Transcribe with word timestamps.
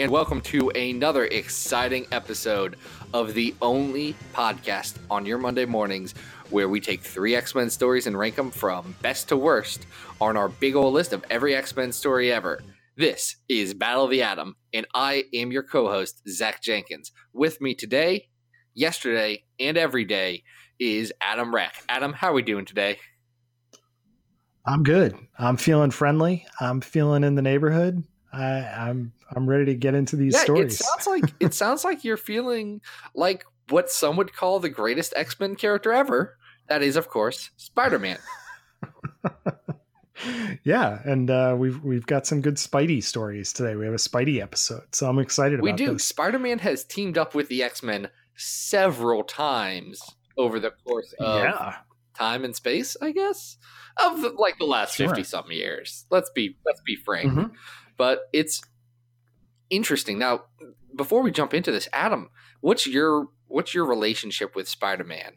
and 0.00 0.10
welcome 0.10 0.40
to 0.40 0.70
another 0.70 1.26
exciting 1.26 2.06
episode 2.10 2.76
of 3.12 3.34
the 3.34 3.54
only 3.60 4.14
podcast 4.32 4.96
on 5.10 5.26
your 5.26 5.36
Monday 5.36 5.66
mornings 5.66 6.14
where 6.48 6.70
we 6.70 6.80
take 6.80 7.02
three 7.02 7.36
X 7.36 7.54
Men 7.54 7.68
stories 7.68 8.06
and 8.06 8.18
rank 8.18 8.34
them 8.34 8.50
from 8.50 8.94
best 9.02 9.28
to 9.28 9.36
worst 9.36 9.86
on 10.18 10.38
our 10.38 10.48
big 10.48 10.74
old 10.74 10.94
list 10.94 11.12
of 11.12 11.22
every 11.28 11.54
X 11.54 11.76
Men 11.76 11.92
story 11.92 12.32
ever. 12.32 12.62
This 12.96 13.36
is 13.46 13.74
Battle 13.74 14.04
of 14.04 14.10
the 14.10 14.22
Atom, 14.22 14.56
and 14.72 14.86
I 14.94 15.24
am 15.34 15.52
your 15.52 15.62
co 15.62 15.88
host, 15.88 16.22
Zach 16.26 16.62
Jenkins. 16.62 17.12
With 17.34 17.60
me 17.60 17.74
today, 17.74 18.30
yesterday, 18.72 19.44
and 19.58 19.76
every 19.76 20.06
day 20.06 20.44
is 20.78 21.12
Adam 21.20 21.54
Rack. 21.54 21.74
Adam, 21.90 22.14
how 22.14 22.30
are 22.30 22.34
we 22.34 22.40
doing 22.40 22.64
today? 22.64 22.96
I'm 24.64 24.82
good. 24.82 25.14
I'm 25.38 25.58
feeling 25.58 25.90
friendly. 25.90 26.46
I'm 26.58 26.80
feeling 26.80 27.22
in 27.22 27.34
the 27.34 27.42
neighborhood. 27.42 28.02
I, 28.32 28.60
I'm 28.60 29.12
I'm 29.34 29.48
ready 29.48 29.66
to 29.66 29.74
get 29.74 29.94
into 29.94 30.16
these 30.16 30.34
yeah, 30.34 30.42
stories. 30.42 30.80
It 30.80 30.84
sounds 30.84 31.06
like 31.06 31.34
it 31.40 31.54
sounds 31.54 31.84
like 31.84 32.04
you're 32.04 32.16
feeling 32.16 32.80
like 33.14 33.44
what 33.68 33.90
some 33.90 34.16
would 34.16 34.34
call 34.34 34.60
the 34.60 34.68
greatest 34.68 35.12
X 35.16 35.38
Men 35.38 35.56
character 35.56 35.92
ever. 35.92 36.36
That 36.68 36.82
is, 36.82 36.96
of 36.96 37.08
course, 37.08 37.50
Spider 37.56 37.98
Man. 37.98 38.18
yeah, 40.64 41.00
and 41.04 41.30
uh, 41.30 41.56
we've 41.58 41.82
we've 41.82 42.06
got 42.06 42.26
some 42.26 42.40
good 42.40 42.56
Spidey 42.56 43.02
stories 43.02 43.52
today. 43.52 43.76
We 43.76 43.84
have 43.84 43.94
a 43.94 43.98
Spidey 43.98 44.40
episode, 44.40 44.94
so 44.94 45.08
I'm 45.08 45.18
excited. 45.18 45.60
We 45.60 45.72
do. 45.72 45.94
This. 45.94 46.04
Spider 46.04 46.38
Man 46.38 46.58
has 46.60 46.84
teamed 46.84 47.18
up 47.18 47.34
with 47.34 47.48
the 47.48 47.62
X 47.62 47.82
Men 47.82 48.08
several 48.36 49.24
times 49.24 50.00
over 50.36 50.60
the 50.60 50.70
course 50.86 51.12
of 51.18 51.44
yeah. 51.44 51.76
time 52.14 52.44
and 52.44 52.54
space. 52.54 52.96
I 53.00 53.12
guess 53.12 53.56
of 54.02 54.24
like 54.38 54.58
the 54.58 54.66
last 54.66 54.96
fifty 54.96 55.16
sure. 55.16 55.24
something 55.24 55.56
years. 55.56 56.06
Let's 56.10 56.30
be 56.30 56.56
let's 56.64 56.80
be 56.82 56.96
frank. 56.96 57.32
Mm-hmm. 57.32 57.54
But 57.96 58.20
it's 58.32 58.62
interesting. 59.70 60.18
Now, 60.18 60.44
before 60.96 61.22
we 61.22 61.30
jump 61.30 61.54
into 61.54 61.72
this, 61.72 61.88
Adam, 61.92 62.30
what's 62.60 62.86
your 62.86 63.28
what's 63.46 63.74
your 63.74 63.84
relationship 63.84 64.54
with 64.54 64.68
Spider 64.68 65.04
Man? 65.04 65.34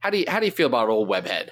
How 0.00 0.10
do 0.10 0.18
you 0.18 0.24
how 0.28 0.40
do 0.40 0.46
you 0.46 0.52
feel 0.52 0.66
about 0.66 0.88
old 0.88 1.08
Webhead? 1.08 1.50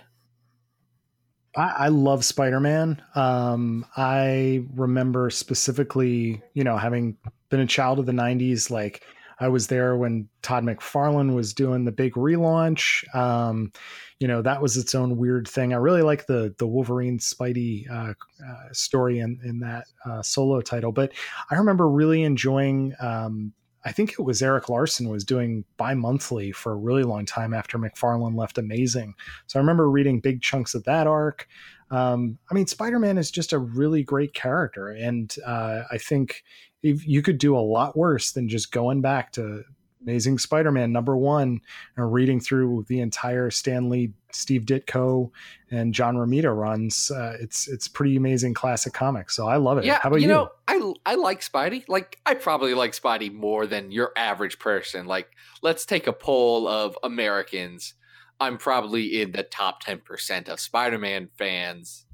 I, 1.57 1.75
I 1.79 1.89
love 1.89 2.25
Spider 2.25 2.61
Man. 2.61 3.03
Um, 3.15 3.85
I 3.97 4.65
remember 4.75 5.31
specifically, 5.31 6.43
you 6.55 6.65
know, 6.65 6.77
having 6.77 7.17
been 7.49 7.61
a 7.61 7.67
child 7.67 7.99
of 7.99 8.07
the 8.07 8.13
'90s, 8.13 8.71
like 8.71 9.03
I 9.41 9.49
was 9.49 9.67
there 9.67 9.97
when 9.97 10.29
Todd 10.43 10.65
McFarlane 10.65 11.35
was 11.35 11.55
doing 11.55 11.85
the 11.85 11.93
big 11.93 12.15
relaunch. 12.15 13.03
Um, 13.15 13.73
you 14.21 14.29
know, 14.29 14.43
that 14.43 14.61
was 14.61 14.77
its 14.77 14.95
own 14.95 15.17
weird 15.17 15.49
thing. 15.49 15.73
I 15.73 15.79
really 15.79 16.03
like 16.03 16.27
the 16.27 16.55
the 16.59 16.67
Wolverine 16.67 17.19
Spidey 17.19 17.91
uh, 17.91 18.13
uh, 18.47 18.73
story 18.73 19.19
in 19.19 19.41
in 19.43 19.59
that 19.61 19.87
uh, 20.05 20.23
solo 20.23 20.61
title, 20.61 20.93
but 20.93 21.13
I 21.51 21.57
remember 21.57 21.89
really 21.89 22.23
enjoying. 22.23 22.95
Um, 23.01 23.55
I 23.83 23.93
think 23.93 24.13
it 24.13 24.21
was 24.21 24.43
Erik 24.43 24.69
Larsen 24.69 25.09
was 25.09 25.25
doing 25.25 25.65
bi-monthly 25.79 26.53
for 26.53 26.73
a 26.73 26.77
really 26.77 27.03
long 27.03 27.25
time 27.25 27.55
after 27.55 27.79
McFarlane 27.79 28.37
left 28.37 28.59
Amazing. 28.59 29.15
So 29.47 29.59
I 29.59 29.63
remember 29.63 29.89
reading 29.89 30.21
big 30.21 30.43
chunks 30.43 30.75
of 30.75 30.85
that 30.85 31.07
arc. 31.07 31.49
Um, 31.91 32.39
I 32.51 32.55
mean, 32.55 32.67
Spider-Man 32.67 33.17
is 33.17 33.31
just 33.31 33.55
a 33.55 33.59
really 33.59 34.03
great 34.03 34.35
character, 34.35 34.91
and 34.91 35.35
uh, 35.47 35.85
I 35.91 35.97
think 35.97 36.45
you 36.83 37.23
could 37.23 37.39
do 37.39 37.57
a 37.57 37.61
lot 37.61 37.97
worse 37.97 38.33
than 38.33 38.51
just 38.51 38.71
going 38.71 39.01
back 39.01 39.33
to 39.33 39.65
Amazing 40.03 40.39
Spider-Man 40.39 40.93
number 40.93 41.17
one 41.17 41.61
and 41.97 42.13
reading 42.13 42.41
through 42.41 42.87
the 42.89 43.01
entire 43.01 43.51
Stan 43.51 43.91
Lee, 43.91 44.13
Steve 44.33 44.63
Ditko, 44.63 45.31
and 45.71 45.93
John 45.93 46.17
Romita 46.17 46.57
runs. 46.57 47.11
Uh, 47.11 47.37
it's 47.41 47.69
it's 47.69 47.87
pretty 47.87 48.17
amazing 48.17 48.55
classic 48.55 48.93
comics. 48.93 49.37
So 49.37 49.47
I 49.47 49.57
love 49.57 49.79
it. 49.79 49.85
Yeah, 49.85 49.99
How 50.03 50.09
about 50.09 50.17
you? 50.17 50.29
You 50.29 50.29
know, 50.29 50.51
I 50.67 50.93
I 51.05 51.15
like 51.17 51.41
Spidey. 51.41 51.85
Like 51.89 52.19
I 52.25 52.35
probably 52.35 52.75
like 52.75 52.93
Spidey 52.93 53.33
more 53.33 53.67
than 53.67 53.93
your 53.93 54.13
average 54.17 54.59
person. 54.59 55.07
Like 55.07 55.29
let's 55.63 55.85
take 55.85 56.07
a 56.07 56.13
poll 56.13 56.67
of 56.67 56.97
Americans. 57.03 57.95
I'm 58.39 58.57
probably 58.57 59.21
in 59.21 59.33
the 59.33 59.43
top 59.43 59.81
ten 59.81 59.99
percent 59.99 60.49
of 60.49 60.61
Spider-Man 60.61 61.29
fans 61.37 62.07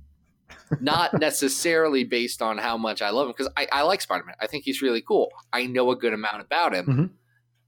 not 0.80 1.14
necessarily 1.20 2.04
based 2.04 2.42
on 2.42 2.58
how 2.58 2.76
much 2.76 3.02
I 3.02 3.10
love 3.10 3.26
him 3.26 3.34
because 3.36 3.52
I, 3.56 3.66
I, 3.72 3.82
like 3.82 4.00
Spider 4.00 4.24
Man. 4.24 4.34
I 4.40 4.46
think 4.46 4.64
he's 4.64 4.82
really 4.82 5.02
cool. 5.02 5.30
I 5.52 5.66
know 5.66 5.90
a 5.90 5.96
good 5.96 6.12
amount 6.12 6.40
about 6.40 6.74
him, 6.74 6.86
mm-hmm. 6.86 7.06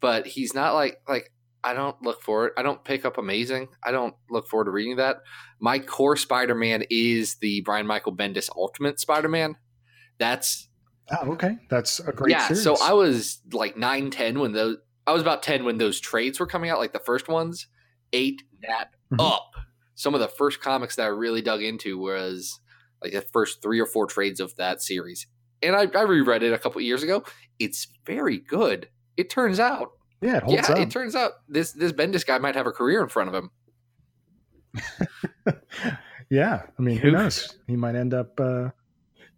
But 0.00 0.26
he's 0.26 0.54
not 0.54 0.74
like 0.74 1.00
like 1.08 1.32
I 1.62 1.74
don't 1.74 2.00
look 2.02 2.22
forward. 2.22 2.52
I 2.56 2.62
don't 2.62 2.84
pick 2.84 3.04
up 3.04 3.18
Amazing. 3.18 3.68
I 3.82 3.90
don't 3.90 4.14
look 4.30 4.48
forward 4.48 4.66
to 4.66 4.70
reading 4.70 4.96
that. 4.96 5.18
My 5.60 5.78
core 5.78 6.16
Spider 6.16 6.54
Man 6.54 6.84
is 6.88 7.36
the 7.40 7.62
Brian 7.62 7.86
Michael 7.86 8.14
Bendis 8.14 8.48
Ultimate 8.56 9.00
Spider 9.00 9.28
Man. 9.28 9.56
That's 10.18 10.68
oh 11.10 11.32
okay. 11.32 11.58
That's 11.68 12.00
a 12.00 12.12
great. 12.12 12.30
Yeah. 12.30 12.46
Series. 12.48 12.62
So 12.62 12.76
I 12.80 12.92
was 12.92 13.40
like 13.52 13.76
nine, 13.76 14.10
ten 14.10 14.38
when 14.38 14.52
those. 14.52 14.76
I 15.06 15.12
was 15.12 15.22
about 15.22 15.42
ten 15.42 15.64
when 15.64 15.78
those 15.78 16.00
trades 16.00 16.38
were 16.38 16.46
coming 16.46 16.70
out, 16.70 16.78
like 16.78 16.92
the 16.92 16.98
first 17.00 17.28
ones. 17.28 17.66
Ate 18.12 18.42
that 18.62 18.90
mm-hmm. 19.12 19.20
up. 19.20 19.52
Some 19.94 20.14
of 20.14 20.20
the 20.20 20.28
first 20.28 20.60
comics 20.60 20.96
that 20.96 21.02
I 21.02 21.08
really 21.08 21.42
dug 21.42 21.62
into 21.62 21.98
was 21.98 22.60
like 23.02 23.12
the 23.12 23.24
first 23.32 23.62
three 23.62 23.80
or 23.80 23.86
four 23.86 24.06
trades 24.06 24.40
of 24.40 24.54
that 24.56 24.82
series. 24.82 25.26
And 25.60 25.74
I, 25.74 25.86
I 25.94 26.02
reread 26.02 26.42
it 26.42 26.52
a 26.52 26.58
couple 26.58 26.80
years 26.80 27.02
ago. 27.02 27.24
It's 27.58 27.88
very 28.06 28.38
good. 28.38 28.88
It 29.18 29.28
turns 29.28 29.58
out. 29.58 29.90
Yeah, 30.22 30.38
it 30.38 30.44
yeah, 30.48 30.62
up. 30.62 30.78
it 30.78 30.90
turns 30.90 31.14
out 31.14 31.32
this 31.48 31.72
this 31.72 31.92
Bendis 31.92 32.24
guy 32.24 32.38
might 32.38 32.54
have 32.54 32.66
a 32.66 32.72
career 32.72 33.02
in 33.02 33.08
front 33.08 33.34
of 33.34 33.34
him. 33.34 33.50
yeah, 36.30 36.62
I 36.78 36.82
mean, 36.82 36.98
who 36.98 37.10
knows? 37.10 37.56
He 37.66 37.76
might 37.76 37.96
end 37.96 38.14
up 38.14 38.38
uh, 38.40 38.70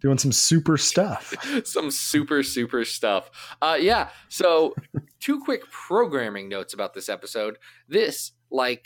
doing 0.00 0.18
some 0.18 0.32
super 0.32 0.76
stuff. 0.76 1.34
some 1.64 1.90
super 1.90 2.42
super 2.42 2.84
stuff. 2.84 3.30
Uh, 3.60 3.78
yeah. 3.80 4.10
So, 4.28 4.74
two 5.20 5.40
quick 5.40 5.62
programming 5.70 6.50
notes 6.50 6.74
about 6.74 6.92
this 6.92 7.08
episode. 7.08 7.56
This, 7.88 8.32
like 8.50 8.84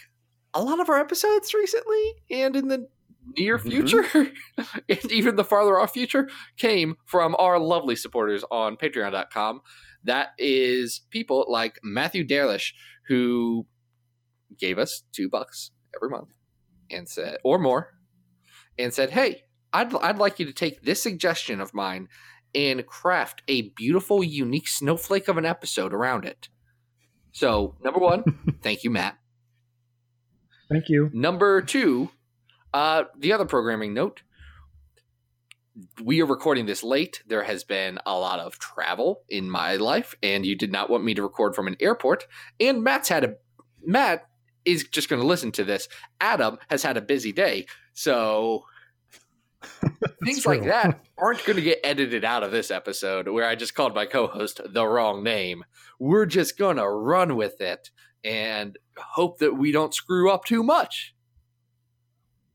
a 0.55 0.63
lot 0.63 0.79
of 0.79 0.89
our 0.89 1.01
episodes 1.01 1.55
recently, 1.55 2.13
and 2.31 2.55
in 2.55 2.69
the 2.69 2.89
near 3.37 3.59
mm-hmm. 3.59 3.71
future 3.71 4.03
mm-hmm. 4.03 4.79
and 4.89 5.13
even 5.13 5.37
the 5.37 5.45
farther 5.45 5.79
off 5.79 5.93
future 5.93 6.29
came 6.59 6.95
from 7.07 7.35
our 7.39 7.59
lovely 7.59 7.97
supporters 7.97 8.45
on 8.51 8.77
patreon.com 8.77 9.63
that 10.05 10.29
is 10.39 11.03
people 11.11 11.47
like 11.49 11.79
matthew 11.83 12.27
derlish 12.27 12.73
who 13.09 13.67
gave 14.59 14.79
us 14.79 15.03
two 15.13 15.29
bucks 15.29 15.71
every 15.95 16.09
month 16.09 16.29
and 16.91 17.09
said 17.09 17.39
or 17.45 17.59
more 17.59 17.91
and 18.79 18.93
said 18.93 19.11
hey 19.11 19.43
i'd, 19.73 19.95
I'd 19.97 20.19
like 20.19 20.39
you 20.39 20.47
to 20.47 20.53
take 20.53 20.83
this 20.83 21.03
suggestion 21.03 21.61
of 21.61 21.75
mine 21.75 22.09
and 22.55 22.87
craft 22.87 23.43
a 23.49 23.71
beautiful 23.71 24.23
unique 24.23 24.69
snowflake 24.69 25.29
of 25.29 25.37
an 25.37 25.45
episode 25.45 25.93
around 25.93 26.25
it. 26.25 26.49
So 27.33 27.75
number 27.83 27.99
one 28.01 28.25
thank 28.63 28.85
you 28.85 28.91
matt. 28.91 29.19
Thank 30.69 30.89
you. 30.89 31.11
Number 31.13 31.61
two 31.61 32.11
uh, 32.73 33.05
the 33.19 33.33
other 33.33 33.45
programming 33.45 33.95
note 33.95 34.23
we 36.03 36.23
are 36.23 36.27
recording 36.27 36.67
this 36.67 36.83
late. 36.83 37.23
There 37.27 37.43
has 37.43 37.65
been 37.65 37.99
a 38.07 38.17
lot 38.17 38.39
of 38.39 38.59
travel 38.59 39.23
in 39.29 39.51
my 39.51 39.77
life, 39.77 40.15
and 40.23 40.47
you 40.47 40.57
did 40.57 40.71
not 40.71 40.89
want 40.89 41.05
me 41.05 41.15
to 41.15 41.23
record 41.23 41.55
from 41.55 41.67
an 41.67 41.77
airport. 41.81 42.27
And 42.61 42.83
Matt's 42.83 43.09
had 43.09 43.25
a 43.25 43.35
Matt 43.83 44.29
is 44.65 44.85
just 44.85 45.09
going 45.09 45.21
to 45.21 45.27
listen 45.27 45.53
to 45.53 45.65
this. 45.65 45.89
Adam 46.21 46.59
has 46.69 46.83
had 46.83 46.97
a 46.97 47.03
busy 47.03 47.33
day, 47.33 47.67
so 47.93 48.65
things 50.25 50.43
true. 50.43 50.55
like 50.55 50.65
that 50.65 51.01
aren't 51.19 51.45
going 51.45 51.57
to 51.57 51.63
get 51.63 51.81
edited 51.83 52.25
out 52.25 52.43
of 52.43 52.53
this 52.53 52.71
episode 52.71 53.29
where 53.29 53.47
I 53.47 53.57
just 53.57 53.75
called 53.75 53.95
my 53.95 54.07
co-host 54.07 54.61
the 54.65 54.87
wrong 54.87 55.25
name. 55.25 55.65
We're 55.99 56.27
just 56.27 56.57
going 56.57 56.77
to 56.77 56.89
run 56.89 57.37
with 57.37 57.61
it 57.61 57.91
and 58.23 58.79
hope 58.97 59.39
that 59.39 59.57
we 59.57 59.73
don't 59.73 59.95
screw 59.95 60.31
up 60.31 60.45
too 60.45 60.63
much. 60.63 61.15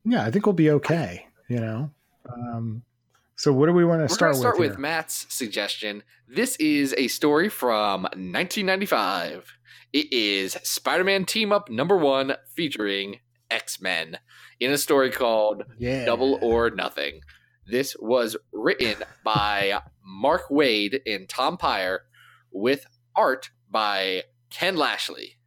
Yeah, 0.06 0.24
I 0.24 0.32
think 0.32 0.46
we'll 0.46 0.54
be 0.54 0.72
okay. 0.72 1.28
You 1.50 1.60
know. 1.60 1.92
Um, 2.32 2.84
so 3.40 3.54
what 3.54 3.68
do 3.68 3.72
we 3.72 3.86
want 3.86 4.02
to 4.02 4.14
start 4.14 4.32
with? 4.32 4.40
Start 4.40 4.60
with, 4.60 4.72
with 4.72 4.80
Matt's 4.80 5.26
suggestion. 5.30 6.04
This 6.28 6.58
is 6.58 6.94
a 6.98 7.08
story 7.08 7.48
from 7.48 8.02
1995. 8.02 9.54
It 9.94 10.12
is 10.12 10.58
Spider-Man 10.64 11.24
Team 11.24 11.54
Up 11.54 11.70
Number 11.70 11.96
One 11.96 12.34
featuring 12.54 13.22
X-Men 13.50 14.18
in 14.60 14.72
a 14.72 14.78
story 14.78 15.10
called 15.10 15.64
yeah. 15.78 16.04
Double 16.04 16.38
or 16.42 16.70
Nothing. 16.70 17.22
This 17.66 17.96
was 18.02 18.36
written 18.52 18.98
by 19.24 19.84
Mark 20.04 20.50
Waid 20.50 21.00
and 21.06 21.30
Tom 21.30 21.56
Peyer 21.56 22.02
with 22.52 22.88
art 23.16 23.52
by 23.72 24.24
Ken 24.50 24.76
Lashley. 24.76 25.38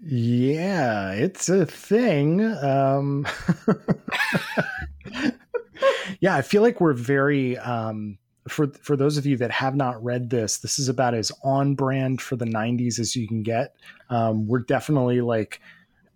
Yeah, 0.00 1.12
it's 1.12 1.48
a 1.48 1.64
thing. 1.64 2.40
Um, 2.42 3.24
yeah, 6.20 6.34
I 6.34 6.42
feel 6.42 6.62
like 6.62 6.80
we're 6.80 6.92
very 6.92 7.58
um, 7.58 8.18
for 8.48 8.68
for 8.82 8.96
those 8.96 9.16
of 9.16 9.26
you 9.26 9.36
that 9.38 9.50
have 9.50 9.76
not 9.76 10.02
read 10.02 10.30
this. 10.30 10.58
This 10.58 10.78
is 10.78 10.88
about 10.88 11.14
as 11.14 11.32
on 11.44 11.74
brand 11.74 12.20
for 12.20 12.36
the 12.36 12.46
'90s 12.46 12.98
as 12.98 13.14
you 13.16 13.26
can 13.28 13.42
get. 13.42 13.74
Um, 14.08 14.46
we're 14.46 14.60
definitely 14.60 15.20
like, 15.20 15.60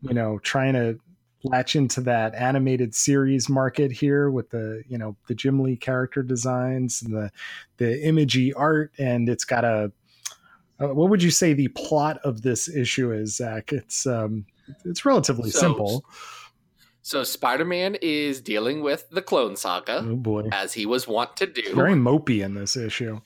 you 0.02 0.14
know, 0.14 0.38
trying 0.40 0.74
to 0.74 0.98
latch 1.44 1.76
into 1.76 2.00
that 2.00 2.34
animated 2.34 2.94
series 2.94 3.50
market 3.50 3.92
here 3.92 4.30
with 4.30 4.50
the 4.50 4.82
you 4.88 4.98
know 4.98 5.16
the 5.28 5.34
Jim 5.34 5.60
Lee 5.60 5.76
character 5.76 6.22
designs 6.22 7.02
and 7.02 7.14
the 7.14 7.30
the 7.76 8.06
imagey 8.06 8.52
art, 8.56 8.92
and 8.98 9.28
it's 9.28 9.44
got 9.44 9.64
a 9.64 9.92
uh, 10.80 10.88
what 10.88 11.10
would 11.10 11.22
you 11.22 11.30
say 11.30 11.52
the 11.52 11.68
plot 11.68 12.18
of 12.24 12.42
this 12.42 12.68
issue 12.68 13.12
is, 13.12 13.36
Zach? 13.36 13.72
It's 13.72 14.06
um, 14.06 14.46
it's 14.84 15.04
relatively 15.04 15.50
so, 15.50 15.58
simple. 15.60 16.04
So 17.04 17.22
Spider-Man 17.22 17.98
is 18.00 18.40
dealing 18.40 18.80
with 18.80 19.10
the 19.10 19.20
Clone 19.20 19.56
Saga, 19.56 20.02
oh 20.02 20.16
boy, 20.16 20.48
as 20.50 20.72
he 20.72 20.86
was 20.86 21.06
wont 21.06 21.36
to 21.36 21.46
do. 21.46 21.74
Very 21.74 21.92
mopey 21.92 22.42
in 22.42 22.54
this 22.54 22.78
issue. 22.78 23.20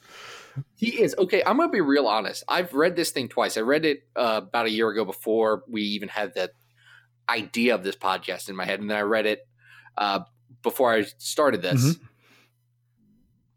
He 0.75 1.01
is 1.01 1.15
okay. 1.17 1.45
I'm 1.47 1.59
gonna 1.59 1.71
be 1.71 1.81
real 1.81 2.09
honest. 2.09 2.43
I've 2.49 2.75
read 2.75 2.97
this 2.97 3.13
thing 3.13 3.29
twice. 3.29 3.57
I 3.57 3.61
read 3.61 3.85
it 3.85 4.01
uh, 4.17 4.41
about 4.43 4.67
a 4.67 4.71
year 4.71 4.91
ago 4.91 5.05
before 5.05 5.63
we 5.69 5.83
even 5.83 6.09
had 6.09 6.35
the 6.35 6.51
idea 7.29 7.77
of 7.77 7.85
this 7.85 7.95
podcast 7.95 8.49
in 8.49 8.57
my 8.57 8.65
head, 8.65 8.81
and 8.81 8.91
then 8.91 8.97
I 8.97 9.03
read 9.03 9.27
it 9.27 9.47
uh, 9.97 10.21
before 10.65 10.93
I 10.93 11.05
started 11.19 11.63
this. 11.63 11.81
Mm-hmm. 11.81 12.05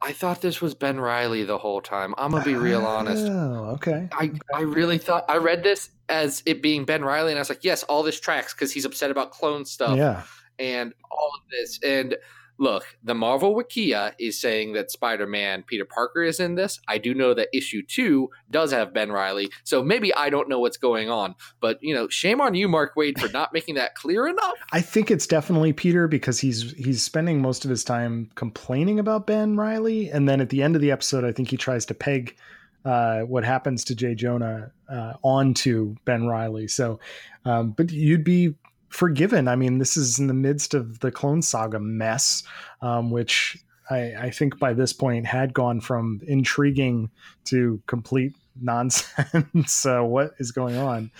I 0.04 0.14
thought 0.14 0.42
this 0.42 0.62
was 0.62 0.74
Ben 0.74 1.00
Reilly 1.00 1.44
the 1.44 1.58
whole 1.58 1.80
time. 1.80 2.16
I'm 2.18 2.32
gonna 2.32 2.44
be 2.44 2.56
real 2.56 2.86
honest. 2.86 3.26
Oh, 3.28 3.72
okay. 3.76 4.10
I 4.12 4.32
I 4.54 4.62
really 4.62 4.98
thought 4.98 5.26
I 5.30 5.38
read 5.38 5.64
this 5.64 5.90
as 6.10 6.42
it 6.46 6.62
being 6.62 6.86
Ben 6.86 7.04
Reilly, 7.04 7.32
and 7.32 7.38
I 7.38 7.42
was 7.42 7.50
like, 7.50 7.64
yes, 7.64 7.84
all 7.84 8.02
this 8.02 8.20
tracks 8.20 8.54
because 8.54 8.72
he's 8.72 8.86
upset 8.86 9.12
about 9.12 9.32
clone 9.32 9.66
stuff. 9.66 9.98
Yeah. 9.98 10.24
And 10.58 10.94
all 11.10 11.32
of 11.36 11.50
this, 11.52 11.80
and 11.84 12.16
look, 12.62 12.86
the 13.04 13.16
Marvel 13.16 13.56
Wikia 13.56 14.14
is 14.20 14.40
saying 14.40 14.74
that 14.74 14.92
Spider 14.92 15.26
Man 15.26 15.64
Peter 15.64 15.84
Parker 15.84 16.22
is 16.22 16.40
in 16.40 16.56
this. 16.56 16.80
I 16.88 17.00
do 17.00 17.14
know 17.14 17.34
that 17.34 17.50
issue 17.52 17.82
two 17.86 18.30
does 18.52 18.72
have 18.72 18.94
Ben 18.94 19.12
Reilly, 19.12 19.50
so 19.64 19.84
maybe 19.84 20.14
I 20.14 20.30
don't 20.30 20.48
know 20.48 20.60
what's 20.60 20.78
going 20.78 21.10
on. 21.10 21.36
But 21.60 21.80
you 21.82 21.94
know, 21.94 22.08
shame 22.08 22.40
on 22.40 22.54
you, 22.54 22.70
Mark 22.70 22.96
Waid, 22.96 23.20
for 23.20 23.30
not 23.30 23.52
making 23.52 23.76
that 23.76 23.96
clear 23.96 24.28
enough. 24.28 24.54
I 24.72 24.80
think 24.80 25.10
it's 25.10 25.26
definitely 25.28 25.74
Peter 25.74 26.08
because 26.08 26.40
he's 26.40 26.72
he's 26.74 27.04
spending 27.04 27.42
most 27.42 27.66
of 27.66 27.72
his 27.72 27.84
time 27.84 28.30
complaining 28.36 29.00
about 29.00 29.26
Ben 29.26 29.58
Reilly, 29.58 30.10
and 30.10 30.30
then 30.30 30.40
at 30.40 30.50
the 30.50 30.62
end 30.62 30.76
of 30.76 30.82
the 30.82 30.92
episode, 30.92 31.26
I 31.26 31.32
think 31.32 31.50
he 31.50 31.58
tries 31.58 31.86
to 31.88 31.96
peg 31.96 32.38
uh, 32.86 33.22
what 33.22 33.44
happens 33.44 33.84
to 33.86 33.96
Jay 33.96 34.16
Jonah 34.16 34.72
uh, 34.88 35.14
onto 35.24 35.96
Ben 36.06 36.28
Reilly. 36.28 36.68
So, 36.68 37.00
um, 37.44 37.72
but 37.72 37.92
you'd 37.92 38.24
be 38.24 38.56
forgiven. 38.92 39.48
I 39.48 39.56
mean, 39.56 39.80
this 39.80 39.98
is 39.98 40.20
in 40.20 40.28
the 40.28 40.34
midst 40.34 40.74
of 40.74 41.00
the 41.00 41.12
Clone 41.12 41.42
Saga 41.42 41.80
mess, 41.80 42.44
um, 42.82 43.10
which 43.10 43.58
I, 43.90 44.14
I, 44.18 44.30
think 44.30 44.60
by 44.60 44.74
this 44.74 44.94
point 44.94 45.26
had 45.26 45.54
gone 45.54 45.82
from 45.82 46.22
intriguing 46.28 47.10
to 47.46 47.82
complete 47.88 48.34
nonsense. 48.62 49.86
uh, 49.86 50.02
what 50.02 50.34
is 50.40 50.52
going 50.52 50.78
on? 50.78 51.12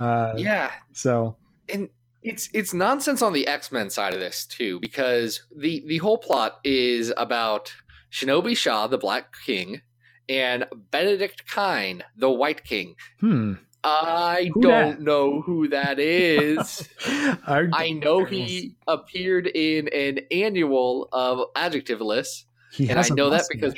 Uh, 0.00 0.34
yeah. 0.36 0.72
So, 0.92 1.36
and 1.68 1.88
it's 2.22 2.48
it's 2.52 2.74
nonsense 2.74 3.22
on 3.22 3.32
the 3.32 3.46
X 3.46 3.70
Men 3.70 3.90
side 3.90 4.14
of 4.14 4.20
this 4.20 4.44
too, 4.46 4.80
because 4.80 5.42
the 5.54 5.84
the 5.86 5.98
whole 5.98 6.18
plot 6.18 6.58
is 6.64 7.12
about 7.16 7.72
Shinobi 8.10 8.56
Shaw, 8.56 8.86
the 8.86 8.98
Black 8.98 9.34
King, 9.44 9.82
and 10.28 10.66
Benedict 10.90 11.44
Kine, 11.50 12.04
the 12.16 12.30
White 12.30 12.64
King. 12.64 12.96
Hmm. 13.20 13.54
I 13.84 14.50
who 14.52 14.60
don't 14.60 14.90
that? 14.90 15.00
know 15.00 15.40
who 15.40 15.68
that 15.68 15.98
is. 15.98 16.88
I 17.06 17.98
know 18.02 18.24
he 18.24 18.74
appeared 18.86 19.46
in 19.46 19.88
an 19.88 20.20
annual 20.30 21.08
of 21.12 21.48
Adjective 21.54 22.00
List, 22.00 22.46
he 22.72 22.88
and 22.90 22.98
I 22.98 23.08
know 23.10 23.30
that 23.30 23.44
because 23.50 23.74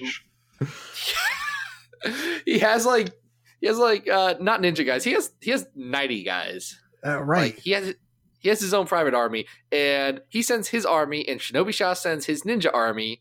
he 2.45 2.59
has 2.61 2.87
like 2.87 3.11
he 3.61 3.67
has 3.67 3.79
like 3.79 4.09
uh 4.09 4.35
not 4.41 4.63
ninja 4.63 4.85
guys. 4.87 5.05
He 5.05 5.13
has 5.13 5.33
he 5.41 5.51
has 5.51 5.67
ninety 5.75 6.23
guys. 6.23 6.79
Uh, 7.05 7.23
right. 7.23 7.55
Like, 7.55 7.59
he 7.59 7.71
has 7.73 7.95
he 8.41 8.49
has 8.49 8.61
his 8.61 8.73
own 8.73 8.87
private 8.87 9.15
army, 9.15 9.47
and 9.71 10.21
he 10.29 10.43
sends 10.43 10.69
his 10.69 10.87
army, 10.87 11.29
and 11.29 11.41
Shinobi 11.41 11.75
Shaw 11.75 11.93
sends 11.93 12.25
his 12.25 12.43
ninja 12.43 12.73
army, 12.73 13.21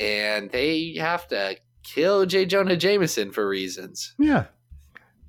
and 0.00 0.50
they 0.50 0.96
have 0.98 1.28
to 1.28 1.56
kill 1.84 2.26
J. 2.26 2.44
Jonah 2.44 2.76
Jameson 2.76 3.30
for 3.30 3.46
reasons. 3.48 4.14
Yeah, 4.18 4.46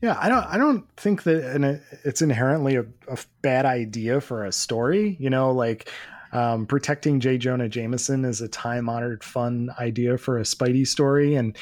yeah, 0.03 0.17
I 0.19 0.27
don't. 0.27 0.43
I 0.43 0.57
don't 0.57 0.85
think 0.97 1.23
that 1.23 1.81
it's 2.03 2.21
inherently 2.21 2.75
a, 2.75 2.81
a 3.07 3.17
bad 3.41 3.65
idea 3.65 4.19
for 4.19 4.43
a 4.43 4.51
story. 4.51 5.15
You 5.17 5.29
know, 5.29 5.53
like 5.53 5.89
um, 6.33 6.65
protecting 6.65 7.21
J. 7.21 7.37
Jonah 7.37 7.69
Jameson 7.69 8.25
is 8.25 8.41
a 8.41 8.49
time 8.49 8.89
honored, 8.89 9.23
fun 9.23 9.69
idea 9.79 10.17
for 10.17 10.37
a 10.37 10.41
Spidey 10.41 10.85
story, 10.85 11.35
and 11.35 11.57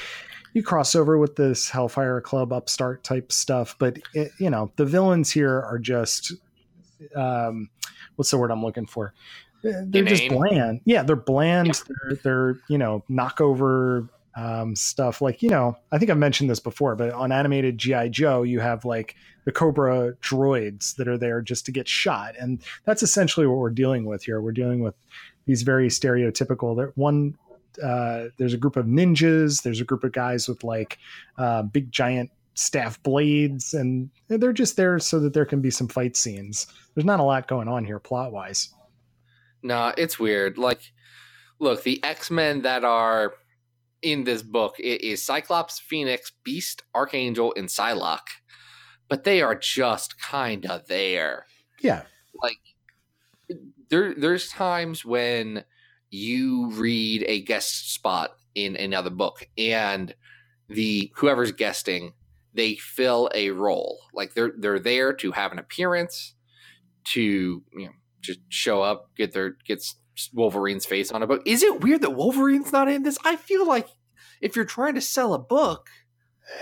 you 0.56 0.64
cross 0.64 0.96
over 0.96 1.20
with 1.20 1.36
this 1.36 1.70
Hellfire 1.70 2.20
Club 2.20 2.52
upstart 2.52 3.04
type 3.04 3.32
stuff. 3.32 3.76
But 3.78 4.00
it, 4.16 4.32
you 4.40 4.50
know, 4.50 4.72
the 4.76 4.86
villains 4.86 5.30
here 5.30 5.62
are 5.62 5.78
just 5.78 6.34
um, 7.16 7.70
what's 8.16 8.32
the 8.32 8.40
word 8.40 8.50
I'm 8.50 8.64
looking 8.64 8.88
for? 8.88 9.14
They're 9.62 10.02
just 10.02 10.30
bland. 10.30 10.82
Yeah, 10.86 11.04
they're 11.04 11.16
bland. 11.16 11.68
Yeah. 11.68 11.84
They're, 11.88 12.16
they're 12.24 12.60
you 12.70 12.80
know 12.80 13.04
knockover 13.08 14.10
um, 14.36 14.76
stuff. 14.76 15.22
Like 15.22 15.42
you 15.42 15.50
know 15.50 15.78
i 15.92 15.98
think 15.98 16.10
i've 16.10 16.18
mentioned 16.18 16.50
this 16.50 16.60
before 16.60 16.96
but 16.96 17.12
on 17.14 17.32
animated 17.32 17.78
gi 17.78 18.10
joe 18.10 18.44
you 18.44 18.60
have 18.60 18.86
like 18.86 19.16
the 19.46 19.52
cobra 19.52 20.14
droids 20.22 20.96
that 20.96 21.08
are 21.08 21.18
there 21.18 21.42
just 21.42 21.66
to 21.66 21.72
get 21.72 21.88
shot. 21.88 22.36
And 22.40 22.62
that's 22.86 23.02
essentially 23.02 23.48
what 23.48 23.58
we're 23.58 23.72
dealing 23.72 24.06
with 24.06 24.24
here. 24.24 24.40
We're 24.40 24.52
dealing 24.52 24.82
with 24.82 24.94
these 25.48 25.64
very 25.64 25.88
stereotypical 25.88 26.76
there 26.76 26.92
one 26.96 27.36
uh, 27.82 28.26
there's 28.38 28.54
a 28.54 28.58
group 28.58 28.76
of 28.76 28.86
ninjas. 28.86 29.64
There's 29.64 29.80
a 29.80 29.86
group 29.86 30.04
of 30.04 30.12
guys 30.12 30.48
with 30.48 30.64
like 30.64 31.00
uh, 31.38 31.64
big 31.64 31.92
giant 31.92 32.30
staff 32.54 33.02
blades. 33.02 33.74
And 33.74 34.10
they're 34.28 34.52
just 34.54 34.76
there 34.76 35.00
so 35.00 35.22
that 35.22 35.34
there 35.34 35.46
can 35.46 35.62
be 35.62 35.72
some 35.72 35.88
fight 35.88 36.18
scenes. 36.18 36.68
There's 36.94 37.06
not 37.06 37.22
a 37.22 37.24
lot 37.24 37.48
going 37.48 37.70
on 37.70 37.86
here 37.86 37.98
plot 37.98 38.32
wise 38.34 38.74
no 39.64 39.94
it's 39.98 40.20
weird. 40.20 40.58
Like 40.58 40.92
look 41.60 41.84
the 41.84 42.04
x-men 42.04 42.64
that 42.64 42.84
are 42.84 43.34
in 44.02 44.24
this 44.24 44.42
book 44.42 44.76
it 44.80 45.02
is 45.02 45.24
Cyclops, 45.24 45.80
Phoenix, 45.80 46.32
Beast, 46.44 46.84
Archangel, 46.94 47.54
and 47.56 47.68
Psylocke. 47.68 48.20
But 49.08 49.24
they 49.24 49.42
are 49.42 49.56
just 49.56 50.20
kind 50.20 50.66
of 50.66 50.88
there. 50.88 51.46
Yeah. 51.82 52.04
Like 52.42 52.60
there 53.90 54.14
there's 54.16 54.50
times 54.50 55.04
when 55.04 55.64
you 56.10 56.72
read 56.72 57.24
a 57.28 57.42
guest 57.42 57.94
spot 57.94 58.32
in 58.56 58.76
another 58.76 59.10
book 59.10 59.48
and 59.58 60.14
the 60.70 61.12
whoever's 61.16 61.52
guesting 61.52 62.14
they 62.54 62.76
fill 62.76 63.30
a 63.34 63.50
role 63.52 64.00
like 64.14 64.34
they're 64.34 64.54
they're 64.58 64.80
there 64.80 65.14
to 65.14 65.32
have 65.32 65.52
an 65.52 65.60
appearance 65.60 66.36
to 67.04 67.64
you 67.74 67.86
know 67.86 67.92
just 68.20 68.40
show 68.50 68.82
up 68.82 69.10
get 69.16 69.34
their 69.34 69.56
gets 69.66 69.96
Wolverine's 70.34 70.86
face 70.86 71.12
on 71.12 71.24
a 71.24 71.28
book. 71.28 71.42
Is 71.46 71.64
it 71.64 71.82
weird 71.82 72.02
that 72.02 72.12
Wolverine's 72.12 72.72
not 72.72 72.90
in 72.90 73.04
this? 73.04 73.18
I 73.26 73.36
feel 73.36 73.66
like 73.66 73.88
if 74.42 74.56
you're 74.56 74.66
trying 74.66 74.96
to 74.96 75.02
sell 75.02 75.34
a 75.34 75.40
book, 75.40 75.90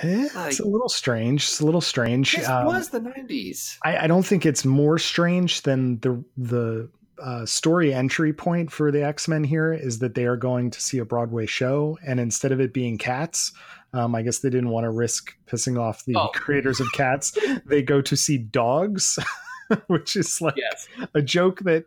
eh, 0.01 0.27
like, 0.35 0.49
it's 0.49 0.59
a 0.59 0.67
little 0.67 0.89
strange. 0.89 1.43
It's 1.43 1.59
a 1.59 1.65
little 1.65 1.81
strange. 1.81 2.35
This 2.35 2.47
um, 2.47 2.65
was 2.65 2.89
the 2.89 3.01
'90s. 3.01 3.77
I, 3.83 3.97
I, 3.99 4.07
don't 4.07 4.25
think 4.25 4.45
it's 4.45 4.65
more 4.65 4.99
strange 4.99 5.61
than 5.63 5.99
the 5.99 6.23
the 6.37 6.89
uh, 7.21 7.45
story 7.45 7.93
entry 7.93 8.33
point 8.33 8.71
for 8.71 8.91
the 8.91 9.03
X 9.03 9.27
Men 9.27 9.43
here 9.43 9.73
is 9.73 9.99
that 9.99 10.15
they 10.15 10.25
are 10.25 10.37
going 10.37 10.71
to 10.71 10.81
see 10.81 10.99
a 10.99 11.05
Broadway 11.05 11.45
show, 11.45 11.97
and 12.05 12.19
instead 12.19 12.51
of 12.51 12.59
it 12.59 12.73
being 12.73 12.97
cats, 12.97 13.51
um, 13.93 14.15
I 14.15 14.21
guess 14.21 14.39
they 14.39 14.49
didn't 14.49 14.69
want 14.69 14.85
to 14.85 14.91
risk 14.91 15.35
pissing 15.47 15.79
off 15.79 16.05
the 16.05 16.15
oh. 16.15 16.27
creators 16.33 16.79
of 16.79 16.87
cats. 16.93 17.37
they 17.65 17.81
go 17.81 18.01
to 18.01 18.15
see 18.15 18.37
dogs, 18.37 19.17
which 19.87 20.15
is 20.15 20.41
like 20.41 20.55
yes. 20.57 20.87
a 21.13 21.21
joke 21.21 21.61
that 21.61 21.85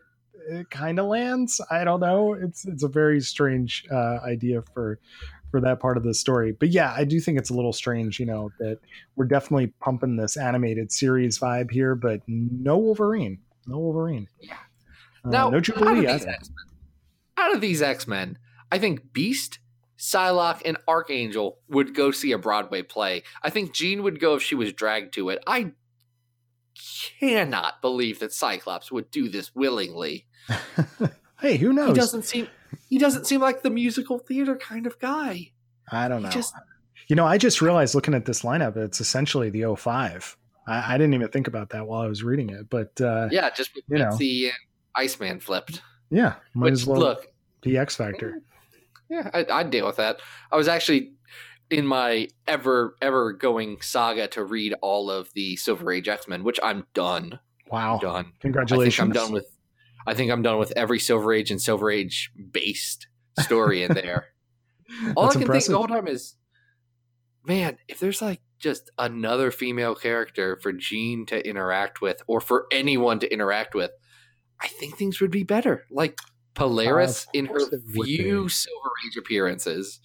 kind 0.70 0.98
of 0.98 1.06
lands. 1.06 1.60
I 1.70 1.84
don't 1.84 2.00
know. 2.00 2.34
It's 2.34 2.64
it's 2.64 2.82
a 2.82 2.88
very 2.88 3.20
strange 3.20 3.84
uh, 3.90 4.18
idea 4.24 4.62
for 4.74 4.98
for 5.50 5.60
that 5.60 5.80
part 5.80 5.96
of 5.96 6.02
the 6.02 6.14
story. 6.14 6.52
But 6.52 6.70
yeah, 6.70 6.92
I 6.96 7.04
do 7.04 7.20
think 7.20 7.38
it's 7.38 7.50
a 7.50 7.54
little 7.54 7.74
strange, 7.74 8.18
you 8.18 8.26
know, 8.26 8.50
that 8.58 8.78
we're 9.16 9.26
definitely 9.26 9.68
pumping 9.80 10.16
this 10.16 10.36
animated 10.36 10.90
series 10.90 11.38
vibe 11.38 11.70
here, 11.70 11.94
but 11.94 12.22
no 12.26 12.78
Wolverine, 12.78 13.38
no 13.66 13.78
Wolverine. 13.78 14.26
Yeah. 14.40 14.54
Uh, 15.24 15.28
now, 15.28 15.50
no 15.50 15.60
Jubilee. 15.60 16.06
Out 16.06 16.22
of, 16.22 16.34
out 17.36 17.54
of 17.54 17.60
these 17.60 17.82
X 17.82 18.08
Men, 18.08 18.38
I 18.72 18.78
think 18.78 19.12
Beast, 19.12 19.58
Psylocke, 19.98 20.62
and 20.64 20.78
Archangel 20.88 21.58
would 21.68 21.94
go 21.94 22.10
see 22.10 22.32
a 22.32 22.38
Broadway 22.38 22.82
play. 22.82 23.22
I 23.42 23.50
think 23.50 23.72
Jean 23.74 24.02
would 24.02 24.18
go 24.18 24.34
if 24.34 24.42
she 24.42 24.54
was 24.54 24.72
dragged 24.72 25.14
to 25.14 25.28
it. 25.28 25.42
I 25.46 25.72
cannot 27.20 27.80
believe 27.80 28.18
that 28.20 28.32
Cyclops 28.32 28.90
would 28.90 29.10
do 29.10 29.28
this 29.28 29.54
willingly. 29.54 30.26
hey, 31.40 31.56
who 31.56 31.72
knows? 31.72 31.88
He 31.88 31.94
doesn't 31.94 32.24
seem 32.24 32.48
he 32.88 32.98
doesn't 32.98 33.26
seem 33.26 33.40
like 33.40 33.62
the 33.62 33.70
musical 33.70 34.18
theater 34.18 34.56
kind 34.56 34.86
of 34.86 34.98
guy. 34.98 35.52
I 35.90 36.08
don't 36.08 36.22
know. 36.22 36.30
Just, 36.30 36.54
you 37.08 37.16
know, 37.16 37.26
I 37.26 37.38
just 37.38 37.60
realized 37.60 37.94
looking 37.94 38.14
at 38.14 38.24
this 38.24 38.42
lineup, 38.42 38.76
it's 38.76 39.00
essentially 39.00 39.50
the 39.50 39.74
05. 39.74 40.36
I, 40.66 40.94
I 40.94 40.98
didn't 40.98 41.14
even 41.14 41.28
think 41.28 41.48
about 41.48 41.70
that 41.70 41.86
while 41.86 42.00
I 42.00 42.06
was 42.06 42.22
reading 42.22 42.50
it, 42.50 42.70
but 42.70 42.98
uh, 43.00 43.28
yeah, 43.30 43.50
just 43.50 43.70
you 43.88 43.98
know, 43.98 44.16
the 44.16 44.52
Iceman 44.94 45.40
flipped. 45.40 45.82
Yeah, 46.10 46.34
might 46.54 46.66
Which, 46.66 46.72
as 46.74 46.86
well 46.86 47.00
look 47.00 47.26
the 47.62 47.78
X 47.78 47.96
Factor. 47.96 48.42
Yeah, 49.08 49.30
I, 49.34 49.46
I'd 49.50 49.70
deal 49.70 49.86
with 49.86 49.96
that. 49.96 50.20
I 50.50 50.56
was 50.56 50.68
actually 50.68 51.12
in 51.72 51.86
my 51.86 52.28
ever 52.46 52.96
ever 53.00 53.32
going 53.32 53.78
saga 53.80 54.28
to 54.28 54.44
read 54.44 54.74
all 54.82 55.10
of 55.10 55.32
the 55.32 55.56
Silver 55.56 55.90
Age 55.90 56.06
X 56.06 56.28
Men, 56.28 56.44
which 56.44 56.60
I'm 56.62 56.86
done. 56.92 57.40
Wow, 57.70 57.94
I'm 57.94 58.00
done. 58.00 58.32
Congratulations! 58.40 59.00
I 59.00 59.04
am 59.04 59.12
done 59.12 59.32
with 59.32 59.46
I 60.06 60.14
think 60.14 60.30
I'm 60.30 60.42
done 60.42 60.58
with 60.58 60.72
every 60.76 60.98
Silver 60.98 61.32
Age 61.32 61.50
and 61.50 61.60
Silver 61.60 61.90
Age 61.90 62.30
based 62.52 63.08
story 63.40 63.82
in 63.82 63.94
there. 63.94 64.26
All 65.16 65.30
I 65.30 65.32
can 65.32 65.42
impressive. 65.42 65.68
think 65.68 65.72
the 65.72 65.78
whole 65.78 65.88
time 65.88 66.06
is, 66.06 66.36
man, 67.46 67.78
if 67.88 67.98
there's 67.98 68.20
like 68.20 68.42
just 68.58 68.90
another 68.98 69.50
female 69.50 69.94
character 69.94 70.58
for 70.62 70.72
Jean 70.72 71.24
to 71.26 71.48
interact 71.48 72.02
with, 72.02 72.22
or 72.26 72.40
for 72.42 72.66
anyone 72.70 73.18
to 73.20 73.32
interact 73.32 73.74
with, 73.74 73.92
I 74.60 74.68
think 74.68 74.96
things 74.98 75.20
would 75.22 75.30
be 75.30 75.42
better. 75.42 75.86
Like 75.90 76.18
Polaris 76.52 77.26
uh, 77.28 77.30
in 77.32 77.46
her 77.46 77.60
few 78.04 78.50
Silver 78.50 78.90
Age 79.06 79.16
appearances 79.16 80.00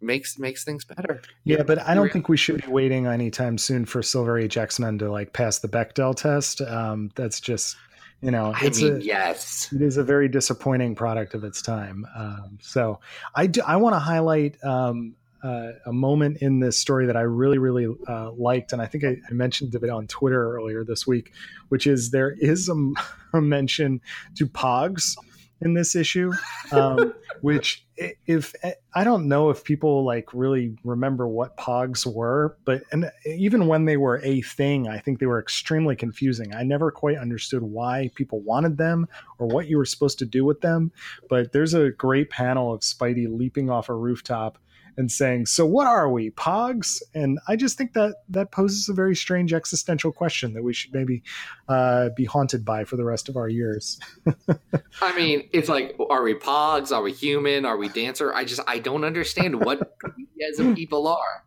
makes 0.00 0.38
makes 0.38 0.64
things 0.64 0.84
better. 0.84 1.22
Yeah, 1.44 1.62
but 1.62 1.78
I 1.80 1.94
don't 1.94 2.12
think 2.12 2.28
we 2.28 2.36
should 2.36 2.64
be 2.64 2.70
waiting 2.70 3.06
anytime 3.06 3.58
soon 3.58 3.84
for 3.84 4.02
Silver 4.02 4.38
Age 4.38 4.56
X 4.56 4.78
Men 4.78 4.98
to 4.98 5.10
like 5.10 5.32
pass 5.32 5.58
the 5.58 5.68
Bechdel 5.68 6.14
test. 6.14 6.60
Um, 6.60 7.10
that's 7.14 7.40
just 7.40 7.76
you 8.24 8.30
know, 8.30 8.54
it's 8.62 8.80
I 8.80 8.84
mean, 8.84 8.96
a, 8.96 9.00
yes, 9.00 9.70
it 9.70 9.82
is 9.82 9.98
a 9.98 10.02
very 10.02 10.28
disappointing 10.28 10.94
product 10.94 11.34
of 11.34 11.44
its 11.44 11.60
time. 11.60 12.06
Um, 12.16 12.58
so 12.60 13.00
I 13.34 13.46
do 13.46 13.60
I 13.66 13.76
want 13.76 13.94
to 13.94 13.98
highlight 13.98 14.62
um, 14.64 15.14
uh, 15.42 15.72
a 15.84 15.92
moment 15.92 16.38
in 16.40 16.60
this 16.60 16.78
story 16.78 17.04
that 17.06 17.18
I 17.18 17.20
really 17.20 17.58
really 17.58 17.86
uh, 18.08 18.32
liked, 18.32 18.72
and 18.72 18.80
I 18.80 18.86
think 18.86 19.04
I, 19.04 19.18
I, 19.28 19.32
mentioned 19.34 19.74
it 19.74 19.90
on 19.90 20.06
Twitter 20.06 20.54
earlier 20.54 20.84
this 20.84 21.06
week, 21.06 21.32
which 21.68 21.86
is 21.86 22.12
there 22.12 22.34
is 22.40 22.70
a, 22.70 22.92
a 23.36 23.42
mention 23.42 24.00
to 24.36 24.46
Pogs 24.46 25.16
in 25.60 25.74
this 25.74 25.94
issue, 25.94 26.32
um, 26.72 27.14
which 27.40 27.86
if 27.96 28.54
I 28.94 29.04
don't 29.04 29.28
know 29.28 29.50
if 29.50 29.64
people 29.64 30.04
like 30.04 30.34
really 30.34 30.76
remember 30.84 31.28
what 31.28 31.56
Pogs 31.56 32.06
were, 32.06 32.56
but 32.64 32.82
and 32.92 33.10
even 33.24 33.66
when 33.66 33.84
they 33.84 33.96
were 33.96 34.20
a 34.24 34.40
thing, 34.42 34.88
I 34.88 34.98
think 34.98 35.18
they 35.18 35.26
were 35.26 35.40
extremely 35.40 35.96
confusing. 35.96 36.54
I 36.54 36.64
never 36.64 36.90
quite 36.90 37.18
understood 37.18 37.62
why 37.62 38.10
people 38.14 38.40
wanted 38.40 38.76
them 38.78 39.06
or 39.38 39.46
what 39.46 39.68
you 39.68 39.78
were 39.78 39.84
supposed 39.84 40.18
to 40.20 40.26
do 40.26 40.44
with 40.44 40.60
them. 40.60 40.92
But 41.28 41.52
there's 41.52 41.74
a 41.74 41.90
great 41.90 42.30
panel 42.30 42.72
of 42.72 42.80
Spidey 42.80 43.26
leaping 43.28 43.70
off 43.70 43.88
a 43.88 43.94
rooftop 43.94 44.58
and 44.96 45.10
saying, 45.10 45.46
"So 45.46 45.66
what 45.66 45.86
are 45.86 46.08
we, 46.08 46.30
Pogs?" 46.30 47.02
And 47.14 47.38
I 47.48 47.56
just 47.56 47.76
think 47.78 47.92
that 47.94 48.16
that 48.28 48.50
poses 48.50 48.88
a 48.88 48.92
very 48.92 49.16
strange 49.16 49.52
existential 49.52 50.12
question 50.12 50.54
that 50.54 50.62
we 50.62 50.72
should 50.72 50.92
maybe 50.92 51.22
uh, 51.68 52.10
be 52.16 52.24
haunted 52.24 52.64
by 52.64 52.84
for 52.84 52.96
the 52.96 53.04
rest 53.04 53.28
of 53.28 53.36
our 53.36 53.48
years. 53.48 53.98
I 55.02 55.16
mean, 55.16 55.48
it's 55.52 55.68
like, 55.68 55.96
are 56.10 56.22
we 56.22 56.34
Pogs? 56.34 56.92
Are 56.92 57.02
we 57.02 57.12
human? 57.12 57.64
Are 57.64 57.76
we 57.76 57.88
dancer? 57.88 58.32
I 58.34 58.44
just 58.44 58.60
I 58.66 58.78
don't 58.78 59.04
understand 59.04 59.64
what 59.64 59.96
we 60.16 60.26
as 60.44 60.58
a 60.58 60.74
people 60.74 61.08
are. 61.08 61.44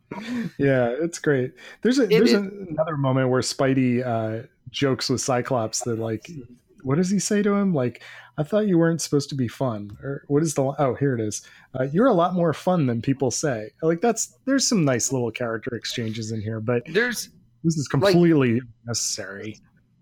Yeah, 0.58 0.96
it's 1.00 1.20
great. 1.20 1.54
There's 1.82 2.00
a 2.00 2.04
it 2.04 2.10
there's 2.10 2.34
another 2.34 2.98
moment 2.98 3.30
where 3.30 3.42
Spidey 3.42 4.06
uh, 4.06 4.48
jokes 4.72 5.10
with 5.10 5.22
Cyclops 5.22 5.82
that 5.82 6.00
like, 6.00 6.30
what 6.88 6.96
does 6.96 7.10
he 7.10 7.20
say 7.20 7.44
to 7.44 7.54
him? 7.54 7.74
Like, 7.74 8.02
I 8.38 8.44
thought 8.44 8.68
you 8.68 8.78
weren't 8.78 9.02
supposed 9.02 9.28
to 9.30 9.36
be 9.36 9.50
fun. 9.50 9.98
Or 10.02 10.24
what 10.28 10.42
is 10.42 10.54
the? 10.54 10.74
Oh, 10.80 10.96
here 10.96 11.14
it 11.16 11.20
is. 11.20 11.42
Uh, 11.78 11.84
you're 11.92 12.08
a 12.08 12.14
lot 12.14 12.34
more 12.34 12.54
fun 12.54 12.86
than 12.86 13.02
people 13.02 13.30
say. 13.30 13.72
Like 13.82 14.00
that's 14.00 14.38
there's 14.46 14.66
some 14.66 14.86
nice 14.86 15.12
little 15.12 15.30
character 15.30 15.76
exchanges 15.76 16.32
in 16.32 16.40
here, 16.40 16.62
but 16.62 16.84
there's 16.88 17.30
this 17.66 17.76
is 17.76 17.90
completely 17.90 18.54
like, 18.54 18.64
necessary. 18.86 19.60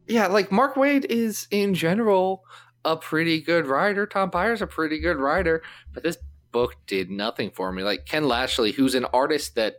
Yeah, 0.08 0.28
like 0.28 0.52
Mark 0.52 0.76
Waid 0.76 1.06
is 1.06 1.48
in 1.50 1.74
general 1.74 2.44
a 2.84 2.96
pretty 2.96 3.42
good 3.42 3.66
writer. 3.66 4.06
Tom 4.06 4.30
Peyer's 4.30 4.62
a 4.62 4.68
pretty 4.68 5.00
good 5.00 5.18
writer, 5.18 5.64
but 5.92 6.04
this 6.04 6.20
book 6.52 6.76
did 6.86 7.10
nothing 7.10 7.50
for 7.50 7.72
me. 7.72 7.82
Like 7.82 8.06
Ken 8.06 8.28
Lashley, 8.28 8.72
who's 8.72 8.94
an 8.94 9.06
artist 9.06 9.56
that 9.56 9.78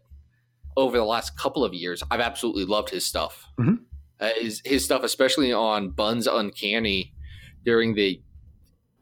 over 0.76 0.96
the 0.96 1.04
last 1.04 1.38
couple 1.38 1.64
of 1.64 1.72
years 1.72 2.02
I've 2.10 2.20
absolutely 2.20 2.64
loved 2.64 2.90
his 2.90 3.06
stuff. 3.06 3.46
Mm-hmm. 3.60 3.76
Uh, 4.20 4.30
his 4.36 4.62
his 4.64 4.84
stuff, 4.84 5.02
especially 5.02 5.52
on 5.52 5.90
Bunn's 5.90 6.26
Uncanny 6.26 7.12
during 7.64 7.94
the 7.94 8.22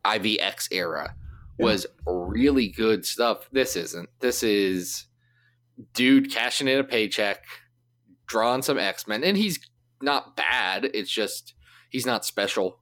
IVX 0.04 0.68
era 0.73 1.14
was 1.59 1.87
yeah. 1.87 2.12
really 2.16 2.68
good 2.68 3.04
stuff. 3.04 3.49
This 3.52 3.76
isn't. 3.76 4.09
This 4.21 4.42
is 4.42 5.06
dude 5.92 6.33
cashing 6.33 6.68
in 6.68 6.78
a 6.78 6.85
paycheck, 6.85 7.44
drawing 8.26 8.62
some 8.62 8.78
X 8.78 9.06
Men, 9.06 9.23
and 9.25 9.37
he's 9.37 9.61
not 10.02 10.37
bad. 10.37 10.90
It's 10.92 11.11
just 11.11 11.54
he's 11.90 12.06
not 12.06 12.25
special. 12.25 12.80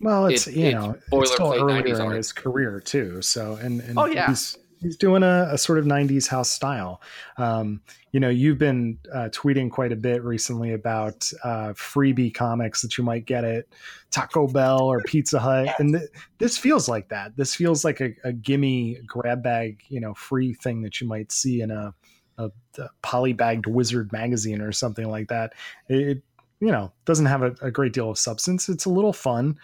Well, 0.00 0.26
it's 0.26 0.46
it, 0.46 0.56
you 0.56 0.66
it's 0.66 0.74
know 0.74 0.96
it's 1.12 1.32
still 1.32 1.54
earlier 1.54 2.04
in 2.04 2.10
his 2.12 2.32
career 2.32 2.80
too. 2.80 3.22
So 3.22 3.54
and, 3.54 3.80
and 3.80 3.98
oh 3.98 4.06
yeah, 4.06 4.28
he's 4.28 4.58
he's 4.80 4.96
doing 4.96 5.22
a, 5.22 5.48
a, 5.52 5.58
sort 5.58 5.78
of 5.78 5.84
90s 5.84 6.26
house 6.28 6.50
style. 6.50 7.00
Um, 7.36 7.80
you 8.12 8.20
know 8.20 8.28
you've 8.28 8.58
been 8.58 8.98
uh, 9.12 9.28
tweeting 9.30 9.70
quite 9.70 9.92
a 9.92 9.96
bit 9.96 10.22
recently 10.24 10.72
about 10.72 11.30
uh, 11.44 11.72
freebie 11.74 12.34
comics 12.34 12.82
that 12.82 12.98
you 12.98 13.04
might 13.04 13.24
get 13.24 13.44
at 13.44 13.66
taco 14.10 14.46
bell 14.46 14.82
or 14.82 15.00
pizza 15.02 15.38
hut. 15.38 15.66
Yes. 15.66 15.80
and 15.80 15.94
th- 15.94 16.10
this 16.38 16.58
feels 16.58 16.88
like 16.88 17.08
that. 17.10 17.36
This 17.36 17.54
feels 17.54 17.84
like 17.84 18.00
a, 18.00 18.14
a, 18.24 18.32
gimme 18.32 18.98
grab 19.06 19.42
bag 19.42 19.82
you 19.88 20.00
know 20.00 20.14
free 20.14 20.54
thing 20.54 20.82
that 20.82 21.00
you 21.00 21.06
might 21.06 21.30
see 21.30 21.60
in 21.60 21.70
a, 21.70 21.94
a, 22.38 22.50
a 22.78 22.90
polybagged 23.02 23.66
wizard 23.66 24.10
magazine 24.12 24.60
or 24.60 24.72
something 24.72 25.08
like 25.08 25.28
that. 25.28 25.52
It 25.88 26.22
you 26.60 26.72
know 26.72 26.92
doesn't 27.04 27.26
have 27.26 27.42
a, 27.42 27.54
a 27.62 27.70
great 27.70 27.92
deal 27.92 28.10
of 28.10 28.18
substance. 28.18 28.68
It's 28.68 28.86
a 28.86 28.90
little 28.90 29.12
fun 29.12 29.58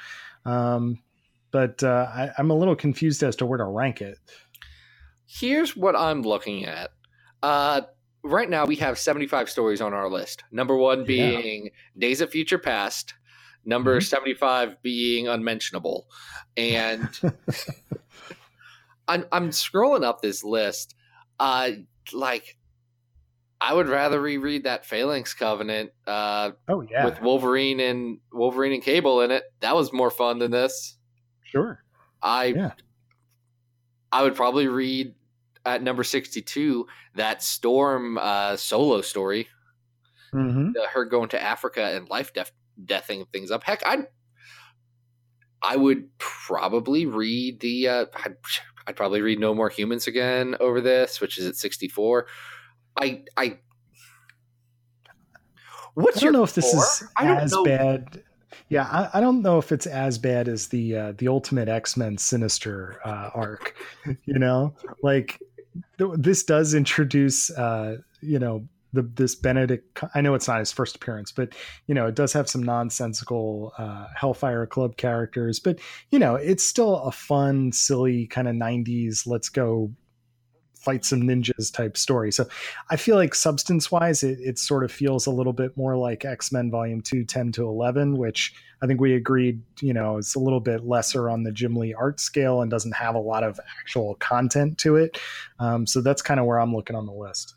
um, 0.45 1.01
but 1.51 1.83
uh, 1.83 2.07
I, 2.13 2.31
i'm 2.39 2.51
a 2.51 2.55
little 2.55 2.77
confused 2.77 3.23
as 3.23 3.37
to 3.37 3.47
where 3.47 3.59
to 3.59 3.65
rank 3.65 4.01
it 4.01 4.19
here's 5.27 5.77
what 5.77 5.97
I'm 5.97 6.23
looking 6.23 6.65
at. 6.65 6.91
Uh, 7.43 7.83
right 8.23 8.49
now, 8.49 8.65
we 8.65 8.77
have 8.77 8.99
75 8.99 9.51
stories 9.51 9.81
on 9.81 9.93
our 9.93 10.09
list. 10.09 10.45
Number 10.51 10.77
one 10.77 11.05
being 11.05 11.67
yeah. 11.67 11.71
Days 11.99 12.21
of 12.21 12.31
Future 12.31 12.59
Past. 12.59 13.15
Number 13.65 13.99
mm-hmm. 13.99 14.05
75 14.05 14.83
being 14.83 15.29
Unmentionable. 15.29 16.07
And 16.57 17.09
I'm, 19.09 19.27
I'm 19.33 19.51
scrolling 19.51 20.05
up 20.05 20.23
this 20.23 20.45
list. 20.45 20.95
Uh, 21.39 21.71
like, 22.13 22.57
I 23.61 23.73
would 23.73 23.89
rather 23.89 24.21
reread 24.21 24.65
that 24.65 24.85
Phalanx 24.85 25.35
Covenant. 25.35 25.91
Uh, 26.07 26.53
oh 26.69 26.83
yeah, 26.83 27.05
with 27.05 27.21
Wolverine 27.23 27.81
and 27.81 28.19
Wolverine 28.33 28.73
and 28.73 28.83
Cable 28.83 29.23
in 29.23 29.31
it. 29.31 29.45
That 29.61 29.75
was 29.75 29.93
more 29.93 30.11
fun 30.11 30.39
than 30.39 30.51
this. 30.51 30.99
Sure. 31.43 31.83
I 32.23 32.47
yeah. 32.47 32.73
I 34.17 34.23
would 34.23 34.35
probably 34.35 34.67
read 34.67 35.15
at 35.67 35.83
number 35.83 36.03
62 36.03 36.87
that 37.17 37.43
Storm 37.43 38.17
uh, 38.17 38.57
solo 38.57 39.03
story. 39.03 39.47
Mm-hmm. 40.33 40.71
Her 40.91 41.05
going 41.05 41.29
to 41.31 41.43
Africa 41.43 41.95
and 41.95 42.09
life 42.09 42.33
death 42.33 42.51
deathing 42.83 43.27
things 43.31 43.51
up. 43.51 43.63
Heck, 43.63 43.87
I'd 43.87 44.07
I 45.61 45.77
would 45.77 46.17
probably 46.17 47.05
read 47.05 47.61
the 47.61 47.89
uh, 47.89 48.07
I'd, 48.25 48.37
I'd 48.87 48.97
probably 48.97 49.21
read 49.21 49.39
No 49.39 49.55
More 49.55 49.69
Humans 49.69 50.07
again 50.07 50.57
over 50.61 50.81
this, 50.81 51.21
which 51.21 51.37
is 51.37 51.47
at 51.47 51.57
64. 51.57 52.27
I 52.99 53.23
I 53.37 53.59
What's 55.93 56.17
I 56.17 56.21
don't 56.21 56.33
know 56.33 56.43
if 56.43 56.55
this 56.55 56.73
is 56.73 57.05
as 57.19 57.53
know. 57.53 57.65
bad 57.65 58.23
yeah, 58.69 58.85
I, 58.85 59.19
I, 59.19 59.21
don't 59.21 59.43
know 59.43 59.59
if 59.59 59.71
it's 59.71 59.87
as 59.87 60.19
bad 60.19 60.49
as 60.49 60.69
the 60.69 60.97
uh, 60.97 61.13
the 61.17 61.29
Ultimate 61.29 61.69
X 61.69 61.97
Men 61.97 62.19
Sinister 62.19 63.01
uh, 63.05 63.31
arc. 63.35 63.77
you 64.25 64.39
know, 64.39 64.75
like 65.03 65.41
th- 65.99 66.11
this 66.15 66.43
does 66.43 66.75
introduce, 66.75 67.51
uh, 67.51 67.99
you 68.21 68.39
know, 68.39 68.67
the 68.93 69.03
this 69.03 69.37
Benedict. 69.37 70.03
I 70.15 70.21
know 70.21 70.35
it's 70.35 70.49
not 70.49 70.59
his 70.59 70.73
first 70.73 70.97
appearance, 70.97 71.31
but 71.31 71.55
you 71.87 71.95
know, 71.95 72.07
it 72.07 72.17
does 72.17 72.33
have 72.33 72.49
some 72.49 72.63
nonsensical 72.63 73.73
uh, 73.79 74.07
Hellfire 74.17 74.67
Club 74.67 74.97
characters. 74.97 75.61
But 75.61 75.79
you 76.11 76.19
know, 76.19 76.35
it's 76.35 76.65
still 76.65 76.97
a 76.97 77.13
fun, 77.13 77.71
silly 77.71 78.27
kind 78.27 78.49
of 78.49 78.57
'90s. 78.57 79.27
Let's 79.27 79.49
go 79.49 79.93
fight 80.87 81.05
some 81.05 81.23
ninjas 81.23 81.73
type 81.73 81.97
story. 81.97 82.31
So 82.31 82.47
I 82.91 82.97
feel 82.97 83.17
like 83.17 83.35
substance 83.35 83.91
wise, 83.91 84.23
it, 84.23 84.39
it 84.41 84.57
sort 84.57 84.85
of 84.85 84.93
feels 84.93 85.27
a 85.27 85.33
little 85.33 85.53
bit 85.53 85.77
more 85.77 85.97
like 85.97 86.25
X 86.25 86.53
Men 86.53 86.71
Volume 86.71 87.03
2, 87.03 87.25
10 87.25 87.51
to 87.53 87.65
11, 87.65 88.17
which 88.17 88.55
I 88.81 88.87
think 88.87 89.01
we 89.01 89.15
agreed, 89.15 89.61
you 89.81 89.93
know, 89.93 90.19
is 90.19 90.37
a 90.37 90.39
little 90.39 90.61
bit 90.61 90.87
lesser 90.87 91.29
on 91.29 91.43
the 91.43 91.51
Jim 91.51 91.75
Lee 91.75 91.93
art 91.93 92.21
scale 92.21 92.63
and 92.63 92.71
doesn't 92.71 92.95
have 92.95 93.17
a 93.17 93.21
lot 93.21 93.43
of 93.43 93.59
actual 93.81 94.15
content 94.17 94.79
to 94.79 94.95
it. 94.95 95.19
Um, 95.59 95.89
so 95.89 96.01
that's 96.01 96.23
kind 96.23 96.39
of 96.39 96.47
where 96.47 96.61
I'm 96.61 96.73
looking 96.73 96.95
on 96.95 97.07
the 97.07 97.13
list. 97.13 97.55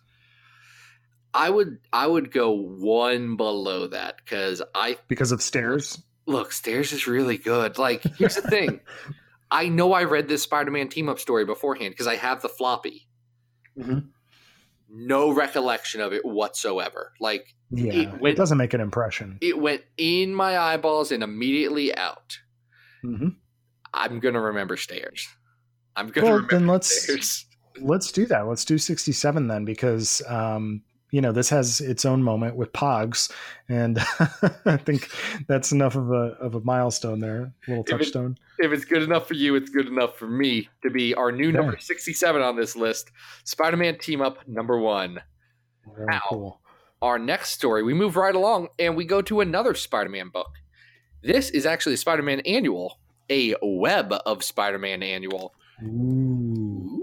I 1.31 1.51
would 1.51 1.77
I 1.93 2.07
would 2.07 2.31
go 2.31 2.49
one 2.49 3.37
below 3.37 3.85
that 3.87 4.15
because 4.17 4.63
I 4.73 4.97
because 5.07 5.31
of 5.31 5.43
stairs. 5.43 6.01
Look, 6.25 6.51
stairs 6.51 6.91
is 6.93 7.05
really 7.05 7.37
good. 7.37 7.77
Like 7.77 8.01
here's 8.17 8.35
the 8.35 8.41
thing. 8.41 8.79
I 9.51 9.67
know 9.67 9.93
I 9.93 10.03
read 10.03 10.27
this 10.27 10.43
Spider-Man 10.43 10.89
team 10.89 11.09
up 11.09 11.19
story 11.19 11.45
beforehand 11.45 11.91
because 11.91 12.07
I 12.07 12.15
have 12.15 12.41
the 12.41 12.49
floppy. 12.49 13.08
Mm-hmm. 13.79 13.99
No 14.91 15.31
recollection 15.31 16.01
of 16.01 16.13
it 16.13 16.25
whatsoever. 16.25 17.13
Like, 17.19 17.55
yeah, 17.71 17.93
it, 17.93 18.21
went, 18.21 18.33
it, 18.33 18.37
doesn't 18.37 18.57
make 18.57 18.73
an 18.73 18.81
impression. 18.81 19.37
It 19.41 19.59
went 19.59 19.81
in 19.97 20.33
my 20.33 20.57
eyeballs 20.57 21.11
and 21.11 21.23
immediately 21.23 21.95
out. 21.95 22.37
Mm-hmm. 23.03 23.29
I'm 23.93 24.19
gonna 24.19 24.41
remember 24.41 24.77
stairs. 24.77 25.27
I'm 25.95 26.09
gonna 26.09 26.25
well, 26.25 26.35
remember 26.35 26.55
then 26.55 26.67
let's 26.67 27.03
stairs. 27.03 27.45
let's 27.79 28.11
do 28.11 28.25
that. 28.27 28.47
Let's 28.47 28.65
do 28.65 28.77
67 28.77 29.47
then, 29.47 29.65
because 29.65 30.21
um, 30.27 30.81
you 31.11 31.21
know, 31.21 31.31
this 31.31 31.49
has 31.49 31.81
its 31.81 32.05
own 32.05 32.21
moment 32.23 32.55
with 32.55 32.71
Pogs, 32.73 33.31
and 33.67 33.97
I 34.65 34.77
think 34.77 35.09
that's 35.47 35.71
enough 35.71 35.95
of 35.95 36.11
a 36.11 36.35
of 36.39 36.55
a 36.55 36.59
milestone 36.61 37.19
there, 37.19 37.51
little 37.67 37.83
If 37.83 37.89
it- 37.89 37.97
touchstone. 37.97 38.37
if 38.59 38.71
it's 38.71 38.85
good 38.85 39.03
enough 39.03 39.27
for 39.27 39.33
you, 39.33 39.55
it's 39.55 39.69
good 39.69 39.87
enough 39.87 40.17
for 40.17 40.27
me 40.27 40.69
to 40.83 40.89
be 40.89 41.13
our 41.15 41.31
new 41.31 41.49
Okay. 41.49 41.57
number 41.57 41.77
67 41.79 42.41
on 42.41 42.55
this 42.55 42.75
list 42.75 43.11
Spider 43.43 43.77
Man 43.77 43.97
Team 43.97 44.21
Up 44.21 44.47
number 44.47 44.77
one. 44.77 45.19
Very 45.95 46.07
Ow. 46.13 46.21
cool. 46.29 46.61
Our 47.01 47.17
next 47.17 47.51
story, 47.51 47.81
we 47.81 47.93
move 47.93 48.15
right 48.17 48.35
along 48.35 48.67
and 48.77 48.95
we 48.95 49.05
go 49.05 49.21
to 49.23 49.39
another 49.39 49.73
Spider 49.73 50.09
Man 50.09 50.29
book. 50.29 50.49
This 51.23 51.49
is 51.49 51.65
actually 51.65 51.93
a 51.93 51.97
Spider 51.97 52.21
Man 52.23 52.41
annual, 52.41 52.99
a 53.29 53.55
web 53.61 54.13
of 54.25 54.43
Spider 54.43 54.77
Man 54.79 55.01
annual. 55.01 55.53
Ooh. 55.83 56.98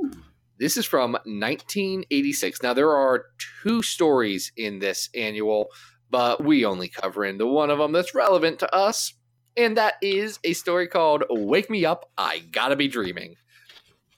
This 0.58 0.76
is 0.76 0.86
from 0.86 1.12
1986. 1.12 2.62
Now, 2.62 2.72
there 2.72 2.90
are 2.90 3.26
two 3.62 3.82
stories 3.82 4.52
in 4.56 4.78
this 4.78 5.10
annual, 5.14 5.68
but 6.10 6.42
we 6.42 6.64
only 6.64 6.88
cover 6.88 7.24
in 7.24 7.38
the 7.38 7.46
one 7.46 7.70
of 7.70 7.78
them 7.78 7.92
that's 7.92 8.14
relevant 8.14 8.60
to 8.60 8.74
us. 8.74 9.12
And 9.56 9.76
that 9.76 9.94
is 10.02 10.38
a 10.44 10.52
story 10.52 10.86
called 10.86 11.24
Wake 11.30 11.70
Me 11.70 11.84
Up, 11.84 12.10
I 12.16 12.40
Gotta 12.52 12.76
Be 12.76 12.88
Dreaming. 12.88 13.36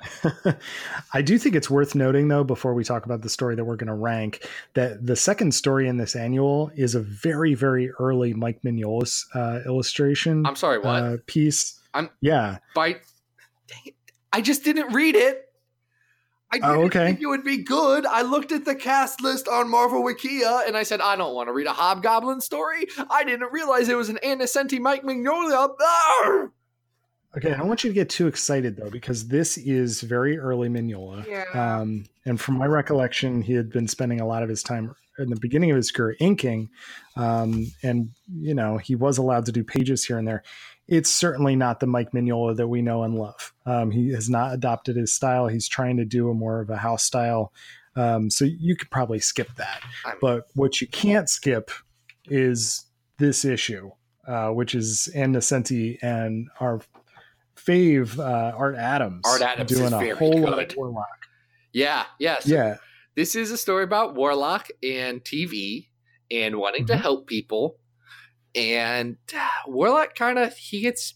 I 1.12 1.22
do 1.22 1.38
think 1.38 1.56
it's 1.56 1.68
worth 1.70 1.94
noting, 1.94 2.28
though, 2.28 2.44
before 2.44 2.74
we 2.74 2.84
talk 2.84 3.04
about 3.04 3.22
the 3.22 3.28
story 3.28 3.56
that 3.56 3.64
we're 3.64 3.76
going 3.76 3.88
to 3.88 3.94
rank, 3.94 4.46
that 4.74 5.04
the 5.04 5.16
second 5.16 5.52
story 5.52 5.88
in 5.88 5.96
this 5.96 6.14
annual 6.14 6.70
is 6.76 6.94
a 6.94 7.00
very, 7.00 7.54
very 7.54 7.90
early 7.98 8.32
Mike 8.32 8.62
Mignola 8.62 9.24
uh, 9.34 9.60
illustration 9.66 10.46
I'm 10.46 10.56
sorry, 10.56 10.78
what? 10.78 11.02
uh, 11.02 11.16
piece. 11.26 11.80
I'm- 11.94 12.10
yeah. 12.20 12.58
By, 12.74 12.92
dang 12.92 13.82
it, 13.86 13.94
I 14.32 14.40
just 14.40 14.62
didn't 14.64 14.92
read 14.92 15.16
it. 15.16 15.47
I 16.50 16.60
Oh, 16.62 16.72
didn't 16.72 16.86
okay. 16.86 17.06
think 17.06 17.20
it 17.20 17.26
would 17.26 17.44
be 17.44 17.58
good. 17.62 18.06
I 18.06 18.22
looked 18.22 18.52
at 18.52 18.64
the 18.64 18.74
cast 18.74 19.20
list 19.20 19.48
on 19.48 19.68
Marvel 19.70 20.02
Wikia 20.02 20.66
and 20.66 20.76
I 20.76 20.82
said, 20.82 21.00
I 21.00 21.14
don't 21.16 21.34
want 21.34 21.48
to 21.48 21.52
read 21.52 21.66
a 21.66 21.72
Hobgoblin 21.72 22.40
story. 22.40 22.86
I 23.10 23.22
didn't 23.24 23.52
realize 23.52 23.88
it 23.88 23.96
was 23.96 24.08
an 24.08 24.18
Ann 24.22 24.38
Nocenti 24.38 24.80
Mike 24.80 25.02
Mignola. 25.02 25.74
Arr! 26.24 26.52
Okay, 27.36 27.52
I 27.52 27.58
don't 27.58 27.68
want 27.68 27.84
you 27.84 27.90
to 27.90 27.94
get 27.94 28.08
too 28.08 28.26
excited 28.26 28.76
though, 28.76 28.88
because 28.88 29.28
this 29.28 29.58
is 29.58 30.00
very 30.00 30.38
early 30.38 30.68
Mignola. 30.70 31.26
Yeah. 31.26 31.44
Um, 31.52 32.06
and 32.24 32.40
from 32.40 32.56
my 32.56 32.66
recollection, 32.66 33.42
he 33.42 33.52
had 33.52 33.70
been 33.70 33.86
spending 33.86 34.20
a 34.20 34.26
lot 34.26 34.42
of 34.42 34.48
his 34.48 34.62
time 34.62 34.94
in 35.18 35.28
the 35.28 35.36
beginning 35.36 35.70
of 35.70 35.76
his 35.76 35.90
career 35.90 36.16
inking, 36.20 36.70
um, 37.16 37.66
and 37.82 38.10
you 38.32 38.54
know 38.54 38.78
he 38.78 38.94
was 38.94 39.18
allowed 39.18 39.44
to 39.46 39.52
do 39.52 39.62
pages 39.62 40.04
here 40.04 40.16
and 40.16 40.26
there. 40.26 40.42
It's 40.88 41.10
certainly 41.10 41.54
not 41.54 41.80
the 41.80 41.86
Mike 41.86 42.12
Mignola 42.12 42.56
that 42.56 42.66
we 42.68 42.80
know 42.82 43.02
and 43.02 43.14
love. 43.14 43.52
Um, 43.66 43.90
he 43.90 44.10
has 44.12 44.30
not 44.30 44.54
adopted 44.54 44.96
his 44.96 45.12
style. 45.12 45.46
He's 45.46 45.68
trying 45.68 45.98
to 45.98 46.04
do 46.06 46.30
a 46.30 46.34
more 46.34 46.60
of 46.60 46.70
a 46.70 46.78
house 46.78 47.04
style. 47.04 47.52
Um, 47.94 48.30
so 48.30 48.44
you 48.46 48.74
could 48.74 48.90
probably 48.90 49.18
skip 49.18 49.48
that. 49.56 49.82
But 50.20 50.46
what 50.54 50.80
you 50.80 50.86
can't 50.86 51.28
skip 51.28 51.70
is 52.26 52.86
this 53.18 53.44
issue, 53.44 53.90
uh, 54.26 54.48
which 54.50 54.74
is 54.74 55.08
Ann 55.14 55.34
Nocenti 55.34 55.98
and 56.00 56.48
our 56.60 56.80
fave 57.56 58.18
uh, 58.18 58.56
Art 58.56 58.76
Adams. 58.76 59.22
Art 59.26 59.42
Adams 59.42 59.70
doing 59.70 59.84
is 59.86 59.92
a 59.92 60.10
whole 60.16 60.38
lot 60.40 60.54
good. 60.54 60.70
of 60.70 60.76
Warlock. 60.76 61.26
Yeah, 61.72 62.04
yeah. 62.18 62.38
So 62.38 62.54
Yeah, 62.54 62.76
This 63.14 63.34
is 63.34 63.50
a 63.50 63.58
story 63.58 63.84
about 63.84 64.14
Warlock 64.14 64.68
and 64.82 65.22
TV 65.22 65.88
and 66.30 66.56
wanting 66.56 66.86
to 66.86 66.94
Mhm. 66.94 67.00
help 67.00 67.26
people. 67.26 67.76
And 68.58 69.16
uh, 69.34 69.46
Warlock 69.66 70.14
kind 70.14 70.38
of 70.38 70.56
he 70.56 70.80
gets 70.80 71.14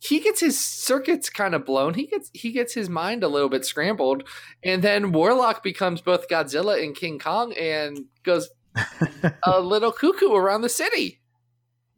he 0.00 0.20
gets 0.20 0.40
his 0.40 0.60
circuits 0.62 1.30
kind 1.30 1.54
of 1.54 1.64
blown. 1.64 1.94
He 1.94 2.06
gets 2.06 2.30
he 2.34 2.52
gets 2.52 2.74
his 2.74 2.88
mind 2.90 3.24
a 3.24 3.28
little 3.28 3.48
bit 3.48 3.64
scrambled, 3.64 4.24
and 4.62 4.82
then 4.82 5.12
Warlock 5.12 5.62
becomes 5.62 6.00
both 6.02 6.28
Godzilla 6.28 6.82
and 6.82 6.94
King 6.94 7.18
Kong 7.18 7.52
and 7.58 8.04
goes 8.22 8.50
a 9.44 9.60
little 9.60 9.92
cuckoo 9.92 10.34
around 10.34 10.62
the 10.62 10.68
city. 10.68 11.20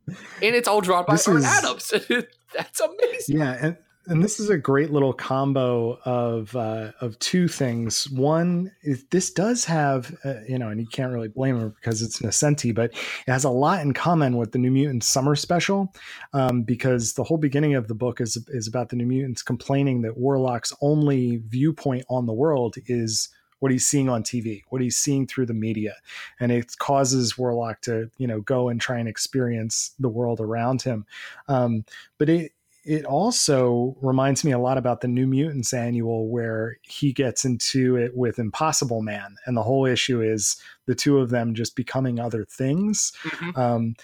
And 0.06 0.54
it's 0.54 0.68
all 0.68 0.80
drawn 0.80 1.04
by 1.04 1.14
This 1.14 1.26
Art 1.26 1.38
is- 1.38 1.44
Adams. 1.44 1.92
That's 2.54 2.80
amazing. 2.80 3.38
yeah, 3.38 3.58
and 3.60 3.76
and 4.08 4.22
this 4.22 4.38
is 4.38 4.50
a 4.50 4.58
great 4.58 4.90
little 4.90 5.12
combo 5.12 5.98
of 6.04 6.54
uh, 6.54 6.92
of 7.00 7.18
two 7.18 7.48
things. 7.48 8.08
One, 8.10 8.72
is 8.82 9.04
this 9.10 9.30
does 9.30 9.64
have 9.64 10.16
uh, 10.24 10.40
you 10.48 10.58
know, 10.58 10.68
and 10.68 10.80
you 10.80 10.86
can't 10.86 11.12
really 11.12 11.28
blame 11.28 11.56
him 11.56 11.70
because 11.70 12.02
it's 12.02 12.20
Nocenti, 12.20 12.74
but 12.74 12.92
it 12.92 13.30
has 13.30 13.44
a 13.44 13.50
lot 13.50 13.80
in 13.80 13.92
common 13.92 14.36
with 14.36 14.52
the 14.52 14.58
New 14.58 14.70
Mutants 14.70 15.06
Summer 15.06 15.34
Special, 15.34 15.92
um, 16.32 16.62
because 16.62 17.14
the 17.14 17.24
whole 17.24 17.38
beginning 17.38 17.74
of 17.74 17.88
the 17.88 17.94
book 17.94 18.20
is 18.20 18.36
is 18.48 18.68
about 18.68 18.90
the 18.90 18.96
New 18.96 19.06
Mutants 19.06 19.42
complaining 19.42 20.02
that 20.02 20.16
Warlock's 20.16 20.72
only 20.80 21.42
viewpoint 21.48 22.04
on 22.08 22.26
the 22.26 22.32
world 22.32 22.76
is 22.86 23.28
what 23.58 23.72
he's 23.72 23.86
seeing 23.86 24.08
on 24.08 24.22
TV, 24.22 24.62
what 24.68 24.82
he's 24.82 24.96
seeing 24.96 25.26
through 25.26 25.46
the 25.46 25.54
media, 25.54 25.94
and 26.40 26.52
it 26.52 26.78
causes 26.78 27.38
Warlock 27.38 27.80
to 27.82 28.10
you 28.18 28.26
know 28.26 28.40
go 28.40 28.68
and 28.68 28.80
try 28.80 28.98
and 28.98 29.08
experience 29.08 29.92
the 29.98 30.08
world 30.08 30.40
around 30.40 30.82
him. 30.82 31.06
Um, 31.48 31.84
but 32.18 32.28
it 32.28 32.52
it 32.86 33.04
also 33.04 33.96
reminds 34.00 34.44
me 34.44 34.52
a 34.52 34.58
lot 34.58 34.78
about 34.78 35.00
the 35.00 35.08
New 35.08 35.26
Mutants 35.26 35.72
annual, 35.74 36.28
where 36.28 36.78
he 36.82 37.12
gets 37.12 37.44
into 37.44 37.96
it 37.96 38.16
with 38.16 38.38
Impossible 38.38 39.02
Man, 39.02 39.36
and 39.44 39.56
the 39.56 39.62
whole 39.62 39.84
issue 39.86 40.22
is 40.22 40.56
the 40.86 40.94
two 40.94 41.18
of 41.18 41.30
them 41.30 41.54
just 41.54 41.74
becoming 41.76 42.18
other 42.20 42.44
things. 42.44 43.12
Mhm. 43.24 43.58
Um, 43.58 43.96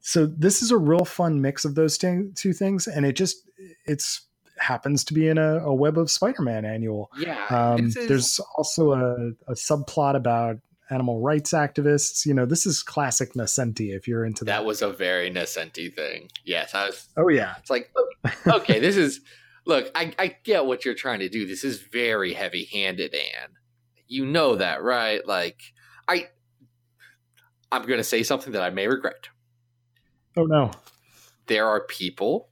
so 0.00 0.24
this 0.26 0.62
is 0.62 0.70
a 0.70 0.78
real 0.78 1.04
fun 1.04 1.42
mix 1.42 1.64
of 1.64 1.74
those 1.74 1.98
two 1.98 2.32
two 2.34 2.52
things, 2.54 2.86
and 2.88 3.04
it 3.04 3.12
just 3.16 3.36
it's 3.84 4.22
happens 4.58 5.04
to 5.04 5.14
be 5.14 5.26
in 5.28 5.38
a, 5.38 5.58
a 5.58 5.74
Web 5.74 5.96
of 5.98 6.10
Spider-Man 6.10 6.64
annual. 6.64 7.10
Yeah. 7.18 7.44
Um, 7.48 7.86
is- 7.86 7.94
there's 7.94 8.40
also 8.56 8.92
a, 8.92 9.30
a 9.50 9.54
subplot 9.54 10.16
about 10.16 10.56
animal 10.90 11.20
rights 11.20 11.52
activists. 11.52 12.26
You 12.26 12.34
know, 12.34 12.46
this 12.46 12.66
is 12.66 12.82
classic 12.82 13.34
Nocenti 13.34 13.94
if 13.96 14.06
you're 14.08 14.24
into 14.24 14.44
that. 14.44 14.52
that 14.58 14.64
was 14.64 14.82
a 14.82 14.90
very 14.92 15.30
Nocenti 15.30 15.94
thing. 15.94 16.28
Yes, 16.44 16.74
I 16.74 16.86
was 16.86 17.08
oh 17.16 17.28
yeah, 17.28 17.54
It's 17.58 17.70
like, 17.70 17.90
okay, 18.46 18.78
this 18.80 18.96
is 18.96 19.20
look, 19.66 19.90
I, 19.94 20.12
I 20.18 20.36
get 20.44 20.66
what 20.66 20.84
you're 20.84 20.94
trying 20.94 21.20
to 21.20 21.28
do. 21.28 21.46
This 21.46 21.64
is 21.64 21.80
very 21.80 22.32
heavy 22.32 22.64
handed, 22.72 23.14
Anne. 23.14 23.50
You 24.08 24.26
know 24.26 24.56
that, 24.56 24.82
right? 24.82 25.24
Like, 25.26 25.60
I 26.08 26.28
I'm 27.72 27.86
gonna 27.86 28.04
say 28.04 28.22
something 28.22 28.52
that 28.52 28.62
I 28.62 28.70
may 28.70 28.86
regret. 28.88 29.28
oh 30.36 30.44
no, 30.46 30.70
There 31.46 31.66
are 31.68 31.80
people 31.86 32.48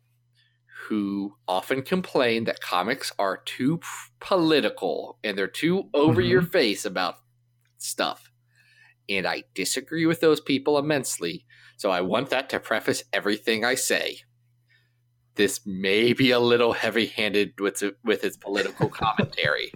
who 0.88 1.34
often 1.46 1.82
complain 1.82 2.44
that 2.44 2.60
comics 2.60 3.12
are 3.18 3.36
too 3.44 3.78
p- 3.78 3.86
political 4.20 5.18
and 5.22 5.36
they're 5.36 5.46
too 5.46 5.90
over 5.92 6.22
Mhm. 6.22 6.28
your 6.28 6.42
face 6.42 6.84
about 6.86 7.16
stuff. 7.78 8.30
And 9.08 9.26
I 9.26 9.44
disagree 9.54 10.06
with 10.06 10.20
those 10.20 10.40
people 10.40 10.78
immensely. 10.78 11.46
So 11.76 11.90
I 11.90 12.00
want 12.02 12.30
that 12.30 12.50
to 12.50 12.60
preface 12.60 13.04
everything 13.12 13.64
I 13.64 13.74
say. 13.74 14.18
This 15.36 15.60
may 15.64 16.12
be 16.12 16.32
a 16.32 16.40
little 16.40 16.72
heavy-handed 16.72 17.60
with 17.60 17.82
with 18.04 18.24
its 18.24 18.36
political 18.36 18.88
commentary. 18.88 19.72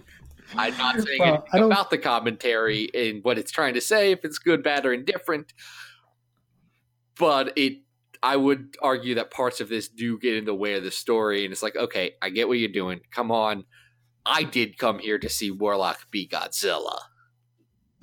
I'm 0.55 0.77
not 0.77 1.01
saying 1.01 1.19
Well, 1.19 1.45
anything 1.53 1.71
about 1.71 1.89
the 1.89 1.97
commentary 1.97 2.89
and 2.93 3.23
what 3.23 3.37
it's 3.37 3.51
trying 3.51 3.73
to 3.75 3.81
say, 3.81 4.11
if 4.11 4.23
it's 4.23 4.37
good, 4.37 4.61
bad, 4.63 4.85
or 4.85 4.93
indifferent. 4.93 5.53
But 7.17 7.53
it, 7.57 7.77
I 8.21 8.35
would 8.35 8.75
argue 8.81 9.15
that 9.15 9.31
parts 9.31 9.61
of 9.61 9.69
this 9.69 9.87
do 9.87 10.19
get 10.19 10.35
in 10.35 10.45
the 10.45 10.53
way 10.53 10.73
of 10.73 10.83
the 10.83 10.91
story, 10.91 11.43
and 11.45 11.51
it's 11.51 11.63
like, 11.63 11.75
okay, 11.75 12.13
I 12.21 12.29
get 12.29 12.47
what 12.47 12.59
you're 12.59 12.69
doing. 12.69 13.01
Come 13.11 13.31
on, 13.31 13.63
I 14.25 14.43
did 14.43 14.77
come 14.77 14.99
here 14.99 15.19
to 15.19 15.29
see 15.29 15.51
Warlock 15.51 16.11
be 16.11 16.27
Godzilla. 16.27 16.99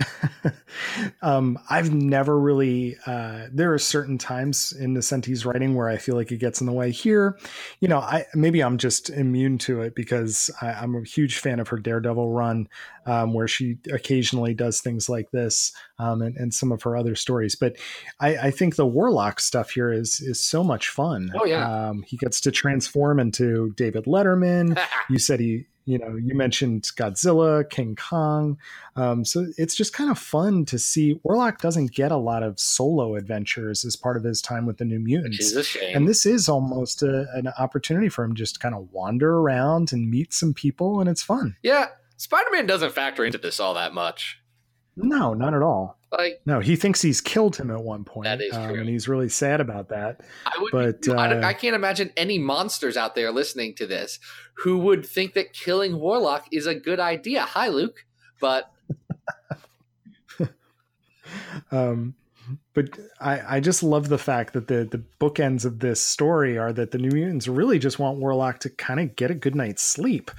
um, 1.23 1.59
I've 1.69 1.93
never 1.93 2.39
really. 2.39 2.97
Uh, 3.07 3.47
there 3.53 3.73
are 3.73 3.79
certain 3.79 4.19
times 4.19 4.73
in 4.73 4.95
Nocenti's 4.95 5.45
writing 5.45 5.75
where 5.75 5.89
I 5.89 5.97
feel 5.97 6.15
like 6.17 6.33
it 6.33 6.39
gets 6.39 6.61
in 6.61 6.67
the 6.67 6.73
way. 6.73 6.91
Here, 6.91 7.39
you 7.81 7.89
know, 7.89 7.99
I 7.99 8.27
maybe 8.35 8.63
I'm 8.63 8.79
just 8.79 9.11
immune 9.11 9.59
to 9.59 9.83
it 9.83 9.95
because 9.95 10.51
I, 10.61 10.73
I'm 10.73 10.95
a 10.95 11.03
huge 11.03 11.39
fan 11.39 11.61
of 11.61 11.69
her 11.69 11.79
Daredevil 11.79 12.31
run, 12.31 12.69
um, 13.07 13.33
where 13.35 13.49
she 13.49 13.79
occasionally 13.93 14.55
does 14.55 14.81
things 14.81 15.09
like 15.09 15.31
this, 15.31 15.73
um, 15.99 16.23
and, 16.23 16.37
and 16.37 16.55
some 16.55 16.73
of 16.73 16.83
her 16.83 16.97
other 16.97 17.15
stories. 17.15 17.57
But 17.57 17.77
I, 18.21 18.37
I 18.37 18.51
think 18.51 18.77
the 18.77 18.87
Warlock 18.87 19.41
stuff 19.41 19.71
here 19.71 19.93
is 19.93 20.21
is 20.21 20.41
so 20.41 20.65
much 20.65 20.89
fun. 20.89 21.33
Oh, 21.35 21.45
yeah. 21.45 21.89
um, 21.89 22.03
he 22.07 22.17
gets 22.17 22.41
to 22.43 22.51
transform 22.51 23.21
into 23.21 23.73
David 23.77 24.05
Letterman. 24.05 24.81
you 25.11 25.19
said 25.19 25.41
he 25.41 25.67
you 25.85 25.99
know 25.99 26.17
you 26.17 26.35
mentioned 26.35 26.83
godzilla 26.97 27.69
king 27.71 27.97
kong 27.97 28.59
um, 28.97 29.25
so 29.25 29.47
it's 29.57 29.75
just 29.75 29.93
kind 29.93 30.11
of 30.11 30.19
fun 30.19 30.65
to 30.65 30.79
see 30.79 31.19
warlock 31.23 31.61
doesn't 31.61 31.93
get 31.93 32.13
a 32.13 32.17
lot 32.17 32.43
of 32.43 32.59
solo 32.59 33.15
adventures 33.17 33.85
as 33.85 33.97
part 33.97 34.17
of 34.17 34.25
his 34.25 34.43
time 34.43 34.67
with 34.67 34.79
the 34.79 34.85
new 34.85 34.99
mutants 34.99 35.39
is 35.39 35.57
a 35.57 35.63
shame. 35.63 35.97
and 35.97 36.09
this 36.09 36.27
is 36.27 36.49
almost 36.49 37.03
a, 37.03 37.27
an 37.35 37.49
opportunity 37.59 38.09
for 38.09 38.25
him 38.25 38.35
just 38.35 38.55
to 38.55 38.61
kind 38.61 38.75
of 38.75 38.89
wander 38.93 39.39
around 39.39 39.93
and 39.93 40.11
meet 40.11 40.33
some 40.33 40.53
people 40.53 41.01
and 41.01 41.09
it's 41.09 41.23
fun 41.23 41.57
yeah, 41.63 41.87
Spider 42.17 42.51
Man 42.53 42.67
doesn't 42.67 42.93
factor 42.93 43.25
into 43.25 43.39
this 43.39 43.61
all 43.61 43.75
that 43.75 43.95
much. 43.95 44.40
No 44.97 45.35
not 45.35 45.55
at 45.55 45.63
all 45.63 45.99
Like, 46.11 46.41
no 46.47 46.61
he 46.61 46.77
thinks 46.77 47.01
he's 47.01 47.21
killed 47.21 47.57
him 47.57 47.71
at 47.71 47.83
one 47.83 48.05
point 48.05 48.25
That 48.25 48.41
is 48.41 48.55
um, 48.55 48.69
true. 48.71 48.81
and 48.81 48.89
he's 48.89 49.09
really 49.09 49.29
sad 49.29 49.61
about 49.61 49.89
that 49.91 50.21
I 50.47 50.53
would, 50.61 50.73
But, 50.73 51.09
I, 51.17 51.39
uh, 51.41 51.47
I 51.47 51.53
can't 51.55 51.75
imagine 51.75 52.13
any 52.17 52.39
monsters 52.39 52.97
out 52.97 53.15
there 53.15 53.31
listening 53.31 53.75
to 53.77 53.87
this 53.87 54.19
who 54.55 54.79
would 54.79 55.07
think 55.07 55.35
that 55.35 55.53
killing 55.53 55.99
Warlock 55.99 56.47
is 56.53 56.67
a 56.67 56.75
good 56.75 57.01
idea. 57.01 57.43
Hi, 57.43 57.69
Luke. 57.69 58.05
But 58.41 58.71
um, 61.71 62.15
but 62.73 62.99
I, 63.21 63.57
I 63.57 63.61
just 63.61 63.83
love 63.83 64.09
the 64.09 64.19
fact 64.19 64.53
that 64.53 64.69
the 64.69 64.85
the 64.85 65.03
bookends 65.21 65.65
of 65.65 65.81
this 65.81 66.01
story 66.01 66.57
are 66.57 66.73
that 66.73 66.93
the 66.93 66.99
New 66.99 67.11
Mutants 67.11 67.49
really 67.49 67.79
just 67.79 67.99
want 67.99 68.19
Warlock 68.19 68.61
to 68.61 68.71
kind 68.71 69.01
of 69.01 69.17
get 69.17 69.31
a 69.31 69.35
good 69.35 69.55
night's 69.57 69.83
sleep. 69.83 70.31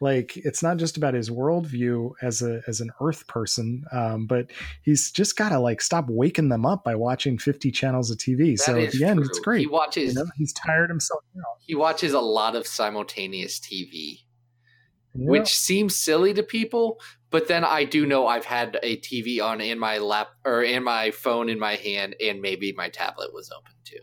Like 0.00 0.36
it's 0.36 0.62
not 0.62 0.76
just 0.76 0.96
about 0.96 1.14
his 1.14 1.30
worldview 1.30 2.12
as 2.22 2.42
a 2.42 2.62
as 2.68 2.80
an 2.80 2.90
Earth 3.00 3.26
person, 3.26 3.84
um, 3.92 4.26
but 4.26 4.50
he's 4.82 5.10
just 5.10 5.36
got 5.36 5.50
to 5.50 5.58
like 5.58 5.82
stop 5.82 6.06
waking 6.08 6.48
them 6.48 6.64
up 6.64 6.84
by 6.84 6.94
watching 6.94 7.38
fifty 7.38 7.70
channels 7.70 8.10
of 8.10 8.18
TV. 8.18 8.56
That 8.56 8.62
so 8.62 8.78
at 8.78 8.92
the 8.92 9.04
end, 9.04 9.18
true. 9.18 9.28
it's 9.28 9.40
great. 9.40 9.60
He 9.60 9.66
watches 9.66 10.14
You 10.14 10.20
know, 10.24 10.30
he's 10.36 10.52
tired 10.52 10.90
himself 10.90 11.22
out. 11.36 11.58
he 11.60 11.74
watches 11.74 12.12
a 12.12 12.20
lot 12.20 12.54
of 12.56 12.66
simultaneous 12.66 13.58
TV, 13.58 14.20
Yeah. 15.14 15.30
which 15.30 15.56
seems 15.56 15.96
silly 15.96 16.34
to 16.34 16.42
people, 16.42 17.00
but 17.30 17.48
then 17.48 17.64
I 17.64 17.84
do 17.84 18.06
know 18.06 18.26
I've 18.28 18.44
had 18.44 18.78
a 18.82 18.96
TV 18.96 19.42
on 19.42 19.60
in 19.60 19.78
my 19.78 19.98
lap 19.98 20.28
or 20.44 20.62
in 20.62 20.84
my 20.84 21.10
phone 21.10 21.48
in 21.48 21.58
my 21.58 21.74
hand, 21.74 22.14
and 22.24 22.40
maybe 22.40 22.72
my 22.72 22.88
tablet 22.88 23.32
was 23.32 23.50
open 23.50 23.72
too. 23.84 23.98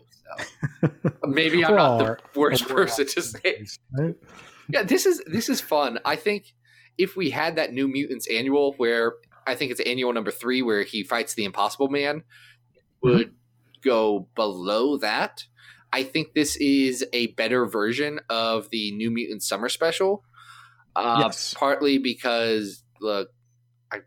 So 0.82 1.10
maybe 1.24 1.64
I'm 1.64 1.76
not 1.76 1.98
the 1.98 2.38
worst 2.38 2.68
person 2.68 3.06
to 3.06 3.22
say. 3.22 3.66
Right? 3.92 4.14
Yeah, 4.68 4.82
this 4.82 5.06
is 5.06 5.22
this 5.26 5.48
is 5.48 5.60
fun. 5.60 5.98
I 6.04 6.16
think 6.16 6.52
if 6.98 7.16
we 7.16 7.30
had 7.30 7.56
that 7.56 7.72
New 7.72 7.88
Mutants 7.88 8.28
annual, 8.28 8.74
where 8.76 9.14
I 9.46 9.54
think 9.54 9.70
it's 9.70 9.80
annual 9.80 10.12
number 10.12 10.30
three, 10.30 10.60
where 10.60 10.82
he 10.82 11.02
fights 11.04 11.34
the 11.34 11.44
Impossible 11.44 11.88
Man, 11.88 12.24
would 13.02 13.32
go 13.82 14.28
below 14.34 14.98
that. 14.98 15.44
I 15.90 16.02
think 16.02 16.34
this 16.34 16.56
is 16.56 17.04
a 17.14 17.28
better 17.28 17.64
version 17.64 18.20
of 18.28 18.68
the 18.70 18.92
New 18.92 19.10
Mutant 19.10 19.42
Summer 19.42 19.70
Special. 19.70 20.22
Uh, 21.04 21.18
Yes. 21.22 21.54
Partly 21.56 21.98
because 21.98 22.82
look, 23.00 23.28
I, 23.92 23.98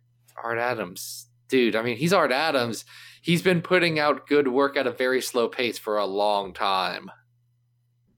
Art 0.41 0.57
Adams, 0.57 1.27
dude. 1.47 1.75
I 1.75 1.81
mean, 1.81 1.97
he's 1.97 2.13
Art 2.13 2.31
Adams. 2.31 2.85
He's 3.21 3.41
been 3.41 3.61
putting 3.61 3.99
out 3.99 4.27
good 4.27 4.47
work 4.47 4.75
at 4.75 4.87
a 4.87 4.91
very 4.91 5.21
slow 5.21 5.47
pace 5.47 5.77
for 5.77 5.97
a 5.97 6.05
long 6.05 6.53
time. 6.53 7.09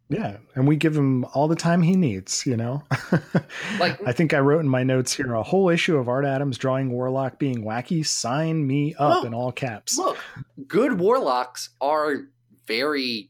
Yeah, 0.09 0.37
and 0.53 0.67
we 0.67 0.75
give 0.75 0.95
him 0.95 1.25
all 1.33 1.47
the 1.47 1.55
time 1.55 1.81
he 1.81 1.95
needs, 1.95 2.45
you 2.45 2.55
know. 2.57 2.83
Like- 3.79 3.99
I 4.05 4.11
think 4.11 4.33
I 4.33 4.39
wrote 4.39 4.59
in 4.59 4.67
my 4.69 4.83
notes 4.83 5.11
here 5.13 5.33
a 5.33 5.41
whole 5.43 5.69
issue 5.69 5.97
of 5.97 6.07
Art 6.07 6.25
Adams 6.25 6.57
drawing 6.57 6.91
Warlock 6.91 7.39
being 7.39 7.63
wacky. 7.63 8.05
Sign 8.05 8.65
me 8.67 8.93
up 8.99 9.17
Look, 9.17 9.25
in 9.25 9.33
all 9.33 9.51
caps. 9.51 9.97
Look, 9.97 10.17
good 10.67 10.99
warlocks 10.99 11.69
are 11.81 12.15
very. 12.67 13.29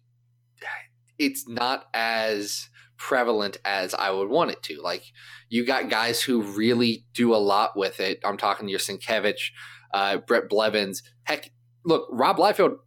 It's 1.17 1.47
not 1.47 1.85
as 1.93 2.67
prevalent 3.03 3.57
as 3.65 3.93
I 3.93 4.11
would 4.11 4.29
want 4.29 4.51
it 4.51 4.63
to. 4.63 4.81
Like, 4.81 5.03
you 5.49 5.65
got 5.65 5.89
guys 5.89 6.21
who 6.21 6.41
really 6.41 7.05
do 7.13 7.35
a 7.35 7.37
lot 7.37 7.75
with 7.75 7.99
it. 7.99 8.19
I'm 8.23 8.37
talking 8.37 8.65
to 8.65 8.71
your 8.71 8.79
Sienkiewicz, 8.79 9.51
uh, 9.93 10.17
Bret 10.17 10.49
Blevins. 10.49 11.03
Heck, 11.23 11.51
look, 11.83 12.07
Rob 12.09 12.37
Liefeld 12.37 12.77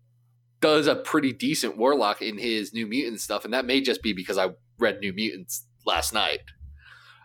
does 0.60 0.86
a 0.86 0.96
pretty 0.96 1.34
decent 1.34 1.76
warlock 1.76 2.22
in 2.22 2.38
his 2.38 2.72
New 2.72 2.86
Mutant 2.86 3.20
stuff, 3.20 3.44
and 3.44 3.52
that 3.52 3.66
may 3.66 3.82
just 3.82 4.02
be 4.02 4.14
because 4.14 4.38
I 4.38 4.48
read 4.78 5.00
New 5.00 5.12
Mutants 5.12 5.66
last 5.84 6.14
night. 6.14 6.40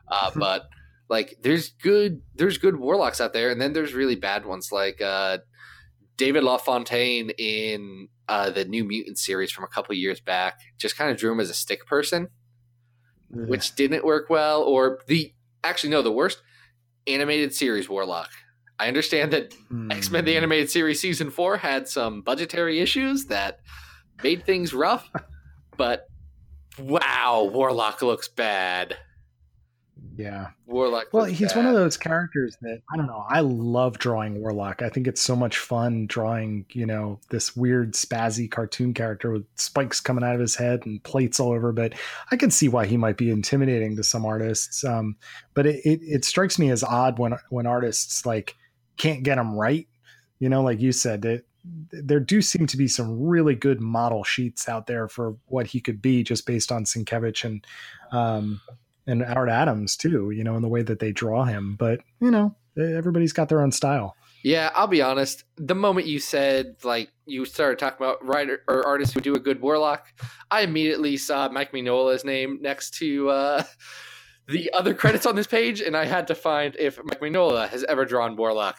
Uh, 0.10 0.32
but 0.36 0.64
like, 1.10 1.38
there's 1.42 1.70
good, 1.70 2.22
there's 2.36 2.58
good 2.58 2.76
warlocks 2.76 3.22
out 3.22 3.32
there, 3.32 3.50
and 3.52 3.62
then 3.62 3.72
there's 3.72 3.94
really 3.94 4.18
bad 4.18 4.46
ones 4.46 4.70
like 4.70 5.02
uh, 5.02 5.38
David 6.18 6.44
LaFontaine 6.44 7.30
in 7.38 8.10
uh, 8.28 8.50
the 8.50 8.66
New 8.66 8.84
Mutant 8.84 9.18
series 9.18 9.50
from 9.50 9.64
a 9.64 9.70
couple 9.70 9.96
years 9.96 10.20
back. 10.20 10.60
Just 10.78 10.98
kind 10.98 11.10
of 11.10 11.16
drew 11.16 11.32
him 11.32 11.40
as 11.40 11.50
a 11.50 11.54
stick 11.54 11.86
person, 11.86 12.28
which 13.34 13.76
didn't 13.76 14.06
work 14.06 14.30
well. 14.30 14.62
Or 14.64 15.00
the 15.08 15.34
actually 15.64 15.90
no, 15.92 16.02
the 16.02 16.12
worst 16.12 16.42
animated 17.08 17.54
series 17.54 17.90
warlock. 17.90 18.30
I 18.80 18.88
understand 18.88 19.32
that 19.34 19.54
Hmm. 19.70 19.92
X 19.92 20.10
Men 20.10 20.26
the 20.26 20.36
Animated 20.36 20.70
Series 20.70 21.00
season 21.00 21.30
four 21.30 21.58
had 21.58 21.88
some 21.88 22.22
budgetary 22.22 22.80
issues 22.80 23.26
that 23.28 23.60
made 24.24 24.46
things 24.46 24.74
rough, 24.74 25.10
but 25.78 26.08
wow, 26.80 27.50
Warlock 27.52 28.02
looks 28.02 28.28
bad. 28.28 28.98
Yeah. 30.18 30.50
Warlock. 30.66 31.08
Well, 31.12 31.26
he's 31.26 31.56
one 31.56 31.66
of 31.66 31.74
those 31.74 31.98
characters 31.98 32.58
that 32.62 32.82
I 32.92 32.98
don't 32.98 33.08
know. 33.08 33.26
I 33.30 33.42
love 33.42 33.98
drawing 33.98 34.42
Warlock. 34.42 34.82
I 34.82 34.90
think 34.90 35.08
it's 35.08 35.22
so 35.22 35.36
much 35.36 35.58
fun 35.58 36.08
drawing, 36.08 36.66
you 36.72 36.86
know, 36.86 37.20
this 37.30 37.56
weird 37.56 37.94
spazzy 37.94 38.50
cartoon 38.50 38.94
character 38.94 39.32
with 39.32 39.46
spikes 39.56 40.00
coming 40.00 40.24
out 40.24 40.36
of 40.36 40.42
his 40.42 40.56
head 40.56 40.86
and 40.86 41.04
plates 41.04 41.40
all 41.40 41.52
over. 41.52 41.72
But 41.72 41.94
I 42.32 42.36
can 42.36 42.52
see 42.52 42.68
why 42.68 42.86
he 42.86 42.98
might 42.98 43.18
be 43.18 43.32
intimidating 43.32 43.96
to 43.96 44.04
some 44.04 44.26
artists. 44.26 44.84
Um, 44.84 45.16
but 45.54 45.66
it, 45.66 45.82
it, 45.86 46.00
it 46.04 46.26
strikes 46.26 46.60
me 46.60 46.70
as 46.72 46.84
odd 46.84 47.20
when 47.20 47.36
when 47.50 47.66
artists 47.66 48.26
like 48.26 48.56
can't 48.98 49.24
get 49.24 49.38
him 49.38 49.56
right. 49.56 49.88
You 50.40 50.50
know, 50.50 50.64
like 50.64 50.82
you 50.82 50.92
said, 50.92 51.22
that 51.24 51.46
there 51.92 52.20
do 52.20 52.42
seem 52.42 52.66
to 52.68 52.78
be 52.78 52.88
some 52.88 53.22
really 53.22 53.56
good 53.56 53.80
model 53.80 54.24
sheets 54.24 54.68
out 54.68 54.88
there 54.88 55.08
for 55.08 55.36
what 55.46 55.68
he 55.68 55.80
could 55.80 56.02
be, 56.02 56.24
just 56.24 56.46
based 56.46 56.72
on 56.72 56.86
Sienkiewicz 56.86 57.44
and 57.44 57.66
um, 58.12 58.62
and 59.08 59.24
Art 59.24 59.50
Adams 59.50 59.96
too, 59.96 60.32
you 60.32 60.44
know, 60.44 60.56
in 60.56 60.62
the 60.62 60.70
way 60.70 60.82
that 60.82 61.00
they 61.00 61.12
draw 61.12 61.44
him. 61.46 61.76
But 61.76 62.02
you 62.20 62.32
know, 62.32 62.56
everybody's 62.78 63.34
got 63.34 63.50
their 63.50 63.62
own 63.62 63.72
style. 63.72 64.16
Yeah, 64.44 64.72
I'll 64.74 64.88
be 64.88 65.02
honest. 65.02 65.44
The 65.58 65.76
moment 65.76 66.08
you 66.08 66.20
said 66.20 66.76
like 66.84 67.10
you 67.26 67.46
started 67.46 67.78
talking 67.80 68.06
about 68.06 68.26
writer 68.26 68.64
or 68.68 68.86
artists 68.86 69.14
who 69.14 69.22
do 69.22 69.36
a 69.36 69.40
good 69.40 69.62
Warlock, 69.62 70.08
I 70.50 70.62
immediately 70.62 71.18
saw 71.18 71.50
Mike 71.50 71.72
Mignola's 71.72 72.26
name 72.26 72.60
next 72.62 72.96
to 72.96 73.30
uh, 73.30 73.64
the 74.48 74.72
other 74.74 74.94
credits 74.94 75.26
on 75.26 75.36
this 75.36 75.48
page, 75.48 75.82
and 75.82 75.96
I 75.96 76.06
had 76.06 76.28
to 76.28 76.36
find 76.36 76.76
if 76.80 76.98
Mike 77.04 77.22
Mignola 77.22 77.70
has 77.70 77.84
ever 77.84 78.06
drawn 78.06 78.36
Warlock, 78.36 78.78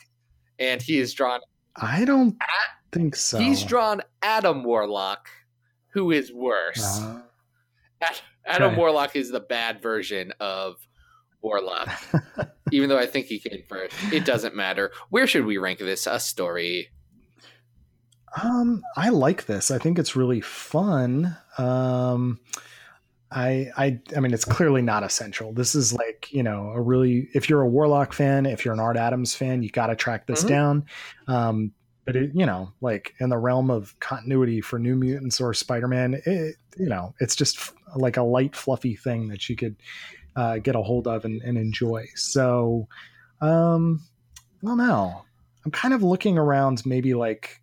and 0.58 0.82
he 0.82 0.98
has 0.98 1.12
drawn. 1.14 1.40
I 1.76 2.04
don't 2.04 2.36
think 2.90 3.16
so. 3.16 3.38
He's 3.38 3.62
drawn 3.62 4.02
Adam 4.20 4.64
Warlock, 4.64 5.28
who 5.92 6.10
is 6.10 6.32
worse. 6.32 7.00
Uh, 7.00 7.20
Adam 8.44 8.70
okay. 8.72 8.76
Warlock 8.76 9.14
is 9.16 9.30
the 9.30 9.40
bad 9.40 9.80
version 9.82 10.32
of 10.40 10.76
Warlock, 11.42 11.88
even 12.72 12.88
though 12.88 12.98
I 12.98 13.06
think 13.06 13.26
he 13.26 13.38
came 13.38 13.62
first. 13.68 13.94
It 14.12 14.24
doesn't 14.24 14.54
matter. 14.54 14.90
Where 15.10 15.26
should 15.26 15.44
we 15.44 15.58
rank 15.58 15.78
this? 15.78 16.06
A 16.06 16.18
story. 16.20 16.88
um, 18.42 18.82
I 18.96 19.10
like 19.10 19.46
this. 19.46 19.70
I 19.70 19.78
think 19.78 19.98
it's 19.98 20.16
really 20.16 20.40
fun. 20.40 21.36
Um, 21.58 22.40
I, 23.30 23.70
I, 23.76 24.00
I 24.16 24.20
mean, 24.20 24.32
it's 24.34 24.44
clearly 24.44 24.82
not 24.82 25.02
essential. 25.04 25.52
This 25.52 25.74
is 25.74 25.92
like, 25.92 26.28
you 26.32 26.42
know, 26.42 26.68
a 26.70 26.80
really, 26.80 27.28
if 27.34 27.48
you're 27.48 27.62
a 27.62 27.68
Warlock 27.68 28.12
fan, 28.12 28.46
if 28.46 28.64
you're 28.64 28.74
an 28.74 28.80
Art 28.80 28.96
Adams 28.96 29.34
fan, 29.34 29.62
you 29.62 29.70
got 29.70 29.86
to 29.88 29.96
track 29.96 30.26
this 30.26 30.44
Mhm. 30.44 30.48
down. 30.48 30.86
Um, 31.28 31.72
but 32.04 32.16
it, 32.16 32.30
you 32.34 32.46
know, 32.46 32.72
like 32.80 33.14
in 33.20 33.28
the 33.28 33.38
realm 33.38 33.70
of 33.70 33.98
continuity 34.00 34.60
for 34.60 34.78
New 34.78 34.96
Mutants 34.96 35.40
or 35.40 35.54
Spider-Man, 35.54 36.20
it, 36.26 36.56
you 36.78 36.88
know, 36.88 37.14
it's 37.20 37.36
just 37.36 37.58
f- 37.58 37.74
like 37.96 38.16
a 38.16 38.22
light, 38.22 38.56
fluffy 38.56 38.96
thing 38.96 39.28
that 39.28 39.48
you 39.48 39.56
could 39.56 39.76
uh, 40.36 40.58
get 40.58 40.74
a 40.74 40.82
hold 40.82 41.06
of 41.06 41.24
and, 41.24 41.40
and 41.42 41.56
enjoy. 41.56 42.06
So, 42.14 42.88
um, 43.40 44.02
I 44.62 44.66
don't 44.66 44.78
know. 44.78 45.24
I'm 45.64 45.70
kind 45.70 45.94
of 45.94 46.02
looking 46.02 46.38
around, 46.38 46.84
maybe 46.84 47.14
like, 47.14 47.60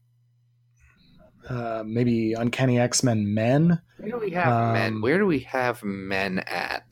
uh, 1.49 1.84
maybe 1.86 2.34
Uncanny 2.34 2.80
X-Men 2.80 3.34
Men. 3.34 3.82
Where 3.97 4.12
do 4.12 4.19
we 4.19 4.32
have 4.32 4.73
men? 4.73 4.93
Um, 4.93 5.02
Where 5.02 5.17
do 5.17 5.25
we 5.25 5.39
have 5.39 5.84
men 5.84 6.39
at? 6.39 6.86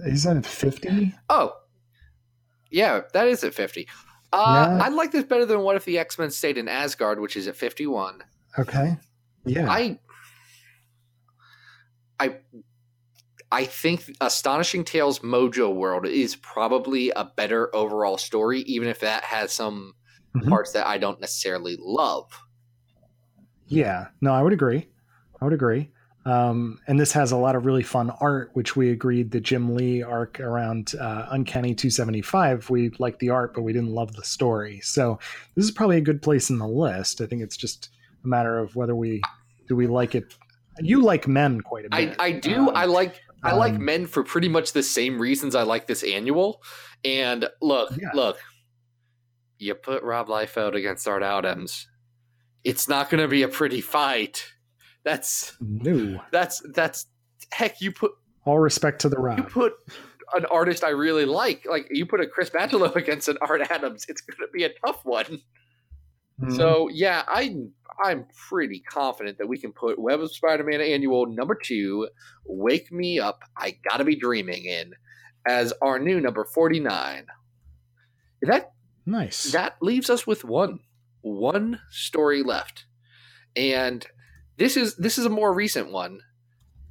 Is 0.00 0.24
that 0.24 0.36
at 0.36 0.46
50? 0.46 1.14
Oh, 1.30 1.54
yeah, 2.70 3.02
that 3.12 3.28
is 3.28 3.44
at 3.44 3.54
50. 3.54 3.88
Uh, 4.32 4.66
Yeah. 4.78 4.84
I 4.84 4.88
like 4.88 5.10
this 5.12 5.24
better 5.24 5.44
than 5.46 5.60
what 5.60 5.76
if 5.76 5.84
the 5.84 5.98
X 5.98 6.18
Men 6.18 6.30
stayed 6.30 6.56
in 6.58 6.68
Asgard, 6.68 7.20
which 7.20 7.36
is 7.36 7.46
at 7.48 7.56
51. 7.56 8.22
Okay. 8.58 8.96
Yeah. 9.44 9.70
I, 9.70 9.98
I, 12.18 12.36
I 13.50 13.64
think 13.64 14.10
Astonishing 14.20 14.84
Tales 14.84 15.20
Mojo 15.20 15.74
World 15.74 16.06
is 16.06 16.36
probably 16.36 17.10
a 17.10 17.24
better 17.24 17.74
overall 17.74 18.18
story, 18.18 18.60
even 18.60 18.88
if 18.88 19.00
that 19.00 19.24
has 19.24 19.52
some 19.52 19.94
Mhm. 20.36 20.48
parts 20.48 20.72
that 20.72 20.86
I 20.86 20.98
don't 20.98 21.20
necessarily 21.20 21.76
love. 21.80 22.30
Yeah, 23.66 24.08
no, 24.20 24.32
I 24.32 24.42
would 24.42 24.52
agree. 24.52 24.88
I 25.40 25.44
would 25.44 25.54
agree. 25.54 25.90
Um, 26.26 26.78
and 26.86 27.00
this 27.00 27.12
has 27.12 27.32
a 27.32 27.36
lot 27.36 27.56
of 27.56 27.64
really 27.64 27.82
fun 27.82 28.10
art, 28.20 28.50
which 28.52 28.76
we 28.76 28.90
agreed 28.90 29.30
the 29.30 29.40
Jim 29.40 29.74
Lee 29.74 30.02
arc 30.02 30.38
around 30.38 30.92
uh, 31.00 31.26
Uncanny 31.30 31.74
275. 31.74 32.68
We 32.68 32.90
liked 32.98 33.20
the 33.20 33.30
art, 33.30 33.54
but 33.54 33.62
we 33.62 33.72
didn't 33.72 33.90
love 33.94 34.14
the 34.14 34.24
story. 34.24 34.80
So 34.80 35.18
this 35.54 35.64
is 35.64 35.70
probably 35.70 35.96
a 35.96 36.02
good 36.02 36.20
place 36.20 36.50
in 36.50 36.58
the 36.58 36.68
list. 36.68 37.20
I 37.22 37.26
think 37.26 37.42
it's 37.42 37.56
just 37.56 37.88
a 38.22 38.28
matter 38.28 38.58
of 38.58 38.76
whether 38.76 38.94
we 38.94 39.22
do 39.66 39.76
we 39.76 39.86
like 39.86 40.14
it. 40.14 40.34
You 40.78 41.02
like 41.02 41.26
men 41.26 41.62
quite 41.62 41.86
a 41.86 41.88
bit. 41.88 42.16
I 42.18 42.32
do. 42.32 42.68
Um, 42.68 42.76
I 42.76 42.84
like 42.84 43.18
I 43.42 43.54
like 43.54 43.74
um, 43.74 43.84
men 43.84 44.06
for 44.06 44.22
pretty 44.22 44.48
much 44.48 44.72
the 44.72 44.82
same 44.82 45.18
reasons 45.18 45.54
I 45.54 45.62
like 45.62 45.86
this 45.86 46.02
annual. 46.02 46.62
And 47.02 47.48
look, 47.62 47.90
Yeah. 47.96 48.10
look, 48.12 48.38
you 49.58 49.74
put 49.74 50.02
Rob 50.02 50.28
Liefeld 50.28 50.74
against 50.74 51.08
Art 51.08 51.22
Adams. 51.22 51.86
It's 52.62 52.88
not 52.88 53.08
going 53.08 53.22
to 53.22 53.28
be 53.28 53.42
a 53.42 53.48
pretty 53.48 53.80
fight. 53.80 54.52
That's 55.04 55.56
No. 55.60 56.20
that's 56.30 56.62
that's 56.74 57.06
heck. 57.52 57.80
You 57.80 57.92
put 57.92 58.12
All 58.44 58.58
respect 58.58 59.00
to 59.02 59.08
the 59.08 59.16
you 59.36 59.42
put 59.42 59.74
an 60.34 60.44
artist 60.46 60.84
I 60.84 60.90
really 60.90 61.24
like, 61.24 61.66
like 61.68 61.88
you 61.90 62.06
put 62.06 62.20
a 62.20 62.26
Chris 62.26 62.50
Bachalo 62.50 62.94
against 63.02 63.28
an 63.28 63.36
Art 63.40 63.62
Adams. 63.70 64.06
It's 64.08 64.20
going 64.20 64.36
to 64.38 64.52
be 64.52 64.64
a 64.64 64.70
tough 64.86 65.04
one. 65.04 65.40
Mhm. 66.40 66.56
So 66.56 66.88
yeah, 66.88 67.22
I 67.28 67.56
I'm 68.02 68.26
pretty 68.48 68.80
confident 68.80 69.38
that 69.38 69.46
we 69.48 69.58
can 69.58 69.72
put 69.72 69.98
Web 69.98 70.20
of 70.20 70.32
Spider-Man 70.32 70.80
Annual 70.80 71.26
number 71.26 71.54
two, 71.54 72.08
Wake 72.46 72.90
Me 72.90 73.18
Up, 73.18 73.42
I 73.56 73.76
Gotta 73.88 74.04
Be 74.04 74.16
Dreaming 74.16 74.64
in 74.64 74.94
as 75.46 75.72
our 75.82 75.98
new 75.98 76.20
number 76.20 76.44
forty 76.44 76.80
nine. 76.80 77.26
That 78.42 78.72
nice. 79.04 79.52
that 79.52 79.76
leaves 79.82 80.08
us 80.08 80.26
with 80.26 80.44
one 80.44 80.80
one 81.22 81.80
story 81.90 82.42
left, 82.42 82.86
and 83.54 84.06
this 84.60 84.76
is 84.76 84.94
this 84.96 85.18
is 85.18 85.24
a 85.26 85.30
more 85.30 85.52
recent 85.52 85.90
one. 85.90 86.20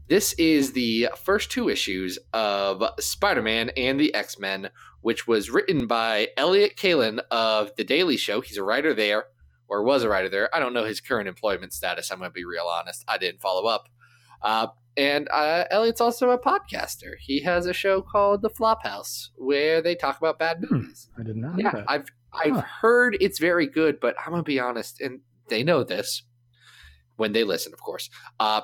This 0.08 0.34
is 0.34 0.74
the 0.74 1.10
first 1.24 1.52
two 1.52 1.70
issues 1.70 2.18
of 2.34 2.84
Spider-Man 3.00 3.70
and 3.78 4.00
the 4.00 4.12
X-Men, 4.16 4.72
which 5.02 5.28
was 5.28 5.52
written 5.52 5.86
by 5.86 6.30
Elliott 6.36 6.76
Kalan 6.78 7.20
of 7.30 7.76
The 7.76 7.84
Daily 7.84 8.18
Show. 8.18 8.42
He's 8.42 8.58
a 8.58 8.64
writer 8.64 8.96
there, 8.96 9.26
or 9.68 9.84
was 9.84 10.02
a 10.02 10.10
writer 10.10 10.28
there. 10.28 10.50
I 10.54 10.58
don't 10.58 10.74
know 10.74 10.84
his 10.84 11.00
current 11.00 11.28
employment 11.28 11.74
status. 11.74 12.10
I'm 12.12 12.18
going 12.18 12.32
to 12.32 12.34
be 12.34 12.44
real 12.44 12.66
honest. 12.66 13.06
I 13.08 13.20
didn't 13.20 13.40
follow 13.42 13.68
up. 13.70 13.88
Uh, 14.42 14.68
and 14.98 15.30
uh, 15.30 15.66
Elliot's 15.70 16.02
also 16.02 16.32
a 16.32 16.40
podcaster. 16.40 17.12
He 17.20 17.42
has 17.44 17.68
a 17.68 17.74
show 17.74 18.02
called 18.02 18.42
The 18.42 18.50
Flophouse 18.50 19.30
where 19.38 19.80
they 19.80 19.94
talk 19.94 20.18
about 20.18 20.40
bad 20.40 20.66
Hmm. 20.68 20.74
movies. 20.76 21.08
I 21.20 21.24
did 21.24 21.36
not 21.38 21.60
Yeah. 21.60 21.84
I've 21.88 22.08
I've 22.34 22.56
Huh. 22.56 22.62
heard 22.82 23.18
it's 23.22 23.38
very 23.38 23.68
good, 23.68 24.00
but 24.00 24.16
I'm 24.20 24.32
gonna 24.32 24.42
be 24.44 24.60
honest, 24.60 25.00
and 25.02 25.22
they 25.50 25.64
know 25.64 25.84
this 25.84 26.24
when 27.20 27.34
they 27.34 27.44
listen, 27.44 27.74
of 27.74 27.80
course. 27.82 28.10
Uh, 28.40 28.62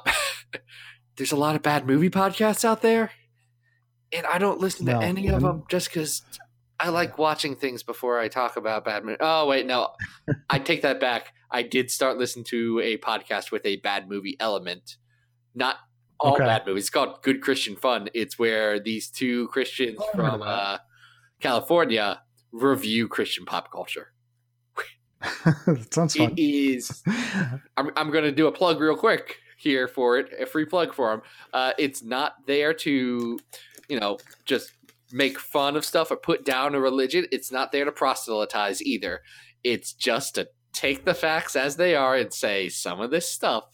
there's 1.17 1.31
a 1.31 1.35
lot 1.37 1.55
of 1.55 1.61
bad 1.61 1.85
movie 1.85 2.09
podcasts 2.09 2.65
out 2.65 2.81
there, 2.81 3.11
and 4.11 4.25
I 4.25 4.37
don't 4.37 4.59
listen 4.59 4.85
to 4.87 4.93
No, 4.93 4.99
any 4.99 5.27
of 5.27 5.41
them 5.41 5.63
just 5.69 5.89
because 5.89 6.23
I 6.79 6.89
like 6.89 7.17
watching 7.17 7.55
things 7.55 7.83
before 7.83 8.19
I 8.19 8.27
talk 8.27 8.57
about 8.57 8.85
bad 8.85 9.03
movies. 9.03 9.17
Oh 9.21 9.47
wait, 9.47 9.65
no, 9.65 9.89
I 10.49 10.59
take 10.59 10.81
that 10.81 10.99
back. 10.99 11.33
I 11.51 11.61
did 11.63 11.91
start 11.91 12.17
listening 12.17 12.45
to 12.45 12.79
a 12.83 12.97
podcast 12.97 13.51
with 13.51 13.65
a 13.65 13.77
bad 13.77 14.09
movie 14.09 14.35
element, 14.39 14.97
not 15.53 15.77
all 16.19 16.33
Okay. 16.35 16.45
bad 16.45 16.65
movies. 16.65 16.83
It's 16.83 16.89
called 16.89 17.21
Good 17.21 17.41
Christian 17.41 17.75
Fun. 17.75 18.09
It's 18.13 18.37
where 18.39 18.79
these 18.79 19.09
two 19.09 19.47
Christians 19.49 19.99
Oh, 20.01 20.11
from 20.15 20.41
uh, 20.41 20.77
California 21.39 22.21
review 22.51 23.07
Christian 23.07 23.45
pop 23.45 23.71
culture. 23.71 24.11
That 25.65 25.87
sounds 25.93 26.15
fun. 26.15 26.33
It 26.37 26.41
is. 26.41 27.03
I'm, 27.77 27.91
I'm 27.95 28.11
going 28.11 28.23
to 28.23 28.31
do 28.31 28.47
a 28.47 28.51
plug 28.51 28.79
real 28.79 28.95
quick 28.95 29.37
here 29.57 29.87
for 29.87 30.17
it, 30.17 30.33
a 30.39 30.45
free 30.45 30.65
plug 30.65 30.93
for 30.93 31.11
them. 31.11 31.21
Uh, 31.53 31.73
it's 31.77 32.03
not 32.03 32.33
there 32.45 32.73
to, 32.73 33.39
you 33.87 33.99
know, 33.99 34.17
just 34.45 34.71
make 35.11 35.39
fun 35.39 35.75
of 35.75 35.85
stuff 35.85 36.11
or 36.11 36.17
put 36.17 36.45
down 36.45 36.75
a 36.75 36.79
religion. 36.79 37.25
It's 37.31 37.51
not 37.51 37.71
there 37.71 37.85
to 37.85 37.91
proselytize 37.91 38.81
either. 38.81 39.21
It's 39.63 39.93
just 39.93 40.35
to 40.35 40.49
take 40.73 41.05
the 41.05 41.13
facts 41.13 41.55
as 41.55 41.77
they 41.77 41.95
are 41.95 42.15
and 42.15 42.33
say 42.33 42.69
some 42.69 42.99
of 42.99 43.11
this 43.11 43.29
stuff 43.29 43.65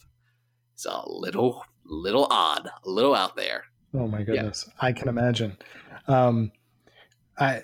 is 0.77 0.85
a 0.85 1.01
little, 1.07 1.65
little 1.85 2.27
odd, 2.29 2.69
a 2.85 2.89
little 2.89 3.15
out 3.15 3.35
there. 3.35 3.63
Oh 3.93 4.07
my 4.07 4.23
goodness, 4.23 4.69
I 4.79 4.93
can 4.93 5.09
imagine. 5.09 5.57
Um, 6.07 6.51
I 7.37 7.63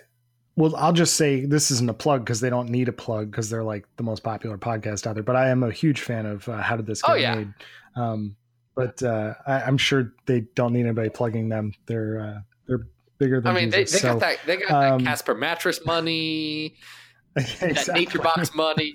well, 0.58 0.76
I'll 0.76 0.92
just 0.92 1.16
say 1.16 1.46
this 1.46 1.70
isn't 1.72 1.90
a 1.90 1.94
plug 1.94 2.26
because 2.26 2.42
they 2.42 2.50
don't 2.50 2.70
need 2.70 2.90
a 2.90 2.92
plug 2.92 3.30
because 3.32 3.50
they're 3.50 3.64
like 3.64 3.86
the 3.96 4.04
most 4.04 4.24
popular 4.24 4.58
podcast 4.58 5.06
out 5.06 5.14
there. 5.14 5.24
But 5.24 5.36
I 5.36 5.50
am 5.50 5.62
a 5.64 5.72
huge 5.72 6.02
fan 6.02 6.26
of 6.26 6.50
uh, 6.50 6.58
How 6.64 6.76
Did 6.76 6.88
This 6.88 7.04
Get 7.04 7.12
Oh, 7.12 7.14
yeah. 7.16 7.36
Made? 7.36 7.54
Um, 7.96 8.36
but 8.76 9.02
uh, 9.04 9.36
I, 9.46 9.62
I'm 9.62 9.78
sure 9.78 10.14
they 10.26 10.42
don't 10.56 10.74
need 10.74 10.82
anybody 10.86 11.10
plugging 11.10 11.50
them. 11.50 11.74
They're 11.86 12.20
uh, 12.20 12.40
they're 12.68 12.88
bigger 13.20 13.40
than 13.40 13.56
I 13.56 13.60
mean, 13.60 13.70
they, 13.70 13.84
Jesus. 13.84 14.02
they 14.02 14.08
so, 14.08 14.14
got 14.14 14.20
that. 14.22 14.38
They 14.46 14.58
got 14.58 14.72
um, 14.72 15.04
that 15.04 15.10
Casper 15.10 15.36
mattress 15.36 15.86
money, 15.86 16.76
that 17.36 17.62
Exactly. 17.62 17.94
Nature 17.94 18.20
Box 18.20 18.56
money, 18.56 18.94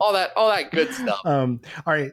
all 0.00 0.14
that, 0.14 0.32
all 0.36 0.48
that 0.48 0.70
good 0.70 0.92
stuff. 0.94 1.20
um 1.26 1.60
all 1.86 1.92
right 1.92 2.12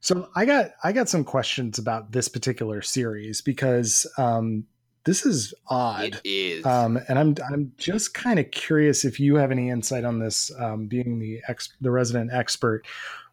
so 0.00 0.28
i 0.36 0.44
got 0.44 0.70
i 0.84 0.92
got 0.92 1.08
some 1.08 1.24
questions 1.24 1.78
about 1.78 2.12
this 2.12 2.28
particular 2.28 2.80
series 2.82 3.40
because 3.40 4.06
um 4.16 4.64
this 5.04 5.24
is 5.24 5.54
odd. 5.68 6.14
It 6.16 6.20
is. 6.24 6.66
um 6.66 6.98
and 7.08 7.18
i'm 7.18 7.34
i'm 7.50 7.72
just 7.78 8.14
kind 8.14 8.38
of 8.38 8.50
curious 8.50 9.04
if 9.04 9.18
you 9.18 9.36
have 9.36 9.50
any 9.50 9.70
insight 9.70 10.04
on 10.04 10.18
this 10.18 10.50
um 10.58 10.86
being 10.86 11.18
the 11.18 11.40
ex 11.48 11.72
the 11.80 11.90
resident 11.90 12.30
expert. 12.32 12.84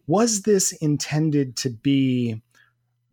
Was 0.07 0.43
this 0.43 0.71
intended 0.73 1.55
to 1.57 1.69
be 1.69 2.41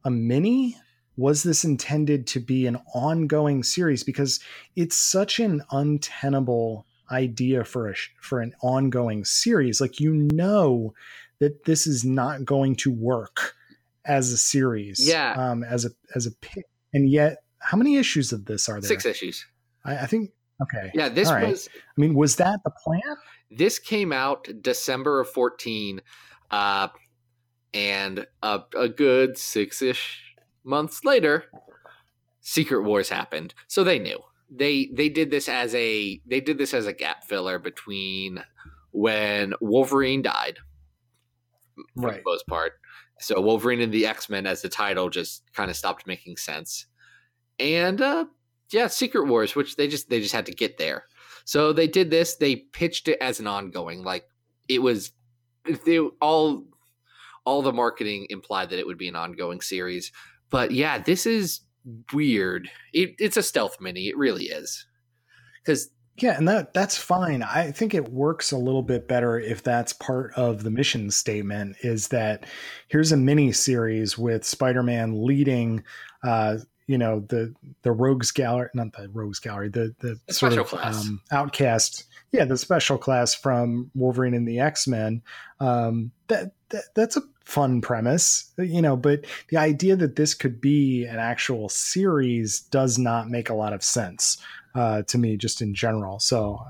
a 0.05 0.11
mini? 0.11 0.77
Was 1.17 1.43
this 1.43 1.65
intended 1.65 2.27
to 2.29 2.41
be 2.41 2.67
an 2.67 2.79
ongoing 2.95 3.63
series? 3.63 4.03
Because 4.05 4.41
it's 4.77 4.97
such 4.97 5.41
an 5.41 5.63
untenable 5.71 6.87
idea 7.11 7.65
for 7.65 7.89
a 7.89 7.95
sh- 7.95 8.11
for 8.21 8.41
an 8.41 8.53
ongoing 8.63 9.25
series. 9.25 9.81
Like 9.81 10.01
you 10.01 10.13
know 10.33 10.95
that 11.39 11.65
this 11.65 11.87
is 11.87 12.05
not 12.05 12.45
going 12.45 12.77
to 12.77 12.91
work 12.91 13.55
as 14.05 14.33
a 14.33 14.37
series 14.39 15.07
Yeah. 15.07 15.33
um 15.37 15.63
as 15.65 15.85
a 15.85 15.91
as 16.15 16.27
a 16.27 16.33
pi- 16.33 16.65
and 16.93 17.09
yet 17.11 17.43
how 17.63 17.77
many 17.79 17.97
issues 17.97 18.33
of 18.33 18.45
this 18.47 18.69
are 18.69 18.81
there 18.81 18.89
Six 18.89 19.05
issues. 19.07 19.47
I, 19.85 19.99
I 19.99 20.07
think 20.07 20.31
okay 20.63 20.91
Yeah, 20.95 21.09
this 21.09 21.31
right. 21.31 21.49
was 21.49 21.69
i 21.75 22.01
mean 22.01 22.15
was 22.15 22.37
that 22.37 22.61
the 22.65 22.71
plan 22.85 23.17
this 23.51 23.79
came 23.79 24.13
out 24.13 24.49
December 24.63 25.21
of 25.21 25.29
fourteen, 25.31 26.01
uh, 26.51 26.89
and 27.75 28.27
a, 28.43 28.61
a 28.77 28.89
good 28.89 29.37
six 29.39 29.83
ish 29.83 30.35
months 30.65 31.05
later, 31.05 31.45
Secret 32.41 32.83
Wars 32.83 33.09
happened. 33.11 33.53
So 33.69 33.85
they 33.85 33.99
knew 33.99 34.19
they 34.51 34.91
they 34.95 35.09
did 35.11 35.31
this 35.31 35.49
as 35.49 35.75
a 35.75 36.21
they 36.27 36.41
did 36.41 36.57
this 36.59 36.73
as 36.75 36.87
a 36.87 36.93
gap 36.93 37.25
filler 37.25 37.59
between 37.59 38.43
when 38.91 39.53
Wolverine 39.61 40.23
died, 40.23 40.59
for 41.97 42.09
Right. 42.09 42.17
the 42.17 42.23
most 42.31 42.47
part. 42.47 42.73
So 43.21 43.41
Wolverine 43.41 43.81
and 43.81 43.93
the 43.93 44.07
X 44.07 44.29
Men 44.31 44.47
as 44.47 44.63
the 44.63 44.69
title 44.69 45.09
just 45.11 45.43
kind 45.55 45.71
of 45.71 45.77
stopped 45.77 46.07
making 46.07 46.37
sense, 46.39 46.87
and 47.59 48.01
uh, 48.01 48.25
yeah, 48.71 48.87
Secret 48.87 49.27
Wars, 49.27 49.55
which 49.55 49.77
they 49.77 49.89
just 49.89 50.09
they 50.09 50.21
just 50.21 50.35
had 50.35 50.47
to 50.47 50.53
get 50.53 50.79
there. 50.79 51.05
So 51.45 51.73
they 51.73 51.89
did 51.89 52.11
this. 52.11 52.37
They 52.37 52.57
pitched 52.57 53.09
it 53.09 53.19
as 53.21 53.41
an 53.41 53.47
ongoing, 53.47 54.03
like 54.03 54.25
it 54.69 54.81
was. 54.81 55.13
They 55.85 55.99
all 55.99 56.65
all 57.45 57.63
the 57.63 57.73
marketing 57.73 58.27
implied 58.31 58.71
that 58.71 58.79
it 58.79 58.87
would 58.87 58.99
be 58.99 59.09
an 59.09 59.17
ongoing 59.17 59.61
series, 59.61 60.13
but 60.51 60.71
yeah, 60.71 60.99
this 60.99 61.27
is 61.27 61.61
weird. 62.13 62.71
It, 62.93 63.15
it's 63.19 63.37
a 63.37 63.43
stealth 63.43 63.81
mini. 63.81 64.09
It 64.09 64.17
really 64.17 64.45
is. 64.45 64.87
Because 65.63 65.91
Yeah, 66.19 66.37
and 66.37 66.47
that 66.49 66.75
that's 66.75 66.97
fine. 66.97 67.43
I 67.43 67.71
think 67.73 67.95
it 67.95 68.13
works 68.13 68.53
a 68.53 68.59
little 68.59 68.83
bit 68.83 69.09
better 69.09 69.39
if 69.39 69.63
that's 69.63 69.93
part 69.93 70.33
of 70.35 70.63
the 70.63 70.71
mission 70.71 71.11
statement 71.11 71.77
is 71.83 72.09
that 72.09 72.45
here's 72.89 73.13
a 73.13 73.17
mini 73.17 73.53
series 73.53 74.19
with 74.19 74.45
Spider-Man 74.45 75.25
leading 75.25 75.83
uh 76.23 76.59
you 76.87 76.99
know 76.99 77.21
the 77.29 77.55
the 77.83 77.93
rogues 77.93 78.31
gallery 78.31 78.69
not 78.75 78.93
the 78.93 79.09
rogues 79.13 79.39
gallery 79.39 79.69
the 79.69 79.95
the, 80.01 80.19
The 80.27 80.35
sort 80.35 80.53
special 80.53 80.65
of 80.65 80.69
class. 80.71 81.07
um 81.07 81.21
outcast 81.31 82.05
yeah 82.33 82.45
the 82.45 82.57
special 82.59 82.99
class 82.99 83.35
from 83.35 83.91
wolverine 83.95 84.35
and 84.35 84.47
the 84.49 84.61
x-men 84.61 85.23
um 85.61 86.11
that, 86.29 86.53
that 86.71 86.85
that's 86.95 87.17
a 87.17 87.23
fun 87.45 87.81
premise 87.81 88.53
you 88.59 88.81
know 88.83 88.97
but 88.97 89.25
the 89.49 89.57
idea 89.57 89.97
that 89.97 90.17
this 90.17 90.33
could 90.35 90.61
be 90.61 91.05
an 91.05 91.19
actual 91.19 91.69
series 91.69 92.61
does 92.61 92.99
not 92.99 93.29
make 93.29 93.49
a 93.51 93.55
lot 93.55 93.73
of 93.73 93.83
sense 93.83 94.39
uh, 94.75 95.03
to 95.03 95.19
me 95.19 95.37
just 95.37 95.61
in 95.61 95.75
general. 95.75 96.19
So 96.19 96.65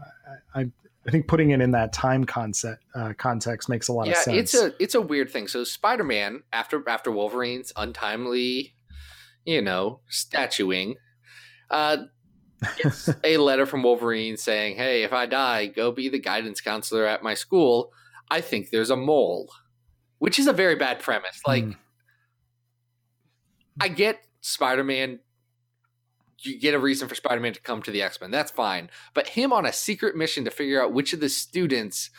I, 0.54 0.60
I, 0.62 0.70
I 1.06 1.10
think 1.10 1.26
putting 1.28 1.50
it 1.50 1.60
in 1.60 1.72
that 1.72 1.92
time 1.92 2.24
concept 2.24 2.82
uh, 2.94 3.12
context 3.16 3.68
makes 3.68 3.88
a 3.88 3.92
lot 3.92 4.08
of 4.08 4.16
sense. 4.16 4.34
yeah, 4.34 4.40
it's 4.40 4.54
a 4.54 4.82
it's 4.82 4.94
a 4.94 5.00
weird 5.00 5.30
thing. 5.30 5.48
So 5.48 5.64
Spider 5.64 6.04
Man 6.04 6.42
after 6.52 6.82
after 6.88 7.10
Wolverine's 7.10 7.72
untimely, 7.76 8.74
you 9.44 9.62
know, 9.62 10.00
statuing, 10.08 10.96
uh, 11.70 11.96
gets 12.82 13.10
a 13.24 13.36
letter 13.38 13.66
from 13.66 13.82
Wolverine 13.82 14.36
saying, 14.36 14.76
"Hey, 14.76 15.02
if 15.02 15.12
I 15.12 15.26
die, 15.26 15.66
go 15.66 15.90
be 15.90 16.08
the 16.08 16.18
guidance 16.20 16.60
counselor 16.60 17.06
at 17.06 17.22
my 17.22 17.34
school. 17.34 17.92
I 18.30 18.40
think 18.40 18.70
there's 18.70 18.90
a 18.90 18.96
mole," 18.96 19.52
which 20.18 20.38
is 20.38 20.46
a 20.46 20.52
very 20.52 20.76
bad 20.76 21.00
premise. 21.00 21.40
Like, 21.46 21.64
Mm. 21.64 21.76
I 23.80 23.88
get 23.88 24.20
Spider 24.40 24.84
Man. 24.84 25.20
You 26.40 26.58
get 26.58 26.74
a 26.74 26.78
reason 26.78 27.08
for 27.08 27.14
Spider 27.14 27.40
Man 27.40 27.52
to 27.54 27.60
come 27.60 27.82
to 27.82 27.90
the 27.90 28.02
X 28.02 28.20
Men. 28.20 28.30
That's 28.30 28.50
fine. 28.50 28.90
But 29.14 29.28
him 29.28 29.52
on 29.52 29.64
a 29.64 29.72
secret 29.72 30.16
mission 30.16 30.44
to 30.44 30.50
figure 30.50 30.82
out 30.82 30.92
which 30.92 31.12
of 31.12 31.20
the 31.20 31.28
students, 31.28 32.10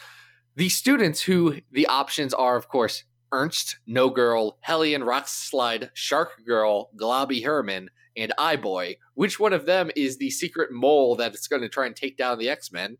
the 0.55 0.69
students 0.69 1.21
who 1.21 1.57
the 1.71 1.87
options 1.87 2.33
are, 2.33 2.55
of 2.55 2.69
course, 2.69 3.03
Ernst, 3.33 3.77
No 3.87 4.09
Girl, 4.09 4.57
Hellion, 4.61 5.01
Rockslide, 5.01 5.89
Shark 5.93 6.29
Girl, 6.45 6.91
Globby 6.95 7.43
Herman, 7.43 7.89
and 8.15 8.31
Eye 8.37 8.55
Boy. 8.55 8.97
Which 9.15 9.39
one 9.39 9.53
of 9.53 9.65
them 9.65 9.89
is 9.95 10.17
the 10.17 10.29
secret 10.29 10.71
mole 10.71 11.15
that 11.15 11.33
is 11.33 11.47
going 11.47 11.63
to 11.63 11.69
try 11.69 11.87
and 11.87 11.95
take 11.95 12.15
down 12.15 12.37
the 12.37 12.49
X 12.49 12.71
Men? 12.71 12.97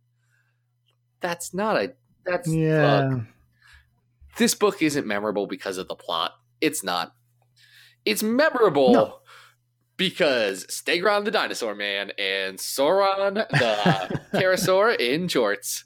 That's 1.22 1.54
not 1.54 1.78
a. 1.78 1.94
That's 2.26 2.50
yeah. 2.50 3.10
look, 3.12 3.22
this 4.38 4.56
book 4.56 4.82
isn't 4.82 5.06
memorable 5.06 5.46
because 5.46 5.78
of 5.78 5.88
the 5.88 5.96
plot. 5.96 6.32
It's 6.62 6.84
not. 6.84 7.14
It's 8.06 8.24
memorable 8.24 8.92
No. 8.92 9.20
because 9.98 10.66
Stegron 10.66 11.26
the 11.26 11.32
Dinosaur 11.32 11.76
Man 11.76 12.12
and 12.18 12.58
Sauron 12.58 13.36
the 13.36 14.22
Pterosaur 14.34 14.98
in 15.00 15.28
jorts 15.28 15.84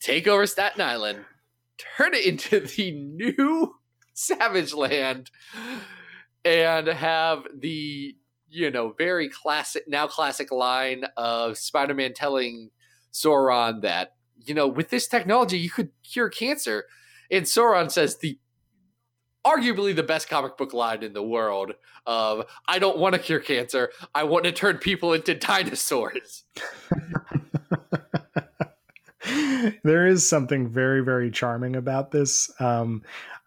take 0.00 0.28
over 0.28 0.46
Staten 0.46 0.80
Island 0.80 1.24
turn 1.96 2.14
it 2.14 2.24
into 2.24 2.60
the 2.60 2.92
new 2.92 3.74
Savage 4.18 4.74
Land 4.74 5.30
and 6.44 6.88
have 6.88 7.46
the 7.56 8.16
you 8.48 8.70
know 8.70 8.92
very 8.98 9.28
classic 9.28 9.84
now 9.86 10.08
classic 10.08 10.50
line 10.50 11.04
of 11.16 11.56
Spider-Man 11.56 12.14
telling 12.14 12.70
Sauron 13.12 13.82
that 13.82 14.16
you 14.36 14.54
know 14.54 14.66
with 14.66 14.90
this 14.90 15.06
technology 15.06 15.56
you 15.56 15.70
could 15.70 15.90
cure 16.02 16.28
cancer. 16.28 16.86
And 17.30 17.44
Sauron 17.44 17.92
says 17.92 18.16
the 18.16 18.40
arguably 19.46 19.94
the 19.94 20.02
best 20.02 20.28
comic 20.28 20.56
book 20.56 20.74
line 20.74 21.04
in 21.04 21.12
the 21.12 21.22
world 21.22 21.74
of 22.04 22.44
I 22.66 22.80
don't 22.80 22.98
want 22.98 23.14
to 23.14 23.20
cure 23.20 23.38
cancer. 23.38 23.92
I 24.16 24.24
want 24.24 24.46
to 24.46 24.52
turn 24.52 24.78
people 24.78 25.12
into 25.12 25.36
dinosaurs 25.36 26.42
there 29.84 30.06
is 30.06 30.28
something 30.28 30.68
very 30.68 31.02
very 31.02 31.30
charming 31.30 31.76
about 31.76 32.10
this 32.10 32.50
um, 32.60 33.02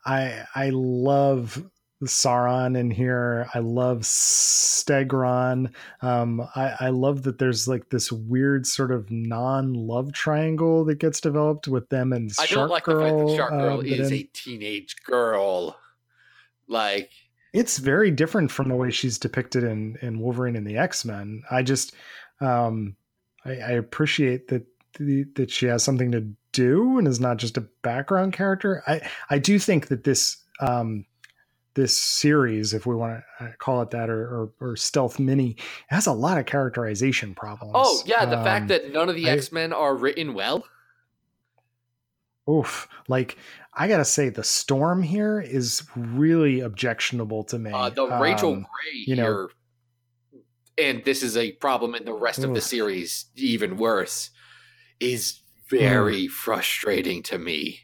I 0.06 0.43
I 0.56 0.69
love 0.71 1.63
Sauron 2.06 2.78
in 2.78 2.89
here. 2.89 3.47
I 3.54 3.60
love 3.60 4.00
Stegron. 4.00 5.71
Um, 6.02 6.41
I, 6.56 6.76
I, 6.80 6.89
love 6.89 7.24
that 7.24 7.38
there's 7.38 7.67
like 7.67 7.89
this 7.89 8.12
weird 8.12 8.65
sort 8.65 8.91
of 8.91 9.12
non-love 9.12 10.12
triangle 10.13 10.84
that 10.86 11.00
gets 11.00 11.21
developed 11.21 11.67
with 11.67 11.88
them 11.89 12.12
and 12.12 12.32
I 12.39 12.45
Shark 12.45 12.58
don't 12.58 12.69
like 12.69 12.84
Girl. 12.86 12.97
the 12.97 13.04
fact 13.04 13.17
that 13.17 13.36
Shark 13.36 13.52
Girl 13.52 13.80
uh, 13.80 13.82
is 13.82 14.12
a 14.12 14.24
teenage 14.34 14.95
girl. 15.04 15.78
Like 16.67 17.12
it's 17.54 17.78
very 17.78 18.12
different 18.12 18.50
from 18.52 18.69
the 18.69 18.76
way 18.76 18.89
she's 18.89 19.19
depicted 19.19 19.63
in 19.63 19.97
in 20.02 20.19
Wolverine 20.19 20.56
and 20.56 20.65
the 20.65 20.78
X 20.78 21.06
Men. 21.06 21.43
I 21.52 21.62
just 21.62 21.93
um, 22.39 22.95
I, 23.45 23.52
I 23.52 23.71
appreciate 23.71 24.47
that 24.47 24.65
the, 24.99 25.25
that 25.36 25.49
she 25.51 25.65
has 25.67 25.84
something 25.84 26.12
to 26.12 26.27
do 26.51 26.97
and 26.97 27.08
is 27.08 27.19
not 27.19 27.38
just 27.38 27.58
a 27.58 27.62
background 27.82 28.34
character. 28.34 28.84
I 28.88 29.01
I 29.30 29.38
do 29.39 29.58
think 29.60 29.88
that 29.88 30.04
this 30.04 30.38
um, 30.60 31.06
this 31.73 31.97
series, 31.97 32.73
if 32.73 32.86
we 32.86 32.93
want 32.95 33.23
to 33.39 33.54
call 33.58 33.82
it 33.82 33.91
that, 33.91 34.10
or, 34.10 34.51
or, 34.60 34.69
or 34.71 34.75
stealth 34.75 35.17
mini, 35.19 35.56
has 35.88 36.06
a 36.06 36.12
lot 36.12 36.38
of 36.38 36.45
characterization 36.45 37.34
problems. 37.34 37.71
oh 37.75 38.01
yeah, 38.06 38.25
the 38.25 38.38
Um, 38.38 38.43
fact 38.43 38.67
that 38.67 38.91
none 38.91 39.08
of 39.10 39.15
the 39.15 39.30
X 39.30 39.51
Men 39.51 39.71
are 39.71 39.95
written 39.95 40.34
well. 40.34 40.65
oof, 42.49 42.88
like 43.08 43.38
I 43.73 43.88
gotta 43.88 44.04
say, 44.06 44.27
the 44.30 44.43
storm 44.43 45.01
here 45.01 45.39
is 45.39 45.84
really 45.95 46.60
objectionable 46.60 47.43
to 47.45 47.58
me. 47.60 47.71
Uh, 47.71 47.89
the 47.89 48.06
Rachel 48.19 48.54
Um, 48.54 48.60
Gray 48.62 48.99
you 49.08 49.15
know- 49.15 49.23
here, 49.23 49.49
and 50.77 51.06
this 51.06 51.23
is 51.23 51.38
a 51.38 51.54
problem 51.54 51.95
in 51.95 52.04
the 52.06 52.13
rest 52.13 52.39
of 52.43 52.54
the 52.54 52.62
series, 52.62 53.25
even 53.36 53.77
worse, 53.77 54.32
is 55.02 55.40
Hmm. 55.70 55.78
very 55.78 56.28
frustrating 56.28 57.24
to 57.24 57.38
me. 57.38 57.80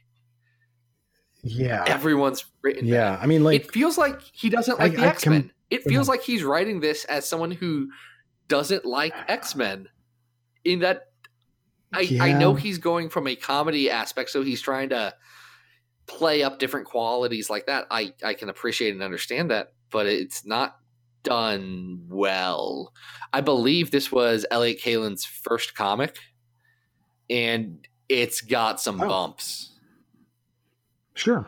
yeah, 1.43 1.83
Everyone's 1.87 2.43
written 2.61 2.85
yeah. 2.87 3.15
bad. 3.15 3.23
I 3.23 3.25
mean, 3.27 3.43
like 3.43 3.61
it 3.65 3.71
feels 3.71 3.97
like 3.97 4.19
he 4.33 4.49
doesn't 4.49 4.79
I- 4.79 4.83
like 4.83 4.95
the 4.95 5.03
I 5.03 5.07
X 5.07 5.25
Men. 5.25 5.51
It 5.69 5.83
feels 5.83 6.07
like 6.07 6.21
he's 6.23 6.43
writing 6.43 6.79
this 6.79 7.05
as 7.05 7.27
someone 7.27 7.51
who 7.51 7.89
doesn't 8.47 8.85
like 8.85 9.13
X 9.27 9.55
Men. 9.55 9.87
In 10.65 10.79
that, 10.79 11.07
I 11.93 12.17
I 12.19 12.33
know 12.33 12.55
he's 12.55 12.77
going 12.77 13.09
from 13.09 13.27
a 13.27 13.35
comedy 13.35 13.89
aspect, 13.89 14.29
so 14.31 14.43
he's 14.43 14.61
trying 14.61 14.89
to 14.89 15.13
play 16.07 16.43
up 16.43 16.59
different 16.59 16.87
qualities 16.87 17.49
like 17.49 17.67
that. 17.67 17.87
I 17.91 18.13
I 18.23 18.33
can 18.33 18.49
appreciate 18.49 18.93
and 18.93 19.03
understand 19.03 19.51
that, 19.51 19.73
but 19.91 20.05
it's 20.07 20.45
not 20.45 20.75
done 21.23 22.07
well. 22.09 22.91
I 23.31 23.39
believe 23.41 23.91
this 23.91 24.11
was 24.11 24.45
Elliott 24.51 24.81
Kalan's 24.81 25.23
first 25.25 25.75
comic, 25.75 26.17
and 27.29 27.87
it's 28.09 28.41
got 28.41 28.79
some 28.79 29.01
Oh. 29.01 29.07
bumps. 29.07 29.71
Sure. 31.13 31.47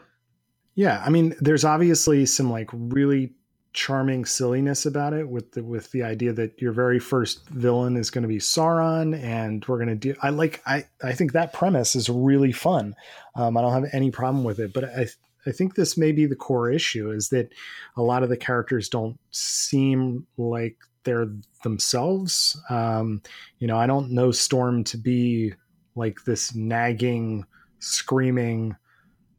Yeah, 0.75 1.03
I 1.05 1.09
mean, 1.09 1.35
there's 1.39 1.65
obviously 1.65 2.25
some 2.25 2.49
like 2.49 2.69
really 2.73 3.33
charming 3.71 4.25
silliness 4.25 4.85
about 4.85 5.13
it 5.13 5.29
with 5.29 5.51
the 5.51 5.63
with 5.63 5.91
the 5.91 6.01
idea 6.03 6.33
that 6.33 6.59
your 6.61 6.71
very 6.71 6.99
first 6.99 7.47
villain 7.49 7.95
is 7.97 8.09
going 8.09 8.21
to 8.23 8.27
be 8.27 8.39
Sauron, 8.39 9.15
and 9.21 9.63
we're 9.67 9.77
going 9.77 9.89
to 9.89 9.95
do. 9.95 10.15
I 10.21 10.29
like. 10.29 10.61
I 10.65 10.85
I 11.03 11.13
think 11.13 11.33
that 11.33 11.53
premise 11.53 11.95
is 11.95 12.09
really 12.09 12.51
fun. 12.51 12.95
Um, 13.35 13.57
I 13.57 13.61
don't 13.61 13.73
have 13.73 13.89
any 13.93 14.09
problem 14.09 14.43
with 14.43 14.59
it, 14.59 14.73
but 14.73 14.85
I 14.85 15.07
I 15.45 15.51
think 15.51 15.75
this 15.75 15.97
may 15.97 16.11
be 16.11 16.25
the 16.25 16.35
core 16.35 16.69
issue 16.71 17.11
is 17.11 17.29
that 17.29 17.51
a 17.95 18.01
lot 18.01 18.23
of 18.23 18.29
the 18.29 18.37
characters 18.37 18.89
don't 18.89 19.19
seem 19.31 20.25
like 20.37 20.77
they're 21.03 21.27
themselves. 21.63 22.59
Um, 22.69 23.21
you 23.59 23.67
know, 23.67 23.77
I 23.77 23.87
don't 23.87 24.11
know 24.11 24.31
Storm 24.31 24.83
to 24.85 24.97
be 24.97 25.53
like 25.95 26.23
this 26.25 26.53
nagging, 26.55 27.45
screaming 27.79 28.75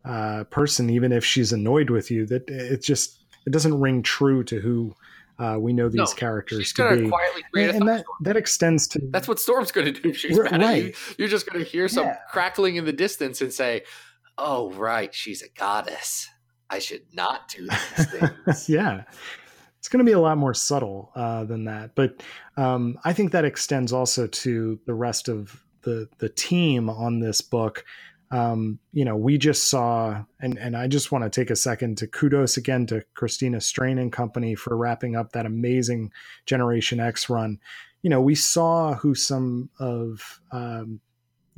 uh, 0.05 0.45
person, 0.45 0.91
even 0.91 1.13
if 1.13 1.25
she's 1.25 1.53
annoyed 1.53 1.91
with 1.91 2.11
you, 2.11 2.27
that 2.27 2.49
it 2.49 2.83
just 2.83 3.19
it 3.47 3.51
doesn't 3.51 3.79
ring 3.81 4.03
true 4.03 4.43
to 4.45 4.61
who 4.61 4.95
uh, 5.39 5.57
we 5.59 5.73
know 5.73 5.89
these 5.89 5.97
No, 5.97 6.07
characters 6.07 6.73
to 6.75 6.97
be. 6.97 7.09
quietly 7.09 7.43
And, 7.55 7.77
and 7.77 7.89
that 7.89 8.05
that 8.23 8.37
extends 8.37 8.87
to 8.89 9.01
That's 9.11 9.27
what 9.29 9.39
Storm's 9.41 9.73
going 9.73 9.93
to 9.93 10.01
do. 10.01 10.11
if 10.11 10.17
She's 10.19 10.37
R- 10.39 10.45
mad 10.45 10.63
at 10.63 10.77
you. 10.77 10.85
right. 10.85 10.95
You're 11.19 11.29
just 11.29 11.51
going 11.51 11.63
to 11.65 11.69
hear 11.71 11.89
some 11.89 12.07
Yeah. 12.07 12.17
crackling 12.31 12.77
in 12.77 12.85
the 12.85 12.93
distance 12.93 13.41
and 13.41 13.53
say, 13.53 13.83
"Oh, 14.39 14.71
right, 14.73 15.15
she's 15.15 15.43
a 15.43 15.49
goddess. 15.59 16.29
I 16.69 16.79
should 16.79 17.03
not 17.15 17.49
do 17.49 17.67
these 17.69 18.07
things." 18.47 18.69
yeah. 18.69 19.05
It's 19.79 19.89
going 19.89 20.05
to 20.05 20.09
be 20.09 20.13
a 20.13 20.21
lot 20.21 20.37
more 20.37 20.53
subtle 20.53 21.11
uh, 21.17 21.45
than 21.45 21.65
that, 21.65 21.95
but 21.95 22.23
um, 22.59 22.99
I 23.03 23.15
think 23.15 23.33
that 23.33 23.47
extends 23.47 23.95
also 23.95 24.27
to 24.27 24.79
the 24.85 24.93
rest 24.93 25.29
of 25.31 25.59
the 25.83 26.09
the 26.19 26.29
team 26.29 26.89
on 26.89 27.21
this 27.21 27.41
book. 27.41 27.85
Um, 28.33 28.79
you 28.93 29.05
know, 29.05 29.17
we 29.17 29.39
just 29.39 29.69
saw, 29.69 30.25
and 30.41 30.57
and 30.59 30.77
I 30.77 30.87
just 30.87 31.11
want 31.11 31.25
to 31.25 31.31
take 31.31 31.51
a 31.51 31.57
second 31.57 31.99
to 31.99 32.07
kudos 32.07 32.57
again 32.57 32.87
to 32.87 33.05
Christina 33.15 33.61
Strain 33.61 33.99
and 33.99 34.13
company 34.13 34.55
for 34.55 34.77
wrapping 34.77 35.17
up 35.17 35.33
that 35.33 35.47
amazing 35.47 36.13
Generation 36.47 37.01
X 37.01 37.29
run. 37.29 37.59
You 38.03 38.11
know, 38.11 38.21
we 38.21 38.35
saw 38.35 38.95
who 38.95 39.15
some 39.15 39.69
of 39.79 40.41
um, 40.53 41.01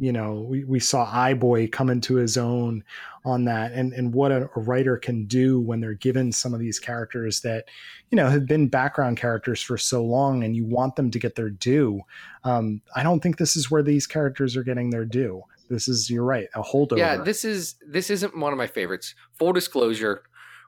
you 0.03 0.13
know 0.13 0.47
we, 0.49 0.65
we 0.65 0.81
saw 0.81 1.09
Eye 1.11 1.35
Boy 1.35 1.69
come 1.69 1.89
into 1.89 2.17
his 2.17 2.37
own 2.37 2.83
on 3.25 3.45
that 3.45 3.73
and 3.73 3.93
and 3.93 4.13
what 4.13 4.33
a, 4.33 4.51
a 4.57 4.61
writer 4.61 4.97
can 4.97 5.27
do 5.27 5.61
when 5.61 5.81
they're 5.81 5.95
given 5.95 6.33
some 6.33 6.53
of 6.53 6.59
these 6.59 6.81
characters 6.81 7.41
that 7.43 7.67
you 8.11 8.17
know 8.17 8.29
have 8.29 8.47
been 8.47 8.69
background 8.69 9.17
characters 9.17 9.63
for 9.63 9.79
so 9.79 10.05
long 10.05 10.43
and 10.43 10.57
you 10.57 10.65
want 10.65 10.97
them 10.97 11.11
to 11.13 11.21
get 11.21 11.37
their 11.37 11.51
due 11.51 12.01
um, 12.43 12.83
i 12.97 13.03
don't 13.05 13.21
think 13.21 13.39
this 13.39 13.55
is 13.55 13.71
where 13.71 13.83
these 13.83 14.07
characters 14.07 14.57
are 14.57 14.65
getting 14.65 14.91
their 14.91 15.05
due 15.05 15.41
this 15.73 15.89
is 15.89 16.11
you're 16.11 16.25
right 16.25 16.49
a 16.55 16.63
holdover 16.63 16.99
yeah, 16.99 17.17
this 17.17 17.45
is 17.45 17.77
this 17.87 18.11
isn't 18.11 18.37
one 18.37 18.53
of 18.53 18.59
my 18.59 18.67
favorites. 18.67 19.15
Full 19.33 19.53
disclosure: 19.53 20.23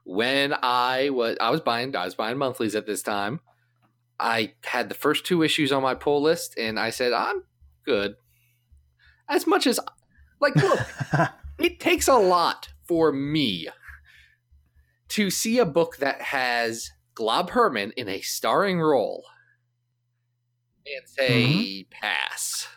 when 0.05 0.55
I 0.63 1.11
was 1.11 1.37
I 1.41 1.51
was 1.51 1.61
buying 1.61 1.95
I 1.95 2.05
was 2.05 2.15
buying 2.15 2.39
monthlies 2.39 2.75
at 2.75 2.87
this 2.87 3.03
time. 3.03 3.41
I 4.19 4.55
had 4.65 4.89
the 4.89 4.95
first 4.95 5.27
two 5.27 5.43
issues 5.43 5.73
on 5.73 5.83
my 5.83 5.95
pull 5.95 6.23
list, 6.23 6.57
and 6.57 6.79
I 6.79 6.91
said 6.91 7.13
I'm 7.13 7.43
good. 7.85 8.17
As 9.29 9.47
much 9.47 9.67
as 9.67 9.81
like, 10.41 10.55
look, 10.57 10.81
it 11.59 11.81
takes 11.81 12.09
a 12.09 12.15
lot 12.15 12.69
for 12.87 13.13
me 13.13 13.69
to 15.09 15.31
see 15.31 15.59
a 15.59 15.65
book 15.65 15.99
that 15.99 16.21
has 16.21 16.91
Glob 17.15 17.51
Herman 17.51 17.93
in 17.97 18.09
a 18.09 18.21
starring 18.21 18.81
role 18.81 19.25
and 20.87 21.09
say 21.09 21.45
mm-hmm. 21.45 21.91
pass. 21.91 22.69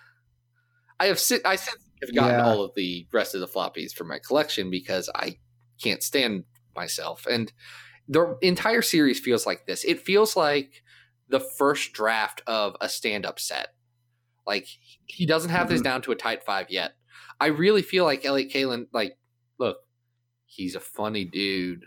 I 0.99 1.07
have 1.07 1.19
sit 1.19 1.41
I 1.45 1.55
since 1.55 1.83
have 2.01 2.15
gotten 2.15 2.39
Yeah. 2.39 2.45
all 2.45 2.63
of 2.63 2.75
the 2.75 3.07
rest 3.11 3.33
of 3.35 3.41
the 3.41 3.47
floppies 3.47 3.93
for 3.93 4.03
my 4.03 4.19
collection 4.19 4.69
because 4.69 5.09
I 5.13 5.37
can't 5.81 6.03
stand 6.03 6.45
myself. 6.75 7.25
And 7.25 7.51
the 8.07 8.37
entire 8.41 8.81
series 8.81 9.19
feels 9.19 9.45
like 9.45 9.65
this. 9.65 9.83
It 9.83 10.01
feels 10.01 10.35
like 10.35 10.83
the 11.27 11.39
first 11.39 11.93
draft 11.93 12.41
of 12.47 12.75
a 12.79 12.87
stand-up 12.87 13.39
set. 13.39 13.73
Like 14.45 14.67
he 15.07 15.25
doesn't 15.25 15.49
have 15.51 15.69
this 15.69 15.81
Mhm. 15.81 15.85
down 15.85 16.01
to 16.03 16.11
a 16.11 16.15
tight 16.15 16.43
five 16.43 16.67
yet. 16.69 16.95
I 17.39 17.47
really 17.47 17.81
feel 17.81 18.03
like 18.05 18.25
Elliott 18.25 18.51
Kalan, 18.51 18.87
like, 18.93 19.17
look, 19.59 19.77
he's 20.45 20.75
a 20.75 20.79
funny 20.79 21.25
dude. 21.25 21.85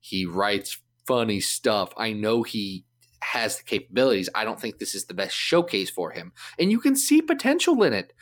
He 0.00 0.24
writes 0.26 0.78
funny 1.06 1.40
stuff. 1.40 1.92
I 1.96 2.12
know 2.12 2.42
he 2.42 2.84
has 3.22 3.58
the 3.58 3.64
capabilities. 3.64 4.30
I 4.34 4.44
don't 4.44 4.60
think 4.60 4.78
this 4.78 4.94
is 4.94 5.04
the 5.06 5.14
best 5.14 5.34
showcase 5.34 5.90
for 5.90 6.10
him. 6.12 6.32
And 6.58 6.70
you 6.70 6.80
can 6.80 6.96
see 6.96 7.20
potential 7.20 7.82
in 7.82 7.92
it. 7.92 8.12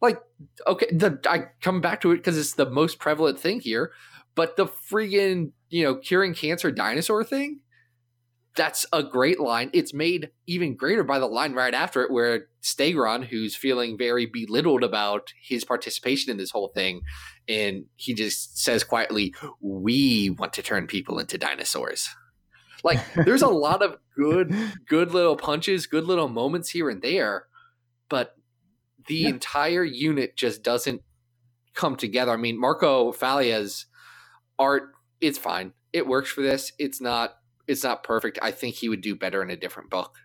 Like, 0.00 0.18
okay, 0.66 0.86
the 0.90 1.18
I 1.28 1.46
come 1.60 1.80
back 1.80 2.00
to 2.02 2.12
it 2.12 2.18
because 2.18 2.38
it's 2.38 2.54
the 2.54 2.70
most 2.70 2.98
prevalent 2.98 3.38
thing 3.38 3.60
here, 3.60 3.92
but 4.34 4.56
the 4.56 4.66
friggin', 4.66 5.52
you 5.68 5.84
know, 5.84 5.96
curing 5.96 6.34
cancer 6.34 6.70
dinosaur 6.70 7.24
thing, 7.24 7.60
that's 8.56 8.86
a 8.92 9.02
great 9.02 9.38
line. 9.38 9.70
It's 9.72 9.92
made 9.94 10.30
even 10.46 10.74
greater 10.76 11.04
by 11.04 11.18
the 11.18 11.26
line 11.26 11.52
right 11.52 11.74
after 11.74 12.02
it, 12.02 12.10
where 12.10 12.46
Stegron, 12.62 13.26
who's 13.26 13.54
feeling 13.54 13.96
very 13.98 14.26
belittled 14.26 14.82
about 14.82 15.32
his 15.40 15.64
participation 15.64 16.30
in 16.30 16.36
this 16.36 16.50
whole 16.50 16.68
thing, 16.68 17.02
and 17.48 17.84
he 17.96 18.14
just 18.14 18.58
says 18.58 18.82
quietly, 18.84 19.34
"We 19.60 20.30
want 20.30 20.52
to 20.54 20.62
turn 20.62 20.86
people 20.86 21.18
into 21.18 21.38
dinosaurs." 21.38 22.08
Like, 22.82 23.00
there's 23.24 23.42
a 23.42 23.48
lot 23.48 23.82
of 23.82 23.98
good, 24.16 24.54
good 24.88 25.12
little 25.12 25.36
punches, 25.36 25.86
good 25.86 26.04
little 26.04 26.28
moments 26.28 26.70
here 26.70 26.88
and 26.90 27.02
there, 27.02 27.46
but 28.08 28.34
the 29.06 29.16
Yeah. 29.16 29.28
entire 29.30 29.84
unit 29.84 30.36
just 30.36 30.62
doesn't 30.62 31.02
come 31.74 31.96
together. 31.96 32.32
I 32.32 32.36
mean, 32.36 32.58
Marco 32.58 33.12
Failla's 33.12 33.86
art 34.58 34.92
it's 35.20 35.38
fine. 35.38 35.72
It 35.92 36.06
works 36.06 36.30
for 36.30 36.42
this. 36.42 36.72
It's 36.78 37.00
not 37.00 37.36
it's 37.66 37.84
not 37.84 38.02
perfect. 38.02 38.38
I 38.42 38.50
think 38.50 38.76
he 38.76 38.88
would 38.88 39.00
do 39.00 39.14
better 39.14 39.42
in 39.42 39.50
a 39.50 39.56
different 39.56 39.90
book. 39.90 40.18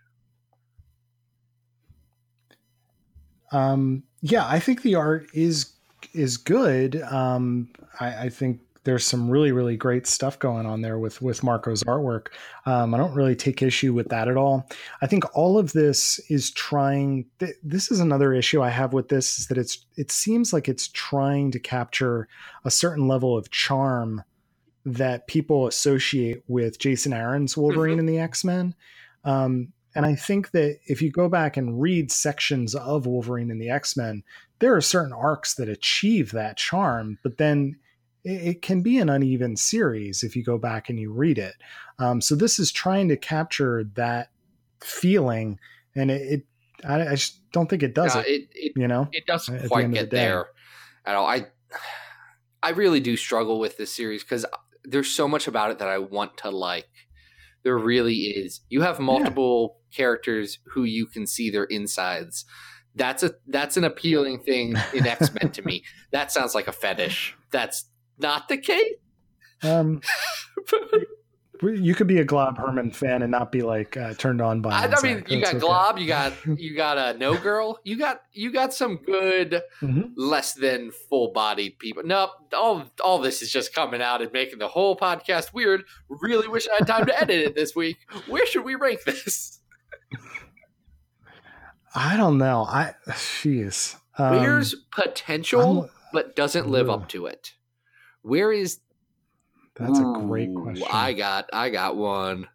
Um, 3.50 4.04
yeah, 4.22 4.46
I 4.46 4.58
think 4.58 4.82
the 4.82 4.94
art 4.94 5.26
is 5.34 5.72
is 6.14 6.36
good. 6.36 7.00
Um, 7.02 7.68
I, 8.00 8.24
I 8.24 8.28
think 8.28 8.60
there's 8.84 9.06
some 9.06 9.30
really 9.30 9.52
really 9.52 9.76
great 9.76 10.06
stuff 10.06 10.38
going 10.38 10.66
on 10.66 10.80
there 10.80 10.98
with 10.98 11.20
with 11.20 11.42
Marco's 11.42 11.84
artwork. 11.84 12.28
Um, 12.66 12.94
I 12.94 12.98
don't 12.98 13.14
really 13.14 13.36
take 13.36 13.62
issue 13.62 13.92
with 13.92 14.08
that 14.08 14.28
at 14.28 14.36
all. 14.36 14.68
I 15.02 15.06
think 15.06 15.24
all 15.36 15.58
of 15.58 15.72
this 15.72 16.18
is 16.30 16.50
trying. 16.50 17.26
Th- 17.38 17.56
this 17.62 17.90
is 17.90 18.00
another 18.00 18.32
issue 18.32 18.62
I 18.62 18.70
have 18.70 18.92
with 18.92 19.08
this 19.08 19.38
is 19.38 19.46
that 19.48 19.58
it's 19.58 19.84
it 19.96 20.10
seems 20.10 20.52
like 20.52 20.68
it's 20.68 20.88
trying 20.88 21.50
to 21.52 21.58
capture 21.58 22.28
a 22.64 22.70
certain 22.70 23.06
level 23.06 23.36
of 23.36 23.50
charm 23.50 24.24
that 24.84 25.26
people 25.26 25.66
associate 25.66 26.42
with 26.48 26.78
Jason 26.78 27.12
Aaron's 27.12 27.56
Wolverine 27.56 27.92
mm-hmm. 27.92 28.00
and 28.00 28.08
the 28.08 28.18
X 28.18 28.44
Men. 28.44 28.74
Um, 29.24 29.72
and 29.94 30.06
I 30.06 30.14
think 30.14 30.52
that 30.52 30.78
if 30.86 31.02
you 31.02 31.10
go 31.10 31.28
back 31.28 31.56
and 31.56 31.80
read 31.80 32.10
sections 32.10 32.74
of 32.74 33.06
Wolverine 33.06 33.50
and 33.50 33.60
the 33.60 33.70
X 33.70 33.96
Men, 33.96 34.22
there 34.58 34.74
are 34.74 34.80
certain 34.80 35.12
arcs 35.12 35.54
that 35.54 35.68
achieve 35.68 36.32
that 36.32 36.56
charm, 36.56 37.18
but 37.22 37.36
then 37.36 37.76
it, 38.24 38.30
it, 38.30 38.62
can 38.62 38.82
be 38.82 38.98
an 38.98 39.10
uneven 39.10 39.56
series 39.56 40.22
if 40.22 40.36
you 40.36 40.44
go 40.44 40.56
back 40.56 40.88
and 40.88 40.98
you 40.98 41.12
read 41.12 41.38
it. 41.38 41.54
Um, 41.98 42.20
so 42.20 42.34
this 42.34 42.58
is 42.58 42.72
trying 42.72 43.08
to 43.08 43.16
capture 43.16 43.84
that 43.94 44.30
feeling, 44.80 45.58
and 45.94 46.10
it, 46.10 46.22
it 46.22 46.46
I, 46.88 47.08
I, 47.08 47.10
just 47.10 47.40
don't 47.52 47.68
think 47.68 47.82
it 47.82 47.94
does 47.94 48.16
it, 48.16 48.48
it, 48.54 48.72
You 48.76 48.88
know, 48.88 49.08
it 49.12 49.26
doesn't 49.26 49.68
quite 49.68 49.88
the 49.88 49.94
get 49.94 50.10
the 50.10 50.16
there 50.16 50.46
at 51.04 51.14
all. 51.16 51.26
I 51.26 51.46
I 52.62 52.70
really 52.70 53.00
do 53.00 53.16
struggle 53.16 53.58
with 53.58 53.76
this 53.76 53.92
series 53.92 54.22
because 54.22 54.46
there's 54.84 55.10
so 55.10 55.28
much 55.28 55.46
about 55.46 55.70
it 55.70 55.78
that 55.78 55.88
I 55.88 55.98
want 55.98 56.36
to 56.38 56.50
like. 56.50 56.88
There 57.62 57.78
really 57.78 58.16
is. 58.16 58.60
You 58.68 58.82
have 58.82 58.98
multiple 58.98 59.78
yeah. 59.90 59.96
characters 59.96 60.58
who 60.72 60.84
you 60.84 61.06
can 61.06 61.26
see 61.26 61.50
their 61.50 61.64
insides. 61.64 62.44
That's 62.94 63.22
a 63.22 63.34
that's 63.46 63.76
an 63.76 63.84
appealing 63.84 64.40
thing 64.40 64.74
in 64.92 65.06
X 65.06 65.30
Men 65.32 65.52
to 65.52 65.62
me. 65.62 65.84
That 66.10 66.30
sounds 66.30 66.54
like 66.54 66.68
a 66.68 66.72
fetish. 66.72 67.34
That's 67.52 67.86
not 68.18 68.48
the 68.48 68.58
case. 68.58 68.96
Um, 69.62 70.02
you 71.62 71.94
could 71.94 72.06
be 72.06 72.18
a 72.18 72.24
Glob 72.24 72.58
Herman 72.58 72.90
fan 72.90 73.22
and 73.22 73.30
not 73.30 73.52
be 73.52 73.62
like 73.62 73.96
uh, 73.96 74.14
turned 74.14 74.40
on 74.40 74.60
by. 74.60 74.72
I, 74.72 74.92
I 74.92 75.02
mean, 75.02 75.24
you 75.28 75.40
got 75.40 75.50
okay. 75.50 75.58
Glob, 75.58 75.98
you 75.98 76.06
got 76.06 76.32
you 76.46 76.76
got 76.76 76.98
a 76.98 77.16
No 77.18 77.36
Girl, 77.36 77.78
you 77.84 77.96
got 77.96 78.22
you 78.32 78.52
got 78.52 78.74
some 78.74 78.96
good, 78.96 79.62
mm-hmm. 79.80 80.12
less 80.16 80.54
than 80.54 80.90
full 80.90 81.32
bodied 81.32 81.78
people. 81.78 82.02
Nope, 82.04 82.30
all 82.52 82.84
all 83.02 83.18
this 83.18 83.42
is 83.42 83.50
just 83.50 83.74
coming 83.74 84.02
out 84.02 84.22
and 84.22 84.32
making 84.32 84.58
the 84.58 84.68
whole 84.68 84.96
podcast 84.96 85.52
weird. 85.52 85.84
Really 86.08 86.48
wish 86.48 86.68
I 86.68 86.76
had 86.78 86.86
time 86.86 87.06
to 87.06 87.20
edit 87.20 87.46
it 87.46 87.54
this 87.54 87.74
week. 87.76 87.98
Where 88.26 88.46
should 88.46 88.64
we 88.64 88.74
rank 88.74 89.02
this? 89.04 89.60
I 91.94 92.16
don't 92.16 92.38
know. 92.38 92.64
I 92.64 92.94
jeez. 93.08 93.96
Um, 94.18 94.40
Where's 94.40 94.74
potential, 94.90 95.84
I'm, 95.84 95.90
but 96.12 96.36
doesn't 96.36 96.68
live 96.68 96.90
ugh. 96.90 97.02
up 97.02 97.08
to 97.10 97.26
it? 97.26 97.52
Where 98.22 98.52
is 98.52 98.80
that's 99.82 99.98
Ooh, 99.98 100.14
a 100.14 100.20
great 100.26 100.54
question. 100.54 100.86
I 100.90 101.12
got 101.12 101.48
I 101.52 101.70
got 101.70 101.96
one. 101.96 102.48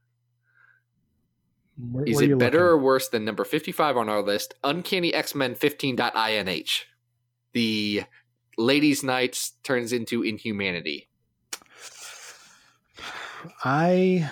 Where, 1.92 2.06
Is 2.06 2.22
it 2.22 2.38
better 2.40 2.58
looking? 2.58 2.72
or 2.72 2.78
worse 2.80 3.10
than 3.10 3.24
number 3.24 3.44
55 3.46 3.98
on 3.98 4.10
our 4.10 4.24
list, 4.24 4.56
Uncanny 4.64 5.14
X-Men 5.14 5.54
15.inh? 5.54 6.82
The 7.54 8.04
Ladies 8.58 9.04
Nights 9.04 9.52
turns 9.64 9.94
into 9.94 10.24
Inhumanity. 10.24 11.08
I 13.64 14.32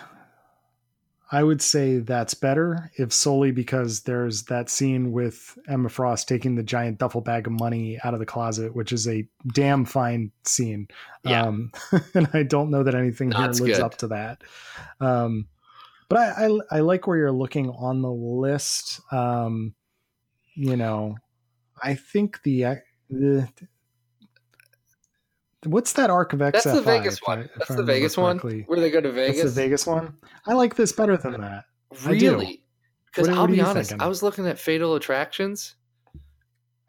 I 1.36 1.44
would 1.44 1.62
say 1.62 1.98
that's 1.98 2.34
better, 2.34 2.90
if 2.96 3.12
solely 3.12 3.52
because 3.52 4.04
there's 4.04 4.44
that 4.44 4.70
scene 4.70 5.12
with 5.12 5.60
Emma 5.68 5.90
Frost 5.90 6.30
taking 6.30 6.56
the 6.56 6.64
giant 6.64 6.98
duffel 6.98 7.20
bag 7.20 7.46
of 7.46 7.52
money 7.52 8.00
out 8.06 8.14
of 8.14 8.22
the 8.22 8.26
closet, 8.26 8.74
which 8.74 8.94
is 8.94 9.06
a 9.06 9.28
damn 9.54 9.84
fine 9.84 10.32
scene. 10.46 10.88
Yeah. 11.26 11.44
Um, 11.44 11.74
and 12.14 12.30
I 12.32 12.44
don't 12.44 12.72
know 12.72 12.84
that 12.84 12.96
anything 12.96 13.34
here 13.34 13.48
lives 13.48 13.60
good. 13.60 13.82
up 13.82 13.98
to 13.98 14.08
that. 14.08 14.44
Um, 15.02 15.48
but 16.08 16.20
I, 16.20 16.46
I, 16.46 16.60
I, 16.72 16.80
like 16.80 17.06
where 17.06 17.18
you're 17.18 17.34
looking 17.34 17.70
on 17.70 18.02
the 18.02 18.10
list. 18.10 19.02
Um, 19.12 19.76
you 20.54 20.78
know, 20.78 21.18
I 21.84 21.96
think 21.96 22.44
the, 22.44 22.78
the 23.10 23.50
What's 25.66 25.94
that 25.94 26.10
arc 26.10 26.34
of 26.34 26.40
XFI? 26.40 26.52
That's 26.52 26.64
the 26.66 26.82
Vegas 26.82 27.20
one. 27.24 27.40
I, 27.40 27.50
That's 27.58 27.76
the 27.76 27.84
Vegas 27.84 28.18
one. 28.18 28.38
Where 28.38 28.80
they 28.80 28.92
go 28.92 29.02
to 29.02 29.12
Vegas. 29.12 29.42
That's 29.42 29.56
the 29.56 29.62
Vegas 29.62 29.88
one. 29.88 30.18
I 30.46 30.54
like 30.54 30.76
this 30.76 30.92
better 30.92 31.18
than 31.18 31.42
that. 31.42 31.66
Really? 32.06 32.64
Because 33.08 33.30
I'll 33.30 33.48
be 33.48 33.62
honest, 33.62 33.92
thinking? 33.92 34.06
I 34.06 34.08
was 34.08 34.22
looking 34.22 34.48
at 34.48 34.60
Fatal 34.60 34.96
Attractions. 34.96 35.76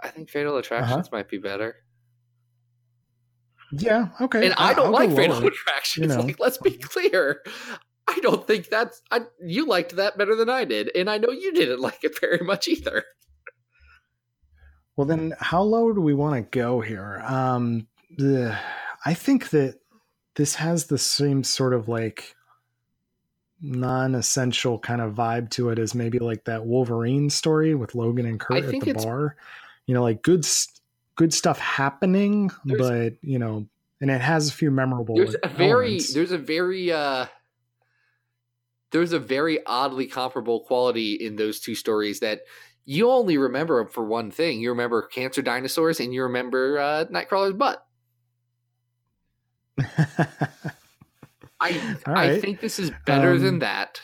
I 0.00 0.08
think 0.08 0.28
Fatal 0.28 0.56
Attractions 0.56 1.06
uh-huh. 1.06 1.16
might 1.16 1.28
be 1.28 1.38
better. 1.38 1.76
Yeah. 3.72 4.08
Okay. 4.20 4.46
And 4.46 4.54
I, 4.56 4.70
I 4.70 4.74
don't 4.74 4.86
I'll 4.86 4.92
like 4.92 5.14
Fatal 5.14 5.38
lower. 5.38 5.48
Attractions. 5.48 6.12
You 6.12 6.16
know. 6.16 6.24
Like, 6.24 6.40
let's 6.40 6.58
be 6.58 6.72
clear. 6.72 7.42
I 8.08 8.18
don't 8.20 8.46
think 8.46 8.68
that's. 8.68 9.02
I, 9.10 9.22
you 9.40 9.66
liked 9.66 9.96
that 9.96 10.16
better 10.16 10.36
than 10.36 10.48
I 10.48 10.64
did, 10.64 10.90
and 10.94 11.10
I 11.10 11.18
know 11.18 11.30
you 11.30 11.52
didn't 11.52 11.80
like 11.80 12.04
it 12.04 12.18
very 12.20 12.44
much 12.44 12.68
either. 12.68 13.04
Well, 14.96 15.06
then, 15.06 15.34
how 15.38 15.62
low 15.62 15.92
do 15.92 16.00
we 16.00 16.14
want 16.14 16.36
to 16.36 16.58
go 16.58 16.80
here? 16.80 17.22
Um, 17.26 17.86
the 18.10 18.56
I 19.04 19.14
think 19.14 19.50
that 19.50 19.78
this 20.34 20.54
has 20.56 20.86
the 20.86 20.98
same 20.98 21.44
sort 21.44 21.74
of 21.74 21.88
like 21.88 22.34
non-essential 23.60 24.78
kind 24.78 25.00
of 25.00 25.14
vibe 25.14 25.50
to 25.50 25.70
it 25.70 25.78
as 25.78 25.94
maybe 25.94 26.18
like 26.18 26.44
that 26.44 26.66
Wolverine 26.66 27.30
story 27.30 27.74
with 27.74 27.94
Logan 27.94 28.26
and 28.26 28.38
Kurt 28.38 28.64
at 28.64 28.80
the 28.80 28.92
bar. 28.92 29.36
You 29.86 29.94
know, 29.94 30.02
like 30.02 30.22
good 30.22 30.46
good 31.16 31.32
stuff 31.32 31.58
happening, 31.58 32.50
but 32.64 33.14
you 33.22 33.38
know, 33.38 33.66
and 34.00 34.10
it 34.10 34.20
has 34.20 34.48
a 34.48 34.52
few 34.52 34.70
memorable. 34.70 35.16
There's 35.16 35.36
a 35.42 35.48
very 35.48 36.00
there's 36.12 36.32
a 36.32 36.38
very 36.38 36.92
uh 36.92 37.26
there's 38.90 39.12
a 39.12 39.18
very 39.18 39.64
oddly 39.66 40.06
comparable 40.06 40.60
quality 40.60 41.14
in 41.14 41.36
those 41.36 41.60
two 41.60 41.74
stories 41.74 42.20
that 42.20 42.40
you 42.84 43.10
only 43.10 43.36
remember 43.36 43.84
for 43.86 44.04
one 44.04 44.30
thing. 44.30 44.60
You 44.60 44.70
remember 44.70 45.02
cancer 45.02 45.42
dinosaurs 45.42 46.00
and 46.00 46.14
you 46.14 46.22
remember 46.22 46.78
uh, 46.78 47.04
Nightcrawler's 47.06 47.54
butt. 47.54 47.85
I 51.60 51.96
right. 52.06 52.30
I 52.30 52.40
think 52.40 52.60
this 52.60 52.78
is 52.78 52.90
better 53.04 53.32
um, 53.32 53.42
than 53.42 53.58
that 53.60 54.00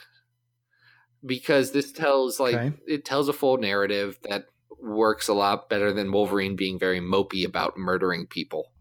because 1.24 1.72
this 1.72 1.92
tells 1.92 2.40
like 2.40 2.54
okay. 2.54 2.72
it 2.86 3.04
tells 3.04 3.28
a 3.28 3.32
full 3.32 3.58
narrative 3.58 4.18
that 4.28 4.46
works 4.80 5.28
a 5.28 5.34
lot 5.34 5.68
better 5.68 5.92
than 5.92 6.12
Wolverine 6.12 6.56
being 6.56 6.78
very 6.78 7.00
mopey 7.00 7.46
about 7.46 7.78
murdering 7.78 8.26
people. 8.26 8.72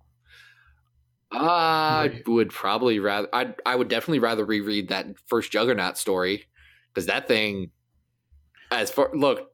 I 1.32 2.10
right. 2.12 2.28
would 2.28 2.50
probably 2.50 3.00
rather 3.00 3.30
I 3.34 3.54
I 3.66 3.76
would 3.76 3.88
definitely 3.88 4.20
rather 4.20 4.46
reread 4.46 4.90
that 4.90 5.08
first 5.28 5.52
Juggernaut 5.52 5.98
story 5.98 6.46
because 6.94 7.06
that 7.06 7.28
thing 7.28 7.72
as 8.70 8.92
far 8.92 9.12
look 9.14 9.52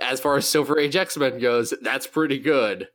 as 0.00 0.20
far 0.20 0.36
as 0.36 0.46
Silver 0.46 0.78
Age 0.78 0.96
X 0.96 1.16
Men 1.16 1.38
goes, 1.38 1.74
that's 1.82 2.06
pretty 2.06 2.38
good. 2.38 2.88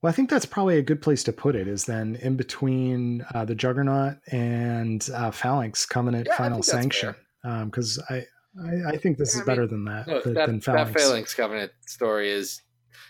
Well, 0.00 0.10
I 0.10 0.14
think 0.14 0.30
that's 0.30 0.46
probably 0.46 0.78
a 0.78 0.82
good 0.82 1.02
place 1.02 1.24
to 1.24 1.32
put 1.32 1.56
it. 1.56 1.66
Is 1.66 1.84
then 1.84 2.16
in 2.22 2.36
between 2.36 3.24
uh, 3.34 3.44
the 3.44 3.54
Juggernaut 3.54 4.18
and 4.30 5.08
uh, 5.12 5.32
Phalanx 5.32 5.86
Covenant 5.86 6.28
yeah, 6.30 6.36
Final 6.36 6.62
Sanction, 6.62 7.16
because 7.64 7.98
um, 7.98 8.04
I, 8.08 8.24
I, 8.64 8.90
I 8.90 8.96
think 8.96 9.18
this 9.18 9.34
yeah, 9.34 9.42
is 9.42 9.48
I 9.48 9.50
mean, 9.50 9.56
better 9.56 9.66
than 9.66 9.84
that. 9.86 10.06
No, 10.06 10.20
that, 10.20 10.46
than 10.46 10.60
Phalanx. 10.60 10.92
that 10.92 11.00
Phalanx 11.00 11.34
Covenant 11.34 11.72
story 11.86 12.30
is, 12.30 12.62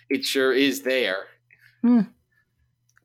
it 0.08 0.24
sure 0.24 0.52
is 0.52 0.82
there. 0.82 1.26
Hmm. 1.82 2.00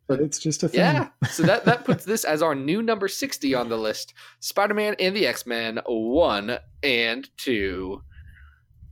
But 0.07 0.21
it's 0.21 0.39
just 0.39 0.63
a 0.63 0.69
thing. 0.69 0.79
Yeah. 0.79 1.09
So 1.29 1.43
that 1.43 1.65
that 1.65 1.85
puts 1.85 2.05
this 2.05 2.23
as 2.23 2.41
our 2.41 2.55
new 2.55 2.81
number 2.81 3.07
sixty 3.07 3.53
on 3.53 3.69
the 3.69 3.77
list: 3.77 4.13
Spider-Man 4.39 4.95
and 4.99 5.15
the 5.15 5.27
X-Men 5.27 5.79
one 5.85 6.57
and 6.83 7.29
two, 7.37 8.01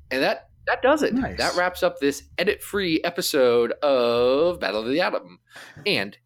and 0.09 0.23
that 0.23 0.49
that 0.67 0.81
does 0.81 1.03
it. 1.03 1.13
Nice. 1.13 1.37
That 1.37 1.55
wraps 1.55 1.83
up 1.83 1.99
this 1.99 2.23
edit 2.37 2.61
free 2.61 3.01
episode 3.03 3.71
of 3.83 4.59
Battle 4.59 4.81
of 4.81 4.87
the 4.87 5.01
Atom. 5.01 5.39
And 5.85 6.17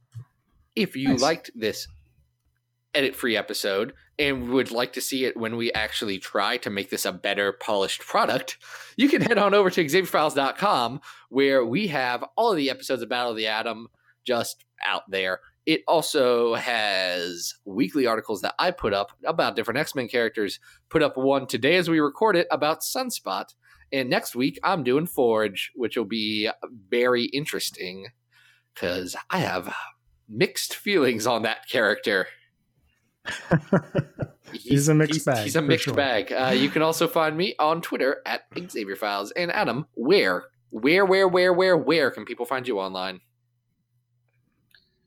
if 0.76 0.96
you 0.96 1.10
nice. 1.10 1.22
liked 1.22 1.52
this 1.56 1.88
edit 2.94 3.16
free 3.16 3.36
episode 3.36 3.94
and 4.18 4.50
would 4.50 4.72
like 4.72 4.94
to 4.94 5.02
see 5.02 5.26
it 5.26 5.36
when 5.36 5.58
we 5.58 5.72
actually 5.74 6.18
try 6.18 6.58
to 6.58 6.70
make 6.70 6.90
this 6.90 7.06
a 7.06 7.12
better 7.12 7.52
polished 7.52 8.02
product, 8.02 8.58
you 8.96 9.10
can 9.10 9.22
head 9.22 9.38
on 9.38 9.54
over 9.54 9.70
to 9.70 9.84
XavierFiles.com 9.84 11.02
where 11.30 11.66
we 11.66 11.88
have 11.88 12.24
all 12.36 12.52
of 12.52 12.58
the 12.58 12.70
episodes 12.70 13.02
of 13.02 13.10
Battle 13.10 13.32
of 13.32 13.38
the 13.38 13.48
Atom 13.48 13.90
just 14.26 14.64
out 14.86 15.04
there. 15.10 15.42
It 15.66 15.82
also 15.88 16.56
has 16.56 17.56
weekly 17.66 18.06
articles 18.06 18.42
that 18.42 18.54
I 18.60 18.72
put 18.72 18.94
up 18.94 19.12
about 19.26 19.56
different 19.56 19.80
X 19.80 19.96
Men 19.96 20.08
characters. 20.08 20.60
Put 20.90 21.02
up 21.02 21.18
one 21.18 21.48
today 21.48 21.76
as 21.76 21.90
we 21.90 22.00
record 22.00 22.36
it 22.36 22.48
about 22.52 22.82
Sunspot. 22.82 23.56
And 23.96 24.10
next 24.10 24.36
week, 24.36 24.60
I'm 24.62 24.84
doing 24.84 25.08
Forge, 25.08 25.72
which 25.74 25.96
will 25.96 26.06
be 26.06 26.50
very 26.90 27.26
interesting. 27.26 28.08
because 28.74 29.16
I 29.30 29.40
have 29.40 29.74
mixed 30.28 30.76
feelings 30.76 31.26
on 31.26 31.44
that 31.44 31.70
character. 31.70 32.28
He's, 34.52 34.64
he's, 34.64 34.88
a 34.90 34.94
mixed 34.94 35.14
he's, 35.14 35.26
bag. 35.26 35.44
He's 35.44 35.56
a 35.56 35.62
mixed 35.62 35.86
sure. 35.86 35.94
bag. 35.94 36.34
Uh, 36.34 36.54
you 36.56 36.70
can 36.70 36.82
also 36.82 37.08
find 37.08 37.38
me 37.38 37.56
on 37.58 37.82
Twitter 37.82 38.22
at 38.26 38.42
Xavier 38.70 38.98
Files. 38.98 39.32
And 39.32 39.50
Adam, 39.52 39.86
where, 39.94 40.44
where, 40.72 41.06
where, 41.06 41.28
where, 41.28 41.54
where, 41.54 41.78
where 41.78 42.12
can 42.12 42.26
people 42.26 42.46
find 42.46 42.68
you 42.68 42.80
online? 42.80 43.22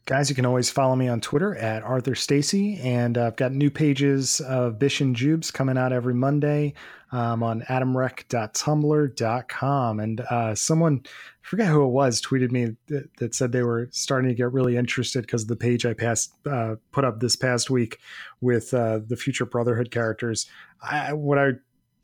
Guys, 0.08 0.28
you 0.30 0.34
can 0.34 0.46
always 0.46 0.70
follow 0.70 0.96
me 0.96 1.06
on 1.06 1.20
Twitter 1.20 1.54
at 1.56 1.82
Arthur 1.82 2.14
Stacy, 2.14 2.80
and 2.80 3.18
uh, 3.18 3.26
I've 3.26 3.36
got 3.36 3.52
new 3.52 3.70
pages 3.70 4.40
of 4.40 4.78
Bish 4.78 5.02
and 5.02 5.14
Jubes 5.14 5.52
coming 5.52 5.76
out 5.76 5.92
every 5.92 6.14
Monday 6.14 6.72
um, 7.12 7.42
on 7.42 7.60
adamrec.tumblr.com. 7.68 10.00
And 10.00 10.20
uh, 10.22 10.54
someone, 10.54 11.02
I 11.04 11.08
forget 11.42 11.66
who 11.66 11.84
it 11.84 11.88
was, 11.88 12.22
tweeted 12.22 12.50
me 12.50 12.74
that, 12.86 13.14
that 13.18 13.34
said 13.34 13.52
they 13.52 13.62
were 13.62 13.90
starting 13.92 14.30
to 14.30 14.34
get 14.34 14.50
really 14.50 14.78
interested 14.78 15.26
because 15.26 15.42
of 15.42 15.48
the 15.48 15.56
page 15.56 15.84
I 15.84 15.92
passed 15.92 16.32
uh, 16.50 16.76
put 16.90 17.04
up 17.04 17.20
this 17.20 17.36
past 17.36 17.68
week 17.68 17.98
with 18.40 18.72
uh, 18.72 19.00
the 19.06 19.16
future 19.16 19.44
Brotherhood 19.44 19.90
characters. 19.90 20.46
I, 20.80 21.12
what 21.12 21.38
I 21.38 21.50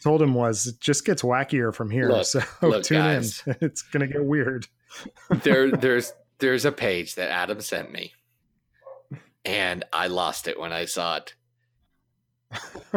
told 0.02 0.20
him 0.20 0.34
was 0.34 0.66
it 0.66 0.78
just 0.78 1.06
gets 1.06 1.22
wackier 1.22 1.74
from 1.74 1.88
here. 1.88 2.10
Look, 2.10 2.26
so 2.26 2.42
look, 2.60 2.82
tune 2.84 2.98
guys, 2.98 3.42
in. 3.46 3.56
It's 3.62 3.80
going 3.80 4.06
to 4.06 4.12
get 4.12 4.26
weird. 4.26 4.66
there, 5.42 5.70
there's 5.70 6.12
there's 6.38 6.64
a 6.64 6.72
page 6.72 7.14
that 7.14 7.30
Adam 7.30 7.60
sent 7.60 7.92
me, 7.92 8.12
and 9.44 9.84
I 9.92 10.08
lost 10.08 10.48
it 10.48 10.58
when 10.58 10.72
I 10.72 10.84
saw 10.84 11.16
it. 11.16 11.34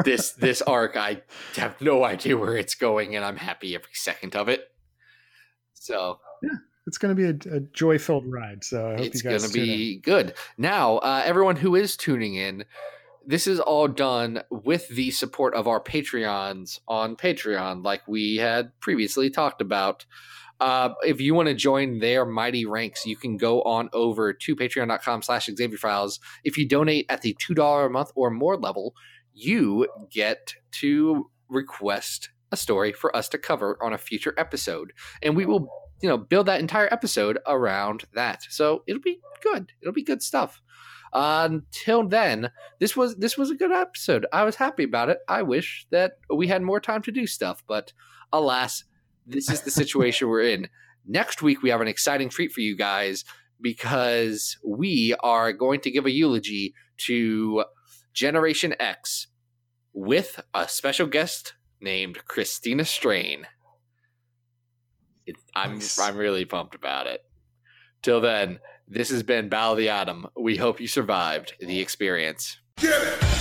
this 0.04 0.32
this 0.40 0.62
arc, 0.62 0.98
I 0.98 1.22
have 1.56 1.80
no 1.82 2.04
idea 2.04 2.38
where 2.38 2.58
it's 2.58 2.76
going, 2.76 3.16
and 3.16 3.24
I'm 3.24 3.38
happy 3.38 3.76
every 3.76 3.94
second 3.94 4.36
of 4.36 4.50
it. 4.50 4.72
So 5.74 6.20
yeah, 6.42 6.58
it's 6.88 6.98
going 6.98 7.16
to 7.16 7.34
be 7.34 7.50
a, 7.50 7.56
a 7.56 7.60
joy 7.60 8.00
filled 8.00 8.32
ride. 8.32 8.64
So 8.64 8.88
I 8.88 8.92
hope 8.92 9.00
you 9.00 9.06
guys 9.06 9.14
it's 9.14 9.22
going 9.22 9.42
to 9.42 9.52
be 9.52 9.98
good. 9.98 10.34
Now, 10.58 10.98
uh, 10.98 11.22
everyone 11.26 11.58
who 11.58 11.76
is 11.76 11.98
tuning 11.98 12.36
in, 12.36 12.66
this 13.26 13.46
is 13.46 13.60
all 13.60 13.90
done 13.90 14.42
with 14.50 14.88
the 14.88 15.12
support 15.12 15.54
of 15.54 15.68
our 15.68 15.82
Patreons 15.82 16.80
on 16.88 17.18
Patreon, 17.18 17.84
like 17.84 18.08
we 18.08 18.38
had 18.38 18.72
previously 18.80 19.30
talked 19.30 19.62
about. 19.62 20.06
Uh, 20.60 20.90
if 21.04 21.22
you 21.22 21.34
want 21.34 21.48
to 21.48 21.54
join 21.54 22.00
their 22.00 22.26
mighty 22.26 22.66
ranks, 22.66 23.06
you 23.06 23.16
can 23.16 23.38
go 23.38 23.62
on 23.64 23.90
over 23.94 24.34
to 24.34 24.56
patreon.com 24.56 25.22
slash 25.22 25.46
Xavier 25.46 25.78
Files. 25.78 26.20
If 26.44 26.58
you 26.58 26.68
donate 26.68 27.06
at 27.10 27.22
the 27.22 27.36
$2 27.36 27.86
a 27.86 27.90
month 27.90 28.12
or 28.16 28.32
more 28.32 28.58
level, 28.58 28.96
you 29.34 29.88
get 30.12 30.56
to 30.72 31.30
request 31.50 32.30
a 32.52 32.58
story 32.58 32.94
for 32.94 33.16
us 33.16 33.30
to 33.30 33.38
cover 33.38 33.78
on 33.82 33.94
a 33.94 33.98
future 33.98 34.34
episode. 34.38 34.94
And 35.22 35.36
we 35.36 35.46
will, 35.46 35.70
you 36.02 36.10
know, 36.10 36.18
build 36.18 36.48
that 36.48 36.60
entire 36.60 36.92
episode 36.92 37.38
around 37.46 38.06
that. 38.14 38.44
So 38.50 38.84
it'll 38.88 39.02
be 39.02 39.20
good. 39.44 39.72
It'll 39.82 39.94
be 39.94 40.04
good 40.04 40.24
stuff. 40.24 40.62
Uh, 41.14 41.48
until 41.50 42.08
then, 42.08 42.52
this 42.80 42.96
was 42.96 43.16
this 43.16 43.38
was 43.38 43.50
a 43.50 43.56
good 43.56 43.72
episode. 43.72 44.26
I 44.34 44.44
was 44.44 44.56
happy 44.56 44.84
about 44.84 45.10
it. 45.10 45.20
I 45.28 45.42
wish 45.42 45.88
that 45.92 46.14
we 46.34 46.48
had 46.48 46.62
more 46.62 46.80
time 46.80 47.02
to 47.04 47.12
do 47.12 47.26
stuff, 47.28 47.64
but 47.68 47.94
alas, 48.34 48.84
this 49.28 49.50
is 49.50 49.62
the 49.62 49.72
situation 49.72 50.30
we're 50.30 50.42
in. 50.42 50.70
Next 51.06 51.42
week, 51.42 51.62
we 51.62 51.70
have 51.70 51.82
an 51.82 51.88
exciting 51.88 52.30
treat 52.30 52.52
for 52.52 52.62
you 52.62 52.76
guys 52.76 53.24
because 53.62 54.58
we 54.66 55.16
are 55.22 55.54
going 55.54 55.82
to 55.82 55.92
give 55.92 56.06
a 56.06 56.12
eulogy 56.12 56.74
to 57.06 57.64
Generation 58.14 58.76
X 58.80 59.28
with 59.94 60.42
a 60.54 60.68
special 60.68 61.08
guest 61.08 61.54
named 61.82 62.20
Christina 62.26 62.86
Strain. 62.86 63.48
It, 65.26 65.36
I'm 65.56 65.76
nice. 65.76 66.00
I'm 66.00 66.18
really 66.18 66.46
pumped 66.46 66.76
about 66.76 67.08
it. 67.08 67.22
Till 68.02 68.22
then, 68.22 68.60
this 68.88 69.10
has 69.10 69.24
been 69.24 69.50
Battle 69.50 69.74
of 69.74 69.78
the 69.78 69.90
Atom. 69.90 70.28
We 70.40 70.56
hope 70.56 70.80
you 70.80 70.88
survived 70.88 71.54
the 71.60 71.80
experience. 71.80 72.58
Get 72.78 73.02
it! 73.02 73.37